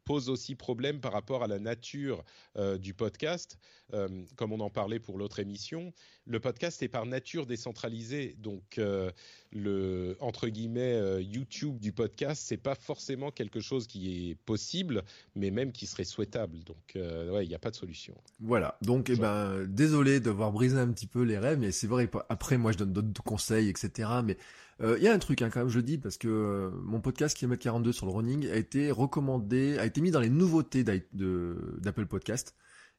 pose 0.09 0.27
aussi 0.27 0.55
problème 0.55 1.01
par 1.01 1.13
rapport 1.13 1.43
à 1.43 1.47
la 1.47 1.59
nature 1.59 2.23
euh, 2.57 2.79
du 2.79 2.95
podcast. 2.95 3.59
Euh, 3.93 4.07
comme 4.37 4.51
on 4.51 4.59
en 4.59 4.71
parlait 4.71 4.97
pour 4.97 5.19
l'autre 5.19 5.37
émission, 5.37 5.93
le 6.25 6.39
podcast 6.39 6.81
est 6.81 6.87
par 6.87 7.05
nature 7.05 7.45
décentralisé. 7.45 8.35
Donc, 8.39 8.79
euh, 8.79 9.11
le 9.51 10.17
entre 10.19 10.47
guillemets 10.47 11.21
YouTube 11.21 11.77
du 11.79 11.91
podcast, 11.91 12.41
c'est 12.43 12.57
pas 12.57 12.73
forcément 12.73 13.29
quelque 13.29 13.59
chose 13.59 13.85
qui 13.85 14.31
est 14.31 14.35
possible, 14.35 15.03
mais 15.35 15.51
même 15.51 15.71
qui 15.71 15.85
serait 15.85 16.05
souhaitable. 16.05 16.63
Donc, 16.63 16.95
ouais, 16.95 17.45
il 17.45 17.49
n'y 17.49 17.55
a 17.55 17.59
pas 17.59 17.69
de 17.69 17.75
solution. 17.75 18.15
Voilà. 18.39 18.79
Donc, 18.81 19.11
eh 19.11 19.15
ben, 19.15 19.63
désolé 19.67 20.19
d'avoir 20.19 20.51
brisé 20.51 20.79
un 20.79 20.91
petit 20.91 21.07
peu 21.07 21.21
les 21.21 21.37
rêves, 21.37 21.59
mais 21.59 21.71
c'est 21.71 21.87
vrai. 21.87 22.09
Après, 22.29 22.57
moi, 22.57 22.71
je 22.71 22.79
donne 22.79 22.93
d'autres 22.93 23.21
conseils, 23.21 23.69
etc. 23.69 24.09
Mais 24.23 24.37
il 24.79 24.85
euh, 24.85 24.99
y 24.99 25.07
a 25.09 25.13
un 25.13 25.19
truc 25.19 25.41
hein, 25.41 25.49
quand 25.49 25.59
même, 25.59 25.69
je 25.69 25.77
le 25.77 25.83
dis, 25.83 25.97
parce 25.97 26.17
que 26.17 26.29
euh, 26.29 26.71
mon 26.83 27.01
podcast 27.01 27.35
Kilomètre 27.35 27.63
42 27.63 27.91
sur 27.91 28.05
le 28.05 28.13
running 28.13 28.49
a 28.49 28.55
été 28.55 28.91
recommandé, 28.91 29.77
a 29.77 29.85
été 29.85 29.99
mis 29.99 30.09
dans 30.09 30.21
les 30.21 30.29
nouveautés 30.29 30.83
d'Apple 30.83 32.05
Podcast. 32.05 32.55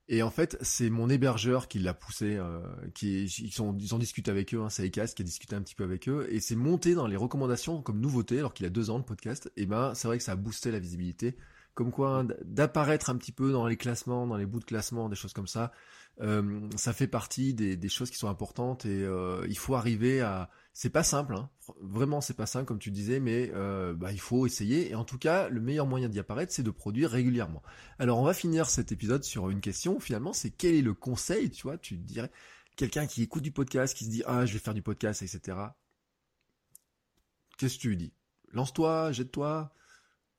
Et 0.08 0.22
en 0.22 0.30
fait, 0.30 0.58
c'est 0.60 0.90
mon 0.90 1.08
hébergeur 1.08 1.68
qui 1.68 1.78
l'a 1.78 1.94
poussé, 1.94 2.36
euh, 2.36 2.60
qui 2.94 3.24
ils, 3.24 3.52
sont, 3.52 3.74
ils 3.78 4.30
avec 4.30 4.52
eux, 4.54 4.60
hein, 4.60 4.68
c'est 4.68 4.84
Ecas 4.84 5.06
qui 5.14 5.22
a 5.22 5.24
discuté 5.24 5.56
un 5.56 5.62
petit 5.62 5.74
peu 5.74 5.84
avec 5.84 6.08
eux, 6.08 6.26
et 6.30 6.40
c'est 6.40 6.56
monté 6.56 6.94
dans 6.94 7.06
les 7.06 7.16
recommandations 7.16 7.80
comme 7.80 8.00
nouveauté, 8.00 8.40
alors 8.40 8.52
qu'il 8.52 8.66
a 8.66 8.70
deux 8.70 8.90
ans 8.90 8.98
de 8.98 9.04
podcast. 9.04 9.50
Et 9.56 9.64
ben, 9.64 9.94
c'est 9.94 10.06
vrai 10.06 10.18
que 10.18 10.24
ça 10.24 10.32
a 10.32 10.36
boosté 10.36 10.70
la 10.72 10.80
visibilité, 10.80 11.36
comme 11.72 11.92
quoi 11.92 12.18
hein, 12.18 12.28
d'apparaître 12.44 13.08
un 13.08 13.16
petit 13.16 13.32
peu 13.32 13.52
dans 13.52 13.66
les 13.66 13.76
classements, 13.76 14.26
dans 14.26 14.36
les 14.36 14.46
bouts 14.46 14.60
de 14.60 14.64
classement, 14.64 15.08
des 15.08 15.16
choses 15.16 15.32
comme 15.32 15.46
ça. 15.46 15.72
Ça 16.76 16.92
fait 16.92 17.06
partie 17.06 17.54
des, 17.54 17.88
choses 17.88 18.10
qui 18.10 18.18
sont 18.18 18.28
importantes 18.28 18.84
et 18.84 19.06
il 19.48 19.56
faut 19.56 19.76
arriver 19.76 20.20
à. 20.20 20.50
C'est 20.72 20.90
pas 20.90 21.02
simple, 21.02 21.35
hein. 21.35 21.50
vraiment 21.80 22.20
c'est 22.20 22.35
pas 22.35 22.46
simple 22.46 22.64
comme 22.64 22.78
tu 22.78 22.90
disais, 22.90 23.18
mais 23.18 23.50
euh, 23.54 23.92
bah, 23.92 24.12
il 24.12 24.20
faut 24.20 24.46
essayer. 24.46 24.90
Et 24.90 24.94
en 24.94 25.04
tout 25.04 25.18
cas, 25.18 25.48
le 25.48 25.61
meilleur 25.61 25.87
moyen 25.87 26.09
d'y 26.09 26.18
apparaître, 26.18 26.52
c'est 26.52 26.62
de 26.62 26.70
produire 26.70 27.11
régulièrement. 27.11 27.62
Alors 27.98 28.18
on 28.18 28.24
va 28.24 28.35
finir 28.35 28.70
cet 28.70 28.92
épisode 28.92 29.24
sur 29.24 29.50
une 29.50 29.61
question. 29.61 29.98
Finalement, 30.00 30.33
c'est 30.33 30.50
quel 30.50 30.74
est 30.74 30.83
le 30.83 30.94
conseil, 30.94 31.50
tu 31.50 31.64
vois 31.64 31.76
Tu 31.76 31.96
dirais 31.96 32.30
quelqu'un 32.76 33.06
qui 33.06 33.22
écoute 33.22 33.42
du 33.42 33.52
podcast, 33.52 33.96
qui 33.96 34.04
se 34.04 34.11
dit 34.11 34.22
ah 34.26 34.46
je 34.46 34.52
vais 34.52 34.59
faire 34.59 34.74
du 34.74 34.83
podcast, 34.83 35.22
etc. 35.22 35.59
Qu'est-ce 37.59 37.76
que 37.76 37.80
tu 37.80 37.88
lui 37.90 37.96
dis? 37.96 38.12
Lance-toi, 38.52 39.12
jette-toi. 39.12 39.72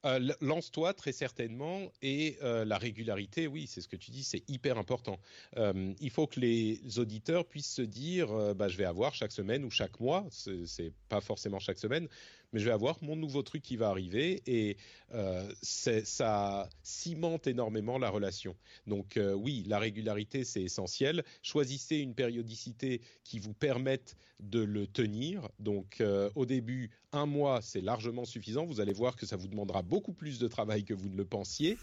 Euh, 0.05 0.33
lance-toi 0.41 0.93
très 0.93 1.11
certainement 1.11 1.91
et 2.01 2.37
euh, 2.41 2.65
la 2.65 2.79
régularité, 2.79 3.45
oui, 3.45 3.67
c'est 3.67 3.81
ce 3.81 3.87
que 3.87 3.95
tu 3.95 4.09
dis, 4.09 4.23
c'est 4.23 4.43
hyper 4.49 4.79
important. 4.79 5.19
Euh, 5.57 5.93
il 5.99 6.09
faut 6.09 6.25
que 6.25 6.39
les 6.39 6.97
auditeurs 6.97 7.45
puissent 7.45 7.73
se 7.73 7.83
dire, 7.83 8.55
bah, 8.55 8.67
je 8.67 8.77
vais 8.77 8.85
avoir 8.85 9.13
chaque 9.13 9.31
semaine 9.31 9.63
ou 9.63 9.69
chaque 9.69 9.99
mois, 9.99 10.25
c'est 10.29 10.91
pas 11.07 11.21
forcément 11.21 11.59
chaque 11.59 11.77
semaine, 11.77 12.07
mais 12.53 12.59
je 12.59 12.65
vais 12.65 12.71
avoir 12.71 12.97
mon 13.01 13.15
nouveau 13.15 13.41
truc 13.43 13.61
qui 13.61 13.77
va 13.77 13.89
arriver 13.89 14.41
et 14.45 14.77
euh, 15.13 15.51
ça 15.63 16.69
cimente 16.83 17.47
énormément 17.47 17.97
la 17.97 18.09
relation. 18.09 18.55
Donc 18.87 19.17
euh, 19.17 19.33
oui, 19.33 19.63
la 19.67 19.79
régularité 19.79 20.43
c'est 20.43 20.61
essentiel. 20.61 21.23
Choisissez 21.41 21.97
une 21.97 22.15
périodicité 22.15 23.01
qui 23.23 23.39
vous 23.39 23.53
permette 23.53 24.15
de 24.39 24.59
le 24.59 24.87
tenir. 24.87 25.47
Donc 25.59 26.01
euh, 26.01 26.29
au 26.35 26.45
début, 26.45 26.89
un 27.11 27.25
mois 27.25 27.61
c'est 27.61 27.81
largement 27.81 28.25
suffisant. 28.25 28.65
Vous 28.65 28.79
allez 28.79 28.93
voir 28.93 29.15
que 29.15 29.25
ça 29.25 29.35
vous 29.35 29.47
demandera 29.47 29.81
beaucoup 29.81 30.13
plus 30.13 30.39
de 30.39 30.47
travail 30.47 30.83
que 30.83 30.93
vous 30.93 31.09
ne 31.09 31.17
le 31.17 31.25
pensiez. 31.25 31.77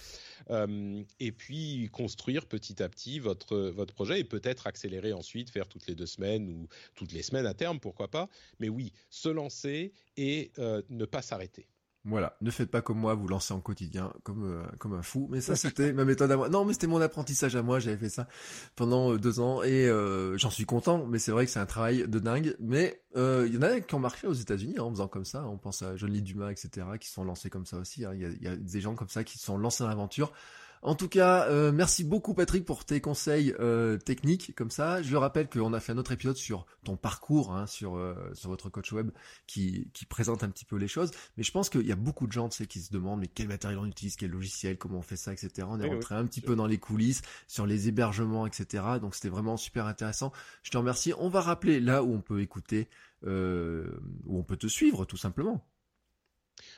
et 1.21 1.33
puis 1.33 1.89
construire 1.93 2.47
petit 2.47 2.83
à 2.83 2.89
petit 2.89 3.19
votre 3.19 3.57
votre 3.57 3.95
projet 3.95 4.21
et 4.21 4.25
peut-être 4.25 4.67
accélérer 4.67 5.13
ensuite, 5.13 5.51
faire 5.51 5.69
toutes 5.69 5.87
les 5.87 5.95
deux 5.95 6.07
semaines 6.07 6.49
ou 6.49 6.69
toutes 6.95 7.13
les 7.13 7.23
semaines 7.23 7.47
à 7.47 7.55
terme, 7.55 7.81
pourquoi 7.81 8.09
pas. 8.09 8.29
Mais 8.59 8.69
oui, 8.69 8.93
se 9.11 9.29
lancer 9.29 9.93
et 10.19 10.53
euh, 10.59 10.83
ne 10.91 11.07
pas 11.07 11.23
s'arrêter. 11.23 11.69
Voilà, 12.05 12.37
ne 12.41 12.51
faites 12.51 12.71
pas 12.71 12.81
comme 12.81 12.99
moi, 12.99 13.15
vous 13.15 13.29
lancez 13.29 13.53
en 13.53 13.61
quotidien 13.61 14.13
comme 14.23 14.45
euh, 14.45 14.65
comme 14.79 14.95
un 14.95 15.03
fou. 15.03 15.29
Mais 15.31 15.41
ça, 15.41 15.57
c'était 15.57 15.93
ma 15.93 16.05
méthode 16.05 16.31
à 16.31 16.37
moi. 16.37 16.49
Non, 16.49 16.65
mais 16.65 16.73
c'était 16.73 16.87
mon 16.87 17.01
apprentissage 17.01 17.55
à 17.55 17.63
moi. 17.63 17.81
J'avais 17.81 17.99
fait 17.99 18.09
ça 18.09 18.29
pendant 18.77 19.13
euh, 19.13 19.19
deux 19.19 19.41
ans 19.41 19.63
et 19.63 19.89
j'en 20.37 20.51
suis 20.51 20.65
content. 20.65 21.05
Mais 21.07 21.19
c'est 21.19 21.33
vrai 21.33 21.45
que 21.45 21.51
c'est 21.51 21.59
un 21.61 21.67
travail 21.67 22.09
de 22.09 22.19
dingue. 22.19 22.57
Mais 22.61 23.03
il 23.15 23.53
y 23.53 23.59
en 23.59 23.63
a 23.63 23.81
qui 23.81 23.95
ont 23.95 23.99
marché 23.99 24.27
aux 24.27 24.33
États-Unis 24.33 24.77
hein, 24.79 24.85
en 24.85 24.91
faisant 24.91 25.09
comme 25.09 25.25
ça. 25.25 25.45
On 25.47 25.59
pense 25.59 25.83
à 25.83 25.97
Johnny 25.97 26.23
Dumas, 26.23 26.51
etc., 26.51 26.87
qui 26.99 27.09
sont 27.09 27.25
lancés 27.25 27.51
comme 27.51 27.67
ça 27.67 27.77
aussi. 27.77 28.05
Hein. 28.05 28.13
Il 28.15 28.21
y, 28.21 28.25
a, 28.25 28.31
y, 28.31 28.49
a, 28.49 28.57
des 28.57 28.81
gens 28.81 28.95
comme 28.95 29.09
ça 29.09 29.23
qui 29.23 29.39
sont 29.39 29.59
lancés 29.59 29.83
dans 29.83 29.89
l'aventure 29.89 30.33
En 30.83 30.95
tout 30.95 31.09
cas, 31.09 31.47
euh, 31.49 31.73
merci 31.73 32.05
beaucoup 32.05 32.35
Patrick 32.35 32.64
pour 32.64 32.85
tes 32.85 33.01
conseils 33.01 33.55
euh, 33.59 33.99
techniques 33.99 34.55
comme 34.55 34.70
ça. 34.70 35.03
Je 35.03 35.11
le 35.11 35.18
rappelle 35.18 35.49
qu'on 35.49 35.72
a 35.72 35.81
fait 35.81 35.93
un 35.93 35.99
autre 35.99 36.12
épisode 36.12 36.37
sur 36.37 36.66
ton 36.85 36.97
parcours, 36.97 37.53
hein, 37.53 37.66
sur 37.66 37.97
euh, 37.97 38.14
sur 38.35 38.51
votre 38.51 38.68
coach 38.70 38.93
web 38.93 39.11
qui 39.47 39.91
qui 39.93 40.07
présente 40.07 40.45
un 40.45 40.51
petit 40.51 40.64
peu 40.64 40.76
les 40.76 40.89
choses. 40.89 41.11
Mais 41.37 41.43
je 41.43 41.51
pense 41.51 41.68
qu'il 41.68 41.87
y 41.87 41.93
a 41.93 41.97
beaucoup 41.97 42.26
de 42.26 42.33
gens, 42.33 42.49
tu 42.49 42.59
sais, 42.59 42.66
qui 42.66 42.81
se 42.81 42.93
demandent 42.93 43.20
mais 43.20 43.29
quel 43.29 43.49
matériel 43.49 43.79
on 43.79 43.87
utilise, 43.87 44.16
quel 44.16 44.31
logiciel, 44.31 44.79
comment 44.79 44.99
on 44.99 45.03
fait 45.03 45.16
ça, 45.16 45.33
etc. 45.33 45.66
On 45.68 45.81
est 45.81 45.89
rentré 45.89 46.14
un 46.14 46.26
petit 46.26 46.41
peu 46.41 46.55
dans 46.55 46.66
les 46.66 46.79
coulisses, 46.79 47.22
sur 47.49 47.66
les 47.66 47.89
hébergements, 47.89 48.47
etc. 48.47 48.85
Donc 49.01 49.14
c'était 49.14 49.31
vraiment 49.31 49.57
super 49.57 49.87
intéressant. 49.87 50.33
Je 50.62 50.70
te 50.70 50.79
remercie. 50.79 51.12
On 51.18 51.29
va 51.29 51.41
rappeler 51.41 51.81
là 51.81 52.03
où 52.05 52.14
on 52.14 52.20
peut 52.20 52.41
écouter, 52.41 52.89
où 53.24 54.39
on 54.39 54.43
peut 54.45 54.57
te 54.57 54.68
suivre 54.68 55.05
tout 55.05 55.16
simplement. 55.16 55.64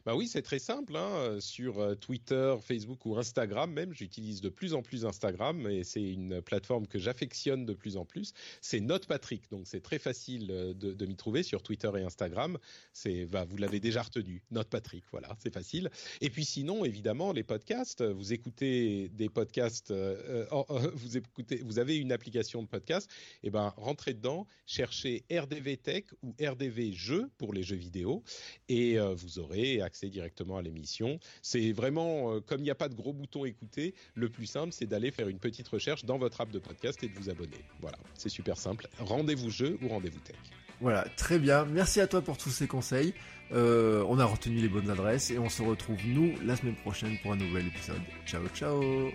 Bah 0.05 0.17
oui, 0.17 0.29
c'est 0.29 0.43
très 0.43 0.59
simple. 0.59 0.97
Hein. 0.97 1.11
Euh, 1.17 1.41
sur 1.41 1.79
euh, 1.79 1.95
Twitter, 1.95 2.57
Facebook 2.61 3.05
ou 3.07 3.17
Instagram 3.17 3.73
même, 3.73 3.93
j'utilise 3.93 4.41
de 4.41 4.49
plus 4.49 4.75
en 4.75 4.83
plus 4.83 5.05
Instagram 5.05 5.67
et 5.69 5.85
c'est 5.85 6.03
une 6.03 6.43
plateforme 6.43 6.87
que 6.87 6.99
j'affectionne 6.99 7.67
de 7.67 7.75
plus 7.75 7.97
en 7.97 8.05
plus. 8.05 8.33
C'est 8.61 8.81
Note 8.81 9.07
Patrick, 9.07 9.51
donc 9.51 9.67
c'est 9.67 9.81
très 9.81 9.99
facile 9.99 10.49
euh, 10.51 10.75
de, 10.75 11.07
m'y 11.07 11.17
trouver 11.17 11.43
sur 11.43 11.63
Twitter 11.63 11.91
et 11.97 12.03
Instagram. 12.03 12.59
C'est, 12.93 13.27
bah, 13.27 13.45
vous 13.49 13.57
l'avez 13.57 13.81
déjà 13.81 14.03
retenu, 14.03 14.43
Note 14.51 14.69
Patrick. 14.69 15.05
Voilà, 15.11 15.37
c'est 15.39 15.53
facile. 15.53 15.91
Et 16.21 16.31
puis 16.31 16.45
sinon, 16.45 16.85
évidemment, 16.85 17.33
les 17.33 17.43
podcasts. 17.43 18.03
Vous 18.03 18.33
écoutez 18.33 19.09
des 19.11 19.29
podcasts, 19.29 19.93
vous 19.93 21.17
écoutez, 21.17 21.63
vous 21.65 21.79
avez 21.79 21.97
une 21.97 22.13
application 22.13 22.63
de 22.63 22.69
podcast. 22.69 23.11
Et 23.43 23.49
eh 23.49 23.51
ben, 23.51 23.73
rentrez 23.77 24.15
dedans, 24.15 24.47
cherchez 24.67 25.25
RDV 25.31 25.77
Tech 25.77 26.05
ou 26.23 26.35
RDV 26.41 26.93
Jeux 26.93 27.31
pour 27.39 27.53
les 27.53 27.63
jeux 27.63 27.77
vidéo 27.77 28.23
et 28.69 28.99
vous 28.99 29.39
aurez 29.39 29.70
accès 29.79 30.09
directement 30.09 30.57
à 30.57 30.63
l'émission. 30.63 31.21
C'est 31.43 31.73
vraiment, 31.73 32.35
euh, 32.35 32.41
comme 32.41 32.61
il 32.61 32.65
n'y 32.65 32.71
a 32.71 32.75
pas 32.75 32.89
de 32.89 32.95
gros 32.95 33.13
bouton 33.13 33.45
écouter, 33.45 33.95
le 34.15 34.29
plus 34.29 34.47
simple, 34.47 34.73
c'est 34.73 34.87
d'aller 34.87 35.11
faire 35.11 35.29
une 35.29 35.39
petite 35.39 35.69
recherche 35.69 36.05
dans 36.05 36.19
votre 36.19 36.41
app 36.41 36.51
de 36.51 36.59
podcast 36.59 37.03
et 37.03 37.09
de 37.09 37.15
vous 37.15 37.31
abonner. 37.31 37.65
Voilà, 37.81 37.99
c'est 38.15 38.29
super 38.29 38.57
simple. 38.57 38.89
Rendez-vous 38.99 39.51
jeu 39.51 39.79
ou 39.83 39.89
rendez-vous 39.89 40.21
tech. 40.21 40.37
Voilà, 40.81 41.05
très 41.17 41.39
bien. 41.39 41.67
Merci 41.67 42.01
à 42.01 42.07
toi 42.07 42.23
pour 42.23 42.39
tous 42.39 42.51
ces 42.51 42.67
conseils. 42.67 43.13
Euh, 43.53 44.05
on 44.09 44.19
a 44.19 44.25
retenu 44.25 44.57
les 44.57 44.69
bonnes 44.69 44.91
adresses 44.91 45.31
et 45.31 45.39
on 45.39 45.49
se 45.49 45.63
retrouve 45.63 45.99
nous 46.07 46.35
la 46.45 46.57
semaine 46.57 46.77
prochaine 46.77 47.19
pour 47.23 47.33
un 47.33 47.37
nouvel 47.37 47.67
épisode. 47.67 48.01
Ciao, 48.27 48.43
ciao. 48.55 49.11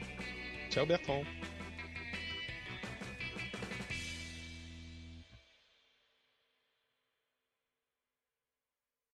Ciao 0.70 0.86
Bertrand. 0.86 1.24